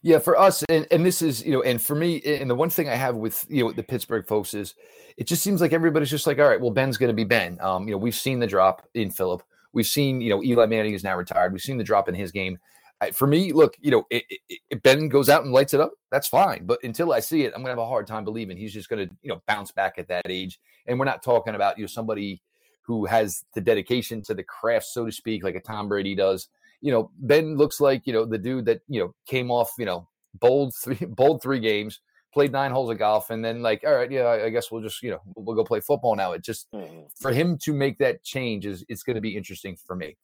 Yeah, 0.00 0.20
for 0.20 0.38
us, 0.38 0.62
and, 0.68 0.86
and 0.92 1.04
this 1.04 1.22
is, 1.22 1.44
you 1.44 1.52
know, 1.52 1.62
and 1.62 1.82
for 1.82 1.96
me, 1.96 2.22
and 2.22 2.48
the 2.48 2.54
one 2.54 2.70
thing 2.70 2.88
I 2.88 2.94
have 2.94 3.16
with, 3.16 3.44
you 3.48 3.64
know, 3.64 3.72
the 3.72 3.82
Pittsburgh 3.82 4.26
folks 4.26 4.54
is 4.54 4.74
it 5.16 5.26
just 5.26 5.42
seems 5.42 5.60
like 5.60 5.72
everybody's 5.72 6.10
just 6.10 6.24
like, 6.24 6.38
all 6.38 6.48
right, 6.48 6.60
well, 6.60 6.70
Ben's 6.70 6.96
going 6.96 7.08
to 7.08 7.14
be 7.14 7.24
Ben. 7.24 7.58
Um, 7.60 7.88
you 7.88 7.92
know, 7.92 7.98
we've 7.98 8.14
seen 8.14 8.38
the 8.38 8.46
drop 8.46 8.86
in 8.94 9.10
Philip. 9.10 9.42
We've 9.72 9.86
seen, 9.86 10.20
you 10.20 10.30
know, 10.30 10.42
Eli 10.42 10.66
Manning 10.66 10.94
is 10.94 11.02
now 11.02 11.16
retired. 11.16 11.52
We've 11.52 11.60
seen 11.60 11.78
the 11.78 11.84
drop 11.84 12.08
in 12.08 12.14
his 12.14 12.30
game. 12.30 12.58
I, 13.00 13.12
for 13.12 13.26
me, 13.26 13.52
look, 13.52 13.76
you 13.80 13.90
know, 13.90 14.04
if 14.10 14.82
Ben 14.82 15.08
goes 15.08 15.28
out 15.28 15.44
and 15.44 15.52
lights 15.52 15.72
it 15.72 15.80
up, 15.80 15.92
that's 16.10 16.26
fine. 16.26 16.66
But 16.66 16.80
until 16.82 17.12
I 17.12 17.20
see 17.20 17.44
it, 17.44 17.52
I'm 17.54 17.62
going 17.62 17.66
to 17.66 17.70
have 17.70 17.78
a 17.78 17.86
hard 17.86 18.06
time 18.06 18.24
believing 18.24 18.56
he's 18.56 18.72
just 18.72 18.88
going 18.88 19.08
to, 19.08 19.14
you 19.22 19.28
know, 19.28 19.40
bounce 19.46 19.70
back 19.70 19.94
at 19.98 20.08
that 20.08 20.28
age. 20.28 20.58
And 20.86 20.98
we're 20.98 21.04
not 21.04 21.22
talking 21.22 21.54
about, 21.54 21.78
you 21.78 21.84
know, 21.84 21.88
somebody 21.88 22.42
who 22.82 23.06
has 23.06 23.44
the 23.54 23.60
dedication 23.60 24.22
to 24.22 24.34
the 24.34 24.42
craft, 24.42 24.86
so 24.86 25.06
to 25.06 25.12
speak, 25.12 25.44
like 25.44 25.54
a 25.54 25.60
Tom 25.60 25.88
Brady 25.88 26.14
does. 26.14 26.48
You 26.80 26.90
know, 26.90 27.10
Ben 27.18 27.56
looks 27.56 27.80
like, 27.80 28.06
you 28.06 28.12
know, 28.12 28.24
the 28.24 28.38
dude 28.38 28.64
that, 28.64 28.80
you 28.88 29.00
know, 29.00 29.14
came 29.26 29.50
off, 29.50 29.70
you 29.78 29.84
know, 29.84 30.08
bowled 30.34 30.74
three, 30.74 30.96
bowled 31.08 31.42
three 31.42 31.60
games, 31.60 32.00
played 32.32 32.50
nine 32.50 32.72
holes 32.72 32.90
of 32.90 32.98
golf, 32.98 33.30
and 33.30 33.44
then 33.44 33.62
like, 33.62 33.84
all 33.86 33.94
right, 33.94 34.10
yeah, 34.10 34.28
I 34.28 34.48
guess 34.48 34.72
we'll 34.72 34.82
just, 34.82 35.02
you 35.02 35.10
know, 35.10 35.20
we'll 35.36 35.54
go 35.54 35.64
play 35.64 35.80
football 35.80 36.16
now. 36.16 36.32
It 36.32 36.42
just, 36.42 36.70
mm-hmm. 36.72 37.02
for 37.20 37.32
him 37.32 37.58
to 37.58 37.72
make 37.72 37.98
that 37.98 38.24
change 38.24 38.66
is, 38.66 38.84
it's 38.88 39.02
going 39.02 39.16
to 39.16 39.20
be 39.20 39.36
interesting 39.36 39.76
for 39.76 39.94
me. 39.94 40.16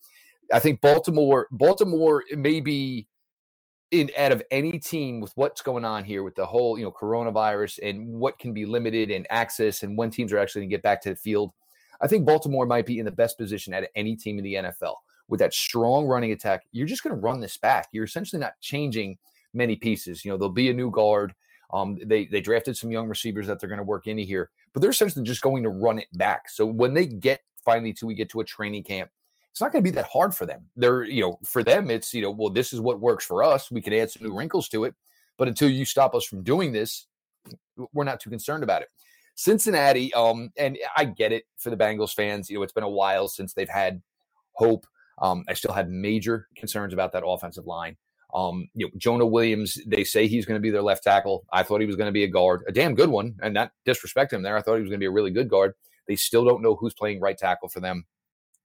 I 0.53 0.59
think 0.59 0.81
Baltimore, 0.81 1.49
Baltimore 1.51 2.25
maybe 2.37 3.09
in 3.91 4.11
out 4.19 4.33
of 4.33 4.43
any 4.51 4.79
team 4.79 5.21
with 5.21 5.33
what's 5.37 5.63
going 5.63 5.85
on 5.85 6.05
here 6.05 6.23
with 6.23 6.35
the 6.35 6.47
whole 6.47 6.79
you 6.79 6.85
know 6.85 6.91
coronavirus 6.93 7.79
and 7.83 8.09
what 8.09 8.39
can 8.39 8.53
be 8.53 8.67
limited 8.67 9.11
and 9.11 9.27
access 9.31 9.83
and 9.83 9.97
when 9.97 10.11
teams 10.11 10.33
are 10.33 10.39
actually 10.39 10.63
going 10.63 10.71
to 10.71 10.77
get 10.77 10.83
back 10.83 11.01
to 11.03 11.11
the 11.11 11.17
field. 11.17 11.53
I 12.01 12.09
think 12.09 12.27
Baltimore 12.27 12.67
might 12.67 12.87
be 12.87 12.99
in 12.99 13.05
the 13.05 13.13
best 13.13 13.39
position 13.39 13.73
out 13.73 13.85
of 13.85 13.89
any 13.95 14.17
team 14.17 14.39
in 14.39 14.45
the 14.45 14.55
NFL 14.55 14.95
with 15.29 15.41
that 15.41 15.55
strong 15.55 16.07
running 16.07 16.33
attack. 16.33 16.65
You're 16.73 16.87
just 16.87 17.03
going 17.03 17.15
to 17.15 17.21
run 17.21 17.41
this 17.41 17.57
back. 17.57 17.89
You're 17.93 18.05
essentially 18.05 18.41
not 18.41 18.55
changing 18.61 19.17
many 19.55 19.77
pieces. 19.77 20.25
You 20.25 20.33
know, 20.33 20.37
there'll 20.37 20.53
be 20.53 20.71
a 20.71 20.75
new 20.75 20.91
guard. 20.91 21.35
Um, 21.73 21.99
they 22.05 22.27
they 22.27 22.41
drafted 22.41 22.77
some 22.77 22.91
young 22.91 23.09
receivers 23.09 23.47
that 23.47 23.61
they're 23.61 23.69
going 23.69 23.79
to 23.79 23.85
work 23.85 24.07
into 24.07 24.23
here, 24.23 24.51
but 24.73 24.81
they're 24.81 24.91
essentially 24.91 25.25
just 25.25 25.43
going 25.43 25.63
to 25.63 25.71
run 25.71 25.99
it 25.99 26.09
back. 26.13 26.51
So 26.51 26.67
when 26.67 26.95
they 26.95 27.07
get 27.07 27.41
finally 27.65 27.93
to 27.95 28.07
we 28.07 28.15
get 28.15 28.29
to 28.31 28.41
a 28.41 28.45
training 28.45 28.83
camp 28.83 29.11
it's 29.55 29.61
not 29.61 29.71
going 29.71 29.85
to 29.85 29.89
be 29.89 29.95
that 29.95 30.07
hard 30.07 30.35
for 30.35 30.47
them. 30.47 30.65
They're, 30.75 31.05
you 31.05 31.21
know, 31.21 31.39
for 31.45 31.63
them, 31.63 31.89
it's, 31.89 32.13
you 32.13 32.23
know, 32.23 32.33
well, 32.33 32.51
this 32.51 32.73
is 32.73 32.81
what 32.81 32.99
works 32.99 33.25
for 33.25 33.45
us. 33.45 33.71
We 33.71 33.81
can 33.81 33.93
add 33.93 34.11
some 34.11 34.27
new 34.27 34.37
wrinkles 34.37 34.69
to 34.71 34.83
it. 34.83 34.97
But 35.39 35.47
until 35.47 35.69
you 35.69 35.85
stop 35.85 36.13
us 36.13 36.25
from 36.25 36.43
doing 36.43 36.73
this, 36.73 37.07
we're 37.93 38.03
not 38.03 38.19
too 38.19 38.31
concerned 38.31 38.65
about 38.65 38.83
it. 38.83 38.89
Cincinnati, 39.37 40.13
um, 40.13 40.51
and 40.57 40.77
I 40.97 41.05
get 41.05 41.31
it 41.31 41.45
for 41.57 41.71
the 41.71 41.77
Bengals 41.77 42.13
fans. 42.15 42.51
You 42.51 42.57
know, 42.57 42.65
it's 42.65 42.73
been 42.73 42.83
a 42.83 42.89
while 42.89 43.29
since 43.29 43.55
they've 43.55 43.69
had 43.69 44.03
hope. 44.55 44.89
Um, 45.23 45.45
I 45.49 45.55
still 45.55 45.73
have 45.73 45.89
major 45.89 46.49
concerns 46.57 46.93
about 46.93 47.13
that 47.13 47.25
offensive 47.25 47.65
line. 47.65 47.97
Um, 48.35 48.69
you 48.75 48.87
know, 48.87 48.91
Jonah 48.97 49.27
Williams, 49.27 49.79
they 49.87 50.03
say 50.03 50.27
he's 50.27 50.47
going 50.47 50.59
to 50.59 50.63
be 50.63 50.71
their 50.71 50.83
left 50.83 51.05
tackle. 51.05 51.45
I 51.53 51.63
thought 51.63 51.81
he 51.81 51.87
was 51.87 51.95
going 51.95 52.09
to 52.09 52.13
be 52.13 52.25
a 52.25 52.29
guard, 52.29 52.63
a 52.67 52.73
damn 52.73 52.97
good 52.97 53.09
one, 53.09 53.37
and 53.41 53.55
not 53.55 53.71
disrespect 53.85 54.33
him 54.33 54.43
there. 54.43 54.57
I 54.57 54.63
thought 54.63 54.75
he 54.75 54.81
was 54.81 54.91
going 54.91 54.99
to 54.99 55.05
be 55.05 55.07
a 55.07 55.13
really 55.13 55.31
good 55.31 55.49
guard. 55.49 55.75
They 56.09 56.17
still 56.17 56.45
don't 56.45 56.61
know 56.61 56.75
who's 56.75 56.95
playing 56.95 57.21
right 57.21 57.39
tackle 57.39 57.69
for 57.69 57.79
them. 57.79 58.05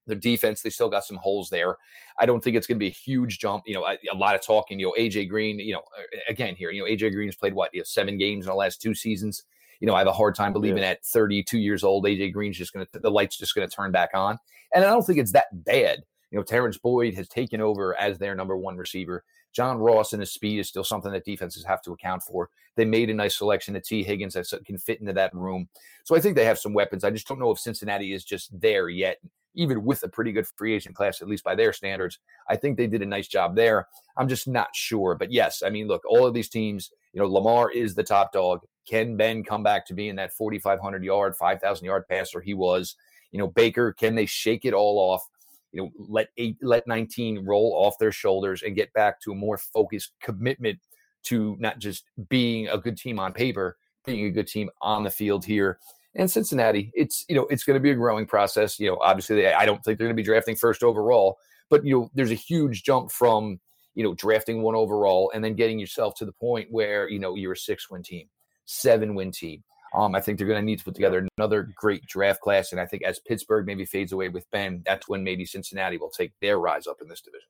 Their 0.09 0.17
defense, 0.17 0.61
they 0.61 0.69
still 0.69 0.89
got 0.89 1.05
some 1.05 1.17
holes 1.17 1.49
there. 1.49 1.77
I 2.19 2.25
don't 2.25 2.43
think 2.43 2.55
it's 2.55 2.67
going 2.67 2.77
to 2.77 2.83
be 2.83 2.87
a 2.87 2.91
huge 2.91 3.39
jump. 3.39 3.63
You 3.65 3.75
know, 3.75 3.85
a, 3.85 3.97
a, 4.13 4.17
lot 4.17 4.35
of 4.35 4.41
talking. 4.41 4.79
You 4.79 4.87
know, 4.87 4.95
AJ 4.97 5.29
Green. 5.29 5.59
You 5.59 5.73
know, 5.73 5.83
again 6.27 6.55
here, 6.55 6.71
you 6.71 6.81
know, 6.81 6.89
AJ 6.89 7.13
Green's 7.13 7.35
played 7.35 7.53
what, 7.53 7.73
you 7.73 7.79
know, 7.79 7.85
seven 7.85 8.17
games 8.17 8.45
in 8.45 8.49
the 8.49 8.55
last 8.55 8.81
two 8.81 8.93
seasons. 8.93 9.43
You 9.79 9.87
know, 9.87 9.95
I 9.95 9.99
have 9.99 10.07
a 10.07 10.13
hard 10.13 10.35
time 10.35 10.51
believing 10.51 10.83
yeah. 10.83 10.89
at 10.89 11.05
32 11.05 11.57
years 11.57 11.83
old, 11.83 12.05
AJ 12.05 12.33
Green's 12.33 12.57
just 12.57 12.73
going 12.73 12.85
to 12.85 12.99
the 12.99 13.11
lights 13.11 13.37
just 13.37 13.55
going 13.55 13.67
to 13.67 13.73
turn 13.73 13.91
back 13.91 14.09
on. 14.13 14.37
And 14.73 14.83
I 14.83 14.89
don't 14.89 15.03
think 15.03 15.19
it's 15.19 15.31
that 15.31 15.47
bad. 15.63 16.03
You 16.31 16.37
know, 16.37 16.43
Terrence 16.43 16.77
Boyd 16.77 17.15
has 17.15 17.27
taken 17.27 17.61
over 17.61 17.99
as 17.99 18.17
their 18.17 18.35
number 18.35 18.57
one 18.57 18.77
receiver. 18.77 19.23
John 19.51 19.79
Ross 19.79 20.13
and 20.13 20.21
his 20.21 20.31
speed 20.31 20.59
is 20.59 20.67
still 20.67 20.83
something 20.83 21.11
that 21.11 21.25
defenses 21.25 21.65
have 21.65 21.81
to 21.83 21.91
account 21.91 22.23
for. 22.23 22.49
They 22.75 22.85
made 22.85 23.09
a 23.09 23.13
nice 23.13 23.37
selection 23.37 23.75
of 23.75 23.83
Tee 23.83 24.03
Higgins 24.03 24.35
that 24.35 24.47
can 24.65 24.77
fit 24.77 25.01
into 25.01 25.13
that 25.13 25.33
room. 25.33 25.69
So 26.03 26.15
I 26.15 26.19
think 26.19 26.35
they 26.35 26.45
have 26.45 26.59
some 26.59 26.73
weapons. 26.73 27.03
I 27.03 27.09
just 27.09 27.27
don't 27.27 27.39
know 27.39 27.51
if 27.51 27.59
Cincinnati 27.59 28.13
is 28.13 28.23
just 28.23 28.57
there 28.59 28.89
yet 28.89 29.17
even 29.59 29.83
with 29.83 30.01
a 30.03 30.07
pretty 30.07 30.31
good 30.31 30.47
free 30.47 30.73
agent 30.73 30.95
class, 30.95 31.21
at 31.21 31.27
least 31.27 31.43
by 31.43 31.53
their 31.53 31.73
standards. 31.73 32.19
I 32.47 32.55
think 32.55 32.77
they 32.77 32.87
did 32.87 33.01
a 33.01 33.05
nice 33.05 33.27
job 33.27 33.57
there. 33.57 33.87
I'm 34.15 34.29
just 34.29 34.47
not 34.47 34.69
sure. 34.73 35.15
But 35.15 35.33
yes, 35.33 35.61
I 35.61 35.69
mean, 35.69 35.87
look, 35.87 36.01
all 36.07 36.25
of 36.25 36.33
these 36.33 36.47
teams, 36.47 36.91
you 37.11 37.21
know, 37.21 37.27
Lamar 37.27 37.69
is 37.69 37.93
the 37.93 38.03
top 38.03 38.31
dog. 38.31 38.61
Can 38.87 39.17
Ben 39.17 39.43
come 39.43 39.61
back 39.61 39.85
to 39.87 39.93
being 39.93 40.15
that 40.15 40.31
4,500 40.31 41.03
yard, 41.03 41.35
5,000 41.35 41.85
yard 41.85 42.07
passer 42.07 42.39
he 42.39 42.53
was? 42.53 42.95
You 43.31 43.39
know, 43.39 43.47
Baker, 43.47 43.91
can 43.91 44.15
they 44.15 44.25
shake 44.25 44.63
it 44.63 44.73
all 44.73 44.97
off? 44.97 45.27
You 45.73 45.83
know, 45.83 45.91
let 45.97 46.29
eight, 46.37 46.55
let 46.61 46.87
19 46.87 47.45
roll 47.45 47.73
off 47.75 47.99
their 47.99 48.13
shoulders 48.13 48.63
and 48.63 48.77
get 48.77 48.93
back 48.93 49.19
to 49.21 49.33
a 49.33 49.35
more 49.35 49.57
focused 49.57 50.13
commitment 50.21 50.79
to 51.23 51.57
not 51.59 51.79
just 51.79 52.05
being 52.29 52.69
a 52.69 52.77
good 52.77 52.97
team 52.97 53.19
on 53.19 53.33
paper, 53.33 53.77
being 54.05 54.25
a 54.25 54.31
good 54.31 54.47
team 54.47 54.69
on 54.81 55.03
the 55.03 55.11
field 55.11 55.43
here 55.43 55.79
and 56.19 56.29
Cincinnati, 56.29 56.91
it's 56.93 57.23
you 57.29 57.35
know 57.35 57.47
it's 57.49 57.63
going 57.63 57.75
to 57.75 57.79
be 57.79 57.91
a 57.91 57.95
growing 57.95 58.25
process. 58.25 58.77
You 58.77 58.89
know, 58.89 58.97
obviously, 59.01 59.37
they, 59.37 59.53
I 59.53 59.65
don't 59.65 59.81
think 59.83 59.97
they're 59.97 60.07
going 60.07 60.15
to 60.15 60.21
be 60.21 60.25
drafting 60.25 60.55
first 60.55 60.83
overall, 60.83 61.37
but 61.69 61.85
you 61.85 61.97
know, 61.97 62.09
there's 62.13 62.31
a 62.31 62.35
huge 62.35 62.83
jump 62.83 63.09
from 63.09 63.59
you 63.95 64.03
know 64.03 64.13
drafting 64.13 64.61
one 64.61 64.75
overall 64.75 65.31
and 65.33 65.43
then 65.43 65.55
getting 65.55 65.79
yourself 65.79 66.15
to 66.15 66.25
the 66.25 66.33
point 66.33 66.67
where 66.71 67.09
you 67.09 67.19
know 67.19 67.35
you're 67.35 67.53
a 67.53 67.57
six 67.57 67.89
win 67.89 68.03
team, 68.03 68.27
seven 68.65 69.15
win 69.15 69.31
team. 69.31 69.63
Um, 69.95 70.13
I 70.13 70.19
think 70.19 70.37
they're 70.37 70.45
going 70.45 70.59
to 70.59 70.65
need 70.65 70.79
to 70.79 70.85
put 70.85 70.93
together 70.93 71.25
another 71.37 71.69
great 71.75 72.05
draft 72.05 72.41
class, 72.41 72.73
and 72.73 72.81
I 72.81 72.85
think 72.85 73.03
as 73.03 73.19
Pittsburgh 73.19 73.65
maybe 73.65 73.85
fades 73.85 74.11
away 74.11 74.27
with 74.27 74.45
Ben, 74.51 74.83
that's 74.85 75.07
when 75.07 75.23
maybe 75.23 75.45
Cincinnati 75.45 75.97
will 75.97 76.11
take 76.11 76.33
their 76.41 76.59
rise 76.59 76.85
up 76.85 76.97
in 77.01 77.07
this 77.07 77.21
division. 77.21 77.47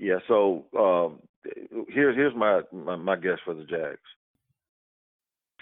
Yeah. 0.00 0.18
So 0.26 0.66
um, 0.76 1.20
here's 1.88 2.16
here's 2.16 2.34
my, 2.34 2.62
my 2.72 2.96
my 2.96 3.14
guess 3.14 3.38
for 3.44 3.54
the 3.54 3.64
Jags. 3.64 4.00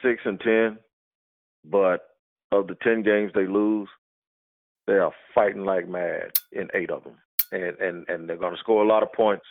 Six 0.03 0.23
and 0.25 0.41
ten 0.41 0.79
but 1.71 2.01
of 2.53 2.67
the 2.67 2.77
10 2.83 3.03
games 3.03 3.33
they 3.35 3.47
lose, 3.47 3.89
they 4.87 4.95
are 4.95 5.13
fighting 5.35 5.65
like 5.65 5.89
mad 5.89 6.33
in 6.53 6.69
eight 6.75 6.91
of 6.91 7.05
them. 7.05 7.17
And, 7.53 7.79
and, 7.79 8.09
and 8.09 8.29
they're 8.29 8.37
going 8.37 8.55
to 8.55 8.61
score 8.61 8.85
a 8.85 8.89
lot 8.89 9.03
of 9.03 9.13
points, 9.13 9.45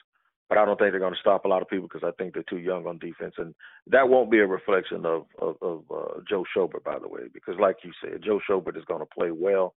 but 0.49 0.57
I 0.57 0.65
don't 0.65 0.77
think 0.77 0.91
they're 0.91 0.99
going 0.99 1.13
to 1.13 1.19
stop 1.19 1.45
a 1.45 1.47
lot 1.47 1.61
of 1.61 1.69
people 1.69 1.87
because 1.91 2.07
I 2.07 2.11
think 2.17 2.33
they're 2.33 2.43
too 2.43 2.57
young 2.57 2.85
on 2.85 2.99
defense. 2.99 3.35
And 3.37 3.55
that 3.87 4.09
won't 4.09 4.31
be 4.31 4.39
a 4.39 4.47
reflection 4.47 5.05
of, 5.05 5.25
of, 5.39 5.55
of 5.61 5.83
uh, 5.89 6.19
Joe 6.27 6.43
Schobert, 6.55 6.83
by 6.83 6.99
the 6.99 7.07
way, 7.07 7.21
because 7.33 7.55
like 7.59 7.77
you 7.83 7.91
said, 8.01 8.21
Joe 8.23 8.39
Schobert 8.49 8.77
is 8.77 8.85
going 8.85 8.99
to 9.01 9.15
play 9.17 9.31
well. 9.31 9.75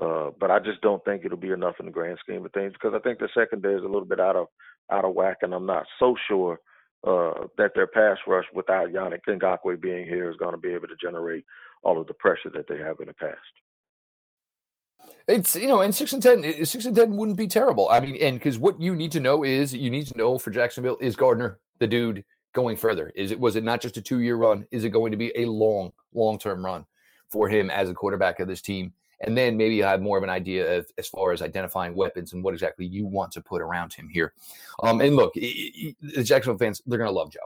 Uh, 0.00 0.30
but 0.40 0.50
I 0.50 0.58
just 0.58 0.80
don't 0.80 1.04
think 1.04 1.24
it'll 1.24 1.38
be 1.38 1.50
enough 1.50 1.76
in 1.78 1.86
the 1.86 1.92
grand 1.92 2.18
scheme 2.18 2.44
of 2.44 2.52
things 2.52 2.72
because 2.72 2.94
I 2.94 2.98
think 2.98 3.20
the 3.20 3.28
secondary 3.32 3.76
is 3.76 3.84
a 3.84 3.88
little 3.88 4.04
bit 4.04 4.18
out 4.18 4.34
of 4.34 4.48
out 4.90 5.04
of 5.04 5.14
whack, 5.14 5.38
and 5.42 5.54
I'm 5.54 5.66
not 5.66 5.86
so 6.00 6.16
sure 6.28 6.58
uh, 7.06 7.46
that 7.58 7.72
their 7.74 7.86
pass 7.86 8.18
rush 8.26 8.44
without 8.52 8.88
Yannick 8.88 9.20
Ngakoue 9.28 9.80
being 9.80 10.06
here 10.06 10.30
is 10.30 10.36
going 10.36 10.52
to 10.52 10.58
be 10.58 10.72
able 10.74 10.88
to 10.88 10.96
generate 11.00 11.44
all 11.84 12.00
of 12.00 12.06
the 12.06 12.14
pressure 12.14 12.50
that 12.50 12.66
they 12.68 12.78
have 12.78 13.00
in 13.00 13.06
the 13.06 13.14
past. 13.14 13.38
It's 15.26 15.56
you 15.56 15.68
know, 15.68 15.80
and 15.80 15.94
six 15.94 16.12
and 16.12 16.22
ten, 16.22 16.64
six 16.64 16.84
and 16.84 16.94
ten 16.94 17.16
wouldn't 17.16 17.38
be 17.38 17.46
terrible. 17.46 17.88
I 17.88 18.00
mean, 18.00 18.16
and 18.20 18.38
because 18.38 18.58
what 18.58 18.80
you 18.80 18.94
need 18.94 19.12
to 19.12 19.20
know 19.20 19.44
is 19.44 19.74
you 19.74 19.90
need 19.90 20.06
to 20.08 20.18
know 20.18 20.38
for 20.38 20.50
Jacksonville 20.50 20.98
is 21.00 21.16
Gardner 21.16 21.60
the 21.78 21.86
dude 21.86 22.24
going 22.54 22.76
further? 22.76 23.12
Is 23.14 23.30
it 23.30 23.38
was 23.38 23.56
it 23.56 23.64
not 23.64 23.80
just 23.80 23.96
a 23.96 24.02
two 24.02 24.20
year 24.20 24.36
run? 24.36 24.66
Is 24.70 24.84
it 24.84 24.90
going 24.90 25.10
to 25.12 25.18
be 25.18 25.32
a 25.36 25.46
long, 25.46 25.92
long 26.14 26.38
term 26.38 26.64
run 26.64 26.86
for 27.28 27.48
him 27.48 27.70
as 27.70 27.90
a 27.90 27.94
quarterback 27.94 28.40
of 28.40 28.48
this 28.48 28.62
team? 28.62 28.92
And 29.20 29.36
then 29.36 29.56
maybe 29.56 29.74
you 29.74 29.84
have 29.84 30.02
more 30.02 30.18
of 30.18 30.24
an 30.24 30.30
idea 30.30 30.78
of, 30.78 30.86
as 30.98 31.08
far 31.08 31.32
as 31.32 31.40
identifying 31.40 31.94
weapons 31.94 32.32
and 32.32 32.42
what 32.42 32.52
exactly 32.52 32.84
you 32.84 33.06
want 33.06 33.32
to 33.32 33.40
put 33.40 33.62
around 33.62 33.92
him 33.92 34.08
here. 34.08 34.34
Um, 34.82 35.00
and 35.00 35.16
look, 35.16 35.34
the 35.34 35.94
Jacksonville 36.22 36.58
fans, 36.58 36.82
they're 36.84 36.98
going 36.98 37.08
to 37.08 37.14
love 37.14 37.30
Joe. 37.30 37.40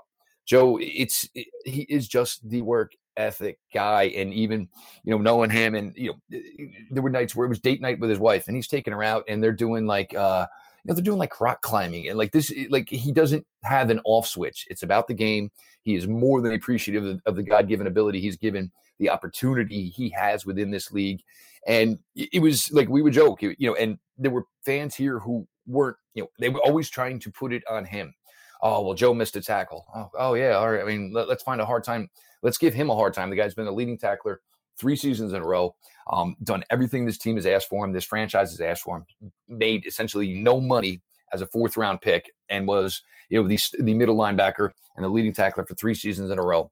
Joe, 0.45 0.79
it's 0.81 1.29
he 1.65 1.83
is 1.89 2.09
just 2.09 2.49
the 2.49 2.63
work 2.63 2.93
ethic 3.19 3.59
guy. 3.75 4.05
And 4.05 4.33
even, 4.33 4.69
you 5.05 5.11
know, 5.11 5.19
knowing 5.19 5.51
him 5.51 5.75
and, 5.75 5.95
you 5.97 6.11
know, 6.11 6.37
eh, 6.37 6.41
eh, 6.59 6.63
eh, 6.63 6.67
there 6.91 7.03
were 7.03 7.11
nights 7.11 7.35
where 7.35 7.47
it 7.47 7.51
was 7.51 7.61
date 7.61 7.81
night 7.81 8.01
with 8.01 8.11
his 8.11 8.19
wife 8.19 8.47
and 8.47 8.57
he's 8.57 8.69
taking 8.69 8.93
her 8.93 9.03
out 9.03 9.25
and 9.29 9.43
they're 9.43 9.53
doing 9.53 9.87
like, 9.87 10.15
uh, 10.15 10.47
you 10.85 10.89
know, 10.89 10.95
they're 10.95 11.05
doing 11.05 11.19
like 11.19 11.41
rock 11.41 11.61
climbing 11.61 12.09
and 12.09 12.17
like 12.17 12.33
this, 12.33 12.53
like 12.71 12.89
he 12.89 13.13
doesn't 13.13 13.47
have 13.63 13.91
an 13.91 14.01
off 14.05 14.27
switch. 14.27 14.67
It's 14.71 14.83
about 14.83 15.09
the 15.09 15.15
game. 15.15 15.51
He 15.83 15.95
is 15.95 16.07
more 16.07 16.41
than 16.41 16.55
appreciative 16.55 17.05
of, 17.05 17.21
of 17.27 17.37
the 17.37 17.43
God 17.43 17.69
given 17.69 17.87
ability 17.87 18.21
he's 18.21 18.37
given, 18.37 18.71
the 18.99 19.11
opportunity 19.11 19.89
he 19.89 20.09
has 20.11 20.47
within 20.47 20.71
this 20.71 20.93
league. 20.93 21.21
And 21.67 21.99
it 22.15 22.41
was 22.41 22.73
like 22.73 22.89
we 22.89 23.03
would 23.03 23.13
joke, 23.13 23.43
you 23.43 23.55
know, 23.61 23.75
and 23.75 23.99
there 24.17 24.31
were 24.31 24.47
fans 24.65 24.95
here 24.95 25.19
who 25.19 25.47
weren't, 25.67 25.97
you 26.15 26.23
know, 26.23 26.29
they 26.39 26.49
were 26.49 26.61
always 26.61 26.89
trying 26.89 27.19
to 27.21 27.31
put 27.31 27.53
it 27.53 27.63
on 27.69 27.85
him. 27.85 28.15
Oh, 28.63 28.83
well, 28.83 28.95
Joe 28.95 29.15
missed 29.15 29.37
a 29.37 29.41
tackle. 29.41 29.87
Oh, 29.95 30.11
oh 30.19 30.35
yeah. 30.35 30.53
All 30.53 30.71
right. 30.71 30.81
I 30.81 30.85
mean, 30.85 31.13
let, 31.13 31.29
us 31.29 31.43
find 31.43 31.61
a 31.61 31.67
hard 31.67 31.85
time 31.85 32.09
let's 32.43 32.59
give 32.59 32.75
him 32.75 32.91
a 32.91 32.95
hard 32.95 33.15
time. 33.15 33.31
The 33.31 33.37
guy's 33.37 33.55
been 33.55 33.67
a 33.67 33.73
leading 33.73 33.99
tackler 33.99 34.41
three 34.79 34.97
seasons 34.97 35.33
in 35.33 35.43
a 35.43 35.47
row, 35.47 35.75
um, 36.13 36.37
done 36.45 36.63
everything 36.71 37.05
this 37.05 37.19
team 37.19 37.37
has 37.37 37.47
asked 37.47 37.69
for 37.69 37.85
him, 37.85 37.93
this 37.93 38.05
franchise 38.05 38.51
has 38.51 38.61
asked 38.61 38.83
for 38.83 38.99
him, 38.99 39.33
made 39.49 39.85
essentially 39.87 40.35
no 40.35 40.61
money 40.61 41.03
as 41.33 41.43
a 41.43 41.47
fourth 41.47 41.77
round 41.77 42.01
pick, 42.01 42.31
and 42.49 42.67
was 42.67 43.03
you 43.29 43.41
know 43.41 43.49
the 43.49 43.59
the 43.81 43.95
middle 43.95 44.17
linebacker 44.17 44.71
and 44.97 45.05
the 45.05 45.09
leading 45.09 45.33
tackler 45.33 45.67
for 45.67 45.75
three 45.75 45.95
seasons 45.95 46.31
in 46.31 46.39
a 46.39 46.43
row. 46.43 46.71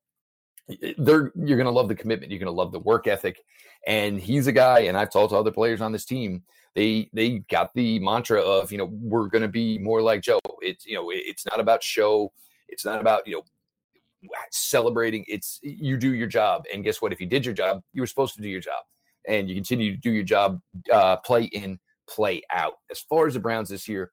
they're 0.99 1.33
you're 1.35 1.57
going 1.57 1.65
to 1.65 1.71
love 1.71 1.89
the 1.89 1.95
commitment. 1.95 2.31
You're 2.31 2.41
going 2.41 2.47
to 2.47 2.53
love 2.53 2.73
the 2.73 2.81
work 2.81 3.07
ethic, 3.07 3.41
and 3.87 4.21
he's 4.21 4.47
a 4.47 4.53
guy. 4.53 4.81
And 4.81 4.97
I've 4.97 5.11
talked 5.11 5.31
to 5.31 5.37
other 5.37 5.51
players 5.51 5.81
on 5.81 5.93
this 5.93 6.05
team 6.05 6.43
they 6.77 7.09
they 7.13 7.39
got 7.51 7.75
the 7.75 7.99
mantra 7.99 8.41
of 8.41 8.71
you 8.71 8.79
know 8.79 8.91
we're 8.93 9.29
going 9.29 9.43
to 9.43 9.49
be 9.49 9.79
more 9.79 10.03
like 10.03 10.21
Joe. 10.21 10.39
It's 10.61 10.87
you 10.87 10.95
know 10.95 11.11
it's 11.11 11.45
not 11.47 11.59
about 11.59 11.83
show. 11.83 12.33
It's 12.69 12.85
not 12.85 13.01
about 13.01 13.27
you 13.27 13.37
know 13.37 13.43
celebrating. 14.51 15.25
It's 15.29 15.59
you 15.63 15.97
do 15.97 16.15
your 16.15 16.27
job, 16.27 16.65
and 16.73 16.85
guess 16.85 17.01
what? 17.03 17.13
If 17.13 17.21
you 17.21 17.27
did 17.27 17.45
your 17.45 17.55
job, 17.55 17.83
you 17.93 18.03
were 18.03 18.07
supposed 18.07 18.35
to 18.37 18.43
do 18.43 18.49
your 18.49 18.61
job, 18.61 18.83
and 19.29 19.49
you 19.49 19.55
continue 19.55 19.93
to 19.93 19.99
do 19.99 20.11
your 20.11 20.25
job, 20.25 20.61
uh, 20.93 21.17
play 21.17 21.45
in, 21.45 21.79
play 22.09 22.43
out. 22.51 22.75
As 22.91 23.01
far 23.01 23.27
as 23.27 23.35
the 23.35 23.41
Browns 23.41 23.69
this 23.69 23.89
year, 23.89 24.11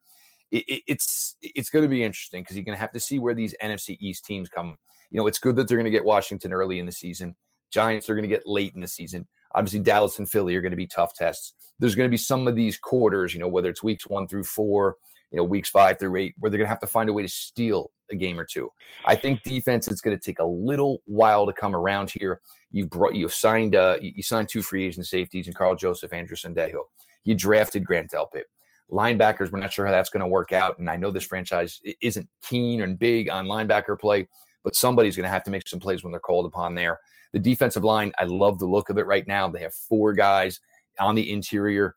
it, 0.51 0.63
it, 0.67 0.83
it's 0.87 1.35
it's 1.41 1.69
going 1.69 1.83
to 1.83 1.89
be 1.89 2.03
interesting 2.03 2.41
because 2.41 2.55
you're 2.55 2.65
going 2.65 2.77
to 2.77 2.81
have 2.81 2.91
to 2.93 2.99
see 2.99 3.19
where 3.19 3.33
these 3.33 3.55
NFC 3.61 3.97
East 3.99 4.25
teams 4.25 4.49
come. 4.49 4.77
You 5.11 5.19
know, 5.19 5.27
it's 5.27 5.39
good 5.39 5.55
that 5.57 5.67
they're 5.67 5.77
going 5.77 5.85
to 5.85 5.91
get 5.91 6.05
Washington 6.05 6.53
early 6.53 6.79
in 6.79 6.85
the 6.85 6.91
season. 6.91 7.35
Giants 7.71 8.09
are 8.09 8.15
going 8.15 8.23
to 8.23 8.35
get 8.35 8.47
late 8.47 8.73
in 8.75 8.81
the 8.81 8.87
season. 8.87 9.27
Obviously, 9.55 9.79
Dallas 9.79 10.17
and 10.17 10.29
Philly 10.29 10.55
are 10.55 10.61
going 10.61 10.71
to 10.71 10.77
be 10.77 10.87
tough 10.87 11.13
tests. 11.13 11.53
There's 11.79 11.95
going 11.95 12.07
to 12.07 12.11
be 12.11 12.17
some 12.17 12.47
of 12.47 12.55
these 12.55 12.77
quarters, 12.77 13.33
you 13.33 13.39
know, 13.39 13.47
whether 13.47 13.69
it's 13.69 13.83
weeks 13.83 14.07
one 14.07 14.27
through 14.27 14.45
four, 14.45 14.97
you 15.31 15.37
know, 15.37 15.43
weeks 15.43 15.69
five 15.69 15.99
through 15.99 16.15
eight, 16.15 16.33
where 16.39 16.49
they're 16.49 16.57
going 16.57 16.65
to 16.65 16.71
have 16.71 16.79
to 16.79 16.87
find 16.87 17.09
a 17.09 17.13
way 17.13 17.21
to 17.21 17.29
steal 17.29 17.91
a 18.13 18.17
game 18.17 18.39
or 18.39 18.45
two. 18.45 18.69
I 19.05 19.15
think 19.15 19.43
defense 19.43 19.87
is 19.87 20.01
going 20.01 20.17
to 20.17 20.23
take 20.23 20.39
a 20.39 20.45
little 20.45 21.01
while 21.05 21.45
to 21.45 21.53
come 21.53 21.75
around 21.75 22.11
here. 22.11 22.39
You 22.71 22.85
brought, 22.85 23.15
you 23.15 23.27
signed, 23.27 23.75
uh, 23.75 23.97
you 24.01 24.23
signed 24.23 24.49
two 24.49 24.61
free 24.61 24.85
agent 24.85 25.07
safeties 25.07 25.47
and 25.47 25.55
Karl 25.55 25.75
Joseph, 25.75 26.13
Andrew 26.13 26.37
Sendejo. 26.37 26.83
You 27.23 27.35
drafted 27.35 27.85
Grant 27.85 28.11
Delpit. 28.11 28.43
Linebackers, 28.91 29.51
we're 29.51 29.59
not 29.59 29.73
sure 29.73 29.85
how 29.85 29.91
that's 29.91 30.09
going 30.09 30.21
to 30.21 30.27
work 30.27 30.51
out. 30.51 30.77
And 30.79 30.89
I 30.89 30.95
know 30.95 31.11
this 31.11 31.25
franchise 31.25 31.81
isn't 32.01 32.27
keen 32.43 32.81
and 32.81 32.99
big 32.99 33.29
on 33.29 33.47
linebacker 33.47 33.99
play, 33.99 34.27
but 34.63 34.75
somebody's 34.75 35.15
going 35.15 35.23
to 35.23 35.29
have 35.29 35.43
to 35.43 35.51
make 35.51 35.67
some 35.67 35.79
plays 35.79 36.03
when 36.03 36.11
they're 36.11 36.19
called 36.19 36.45
upon 36.45 36.75
there. 36.75 36.99
The 37.31 37.39
defensive 37.39 37.83
line, 37.83 38.11
I 38.19 38.25
love 38.25 38.59
the 38.59 38.67
look 38.67 38.89
of 38.89 38.97
it 38.97 39.07
right 39.07 39.27
now. 39.27 39.47
They 39.47 39.61
have 39.61 39.73
four 39.73 40.13
guys 40.13 40.59
on 40.99 41.15
the 41.15 41.31
interior. 41.31 41.95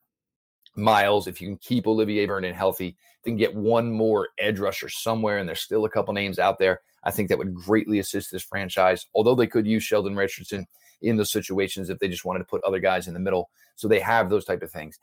Myles, 0.77 1.27
if 1.27 1.41
you 1.41 1.49
can 1.49 1.57
keep 1.59 1.87
Olivier 1.87 2.27
Vernon 2.27 2.55
healthy, 2.55 2.97
then 3.25 3.37
get 3.37 3.55
one 3.55 3.91
more 3.91 4.29
edge 4.39 4.59
rusher 4.59 4.89
somewhere, 4.89 5.39
and 5.39 5.49
there's 5.49 5.61
still 5.61 5.85
a 5.85 5.91
couple 5.91 6.15
names 6.15 6.39
out 6.39 6.59
there. 6.59 6.81
I 7.05 7.11
think 7.11 7.29
that 7.29 7.39
would 7.39 7.55
greatly 7.55 7.99
assist 7.99 8.31
this 8.31 8.43
franchise. 8.43 9.07
Although 9.15 9.35
they 9.35 9.47
could 9.47 9.67
use 9.67 9.85
Sheldon 9.85 10.17
Richardson 10.17 10.67
in 11.03 11.17
those 11.17 11.31
situations 11.31 11.91
if 11.91 11.99
they 11.99 12.09
just 12.09 12.25
wanted 12.25 12.41
to 12.41 12.45
put 12.47 12.65
other 12.65 12.81
guys 12.81 13.09
in 13.09 13.15
the 13.15 13.21
middle, 13.21 13.51
so 13.75 13.89
they 13.89 14.01
have 14.01 14.31
those 14.31 14.45
type 14.45 14.63
of 14.63 14.71
things. 14.71 14.99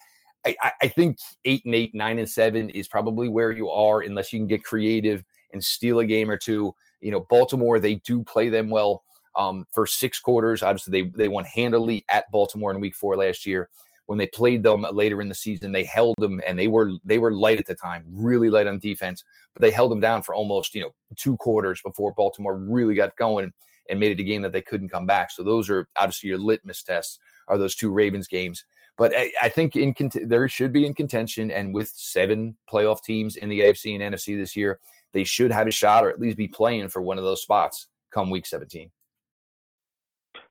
I, 0.46 0.72
I 0.82 0.88
think 0.90 1.20
eight 1.46 1.64
and 1.66 1.74
eight, 1.74 1.96
nine 1.96 2.20
and 2.20 2.30
seven 2.30 2.70
is 2.70 2.88
probably 2.88 3.30
where 3.30 3.52
you 3.52 3.70
are, 3.70 4.02
unless 4.02 4.34
you 4.34 4.40
can 4.40 4.48
get 4.48 4.64
creative 4.64 5.24
and 5.54 5.64
steal 5.64 6.00
a 6.00 6.06
game 6.06 6.30
or 6.30 6.38
two. 6.38 6.76
You 7.00 7.12
know, 7.12 7.22
Baltimore, 7.30 7.80
they 7.80 7.96
do 7.96 8.24
play 8.24 8.50
them 8.50 8.70
well 8.70 9.04
um, 9.38 9.66
for 9.72 9.88
six 9.88 10.20
quarters. 10.20 10.62
Obviously, 10.62 11.04
they 11.04 11.10
they 11.10 11.28
won 11.28 11.46
handily 11.46 12.06
at 12.10 12.30
Baltimore 12.32 12.72
in 12.72 12.82
Week 12.82 12.96
Four 12.96 13.16
last 13.16 13.46
year. 13.46 13.70
When 14.06 14.18
they 14.18 14.28
played 14.28 14.64
them 14.64 14.86
later 14.92 15.22
in 15.22 15.30
the 15.30 15.36
season, 15.36 15.72
they 15.72 15.86
held 15.86 16.16
them, 16.20 16.42
and 16.46 16.60
they 16.60 16.68
were 16.68 16.92
they 17.06 17.20
were 17.20 17.32
light 17.32 17.60
at 17.60 17.66
the 17.66 17.76
time, 17.76 18.04
really 18.12 18.50
light 18.50 18.68
on 18.68 18.80
defense. 18.80 19.24
But 19.54 19.62
they 19.62 19.72
held 19.72 19.92
them 19.92 20.02
down 20.02 20.24
for 20.24 20.36
almost 20.36 20.76
you 20.76 20.82
know 20.82 20.92
two 21.16 21.38
quarters 21.38 21.82
before 21.82 22.14
Baltimore 22.14 22.58
really 22.58 22.96
got 22.96 23.16
going 23.16 23.54
and 23.90 24.00
made 24.00 24.12
it 24.12 24.22
a 24.22 24.26
game 24.26 24.42
that 24.42 24.52
they 24.52 24.62
couldn't 24.62 24.90
come 24.90 25.06
back. 25.06 25.32
So 25.32 25.44
those 25.44 25.70
are 25.70 25.88
obviously 25.98 26.30
your 26.30 26.38
litmus 26.38 26.84
tests 26.84 27.20
are 27.48 27.58
those 27.58 27.76
two 27.76 27.92
Ravens 27.92 28.28
games. 28.28 28.64
But 28.98 29.14
I, 29.16 29.32
I 29.42 29.50
think 29.50 29.76
in 29.76 29.94
cont- 29.94 30.30
there 30.30 30.48
should 30.48 30.72
be 30.72 30.86
in 30.86 30.94
contention, 30.94 31.50
and 31.50 31.74
with 31.74 31.90
seven 31.96 32.58
playoff 32.72 33.04
teams 33.04 33.36
in 33.36 33.50
the 33.50 33.62
AFC 33.62 33.96
and 34.00 34.14
NFC 34.14 34.38
this 34.38 34.56
year, 34.56 34.80
they 35.14 35.24
should 35.24 35.52
have 35.52 35.68
a 35.68 35.72
shot 35.72 36.06
or 36.06 36.10
at 36.10 36.20
least 36.20 36.38
be 36.38 36.48
playing 36.48 36.90
for 36.90 37.02
one 37.02 37.18
of 37.18 37.24
those 37.24 37.42
spots 37.42 37.88
come 38.12 38.30
Week 38.30 38.46
17. 38.46 38.92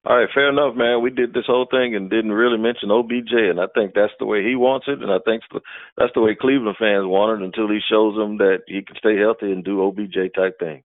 All 0.04 0.16
right, 0.16 0.28
fair 0.34 0.48
enough, 0.48 0.74
man. 0.74 1.00
We 1.00 1.10
did 1.10 1.32
this 1.32 1.46
whole 1.46 1.66
thing 1.70 1.94
and 1.94 2.10
didn't 2.10 2.32
really 2.32 2.58
mention 2.58 2.90
OBJ, 2.90 3.32
and 3.32 3.60
I 3.60 3.66
think 3.72 3.94
that's 3.94 4.12
the 4.18 4.26
way 4.26 4.42
he 4.42 4.56
wants 4.56 4.86
it, 4.88 5.00
and 5.00 5.12
I 5.12 5.18
think 5.24 5.44
that's 5.96 6.12
the 6.14 6.20
way 6.20 6.34
Cleveland 6.34 6.76
fans 6.76 7.06
want 7.06 7.40
it 7.40 7.44
until 7.44 7.68
he 7.68 7.78
shows 7.88 8.16
them 8.16 8.38
that 8.38 8.62
he 8.66 8.82
can 8.82 8.96
stay 8.96 9.16
healthy 9.16 9.52
and 9.52 9.64
do 9.64 9.80
OBJ 9.80 10.34
type 10.34 10.58
things. 10.58 10.82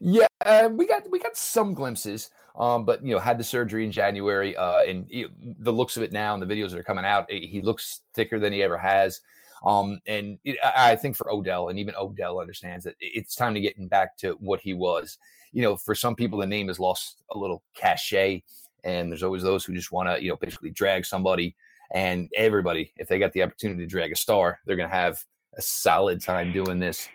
Yeah, 0.00 0.26
uh, 0.44 0.68
we 0.72 0.86
got 0.86 1.08
we 1.08 1.20
got 1.20 1.36
some 1.36 1.74
glimpses, 1.74 2.30
um, 2.58 2.84
but 2.84 3.04
you 3.04 3.14
know, 3.14 3.20
had 3.20 3.38
the 3.38 3.44
surgery 3.44 3.84
in 3.84 3.92
January, 3.92 4.56
uh, 4.56 4.82
and 4.82 5.06
you 5.08 5.30
the 5.60 5.72
looks 5.72 5.96
of 5.96 6.02
it 6.02 6.10
now 6.10 6.34
and 6.34 6.42
the 6.42 6.52
videos 6.52 6.70
that 6.70 6.78
are 6.80 6.84
coming 6.84 7.04
out, 7.04 7.30
he 7.30 7.60
looks 7.62 8.00
thicker 8.14 8.40
than 8.40 8.52
he 8.52 8.64
ever 8.64 8.76
has. 8.76 9.20
Um, 9.64 10.00
and 10.08 10.38
it, 10.44 10.58
I 10.62 10.96
think 10.96 11.16
for 11.16 11.32
Odell, 11.32 11.68
and 11.68 11.78
even 11.78 11.94
Odell 11.96 12.40
understands 12.40 12.84
that 12.84 12.96
it's 12.98 13.36
time 13.36 13.54
to 13.54 13.60
get 13.60 13.78
him 13.78 13.86
back 13.86 14.16
to 14.18 14.32
what 14.40 14.60
he 14.60 14.74
was 14.74 15.18
you 15.54 15.62
know, 15.62 15.76
for 15.76 15.94
some 15.94 16.16
people, 16.16 16.38
the 16.38 16.46
name 16.46 16.66
has 16.68 16.80
lost 16.80 17.22
a 17.30 17.38
little 17.38 17.62
cachet, 17.74 18.42
and 18.82 19.10
there's 19.10 19.22
always 19.22 19.42
those 19.42 19.64
who 19.64 19.72
just 19.72 19.92
want 19.92 20.08
to, 20.08 20.22
you 20.22 20.28
know, 20.28 20.36
basically 20.36 20.70
drag 20.70 21.06
somebody. 21.06 21.54
And 21.92 22.28
everybody, 22.34 22.92
if 22.96 23.08
they 23.08 23.20
got 23.20 23.32
the 23.32 23.42
opportunity 23.42 23.84
to 23.84 23.86
drag 23.86 24.10
a 24.10 24.16
star, 24.16 24.58
they're 24.66 24.76
going 24.76 24.88
to 24.88 24.94
have 24.94 25.22
a 25.56 25.62
solid 25.62 26.20
time 26.20 26.52
doing 26.52 26.80
this. 26.80 27.08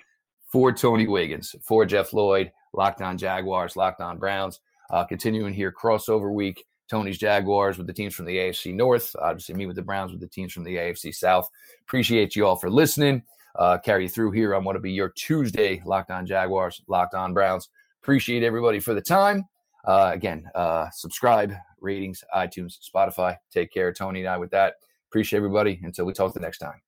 For 0.47 0.71
Tony 0.71 1.05
Wiggins, 1.05 1.53
for 1.61 1.85
Jeff 1.85 2.11
Lloyd, 2.11 2.51
Locked 2.73 3.01
On 3.01 3.17
Jaguars, 3.17 3.75
Locked 3.75 4.01
On 4.01 4.17
Browns. 4.17 4.61
Uh, 4.89 5.03
continuing 5.03 5.53
here, 5.53 5.71
crossover 5.71 6.33
week. 6.33 6.65
Tony's 6.89 7.19
Jaguars 7.19 7.77
with 7.77 7.85
the 7.85 7.93
teams 7.93 8.15
from 8.15 8.25
the 8.25 8.35
AFC 8.35 8.73
North. 8.73 9.15
Obviously, 9.21 9.53
me 9.53 9.67
with 9.67 9.75
the 9.75 9.83
Browns 9.83 10.11
with 10.11 10.21
the 10.21 10.27
teams 10.27 10.51
from 10.51 10.63
the 10.63 10.75
AFC 10.75 11.13
South. 11.13 11.47
Appreciate 11.81 12.35
you 12.35 12.47
all 12.47 12.55
for 12.55 12.69
listening. 12.69 13.21
Uh, 13.59 13.77
carry 13.77 14.03
you 14.03 14.09
through 14.09 14.31
here 14.31 14.55
on 14.55 14.63
what 14.63 14.75
will 14.75 14.81
be 14.81 14.91
your 14.91 15.09
Tuesday 15.09 15.83
Locked 15.85 16.09
On 16.09 16.25
Jaguars, 16.25 16.81
Locked 16.87 17.13
On 17.13 17.33
Browns. 17.33 17.69
Appreciate 18.02 18.43
everybody 18.43 18.80
for 18.80 18.93
the 18.93 19.02
time. 19.02 19.45
Uh, 19.86 20.12
again, 20.14 20.45
uh, 20.56 20.89
subscribe, 20.91 21.54
ratings, 21.80 22.24
iTunes, 22.36 22.78
Spotify. 22.93 23.38
Take 23.52 23.72
care, 23.72 23.93
Tony 23.93 24.22
and 24.22 24.30
I, 24.30 24.38
with 24.38 24.52
that. 24.52 24.76
Appreciate 25.10 25.38
everybody. 25.38 25.80
Until 25.84 26.06
we 26.06 26.14
talk 26.14 26.34
the 26.34 26.39
next 26.39 26.60
time. 26.60 26.82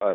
Bye. 0.00 0.14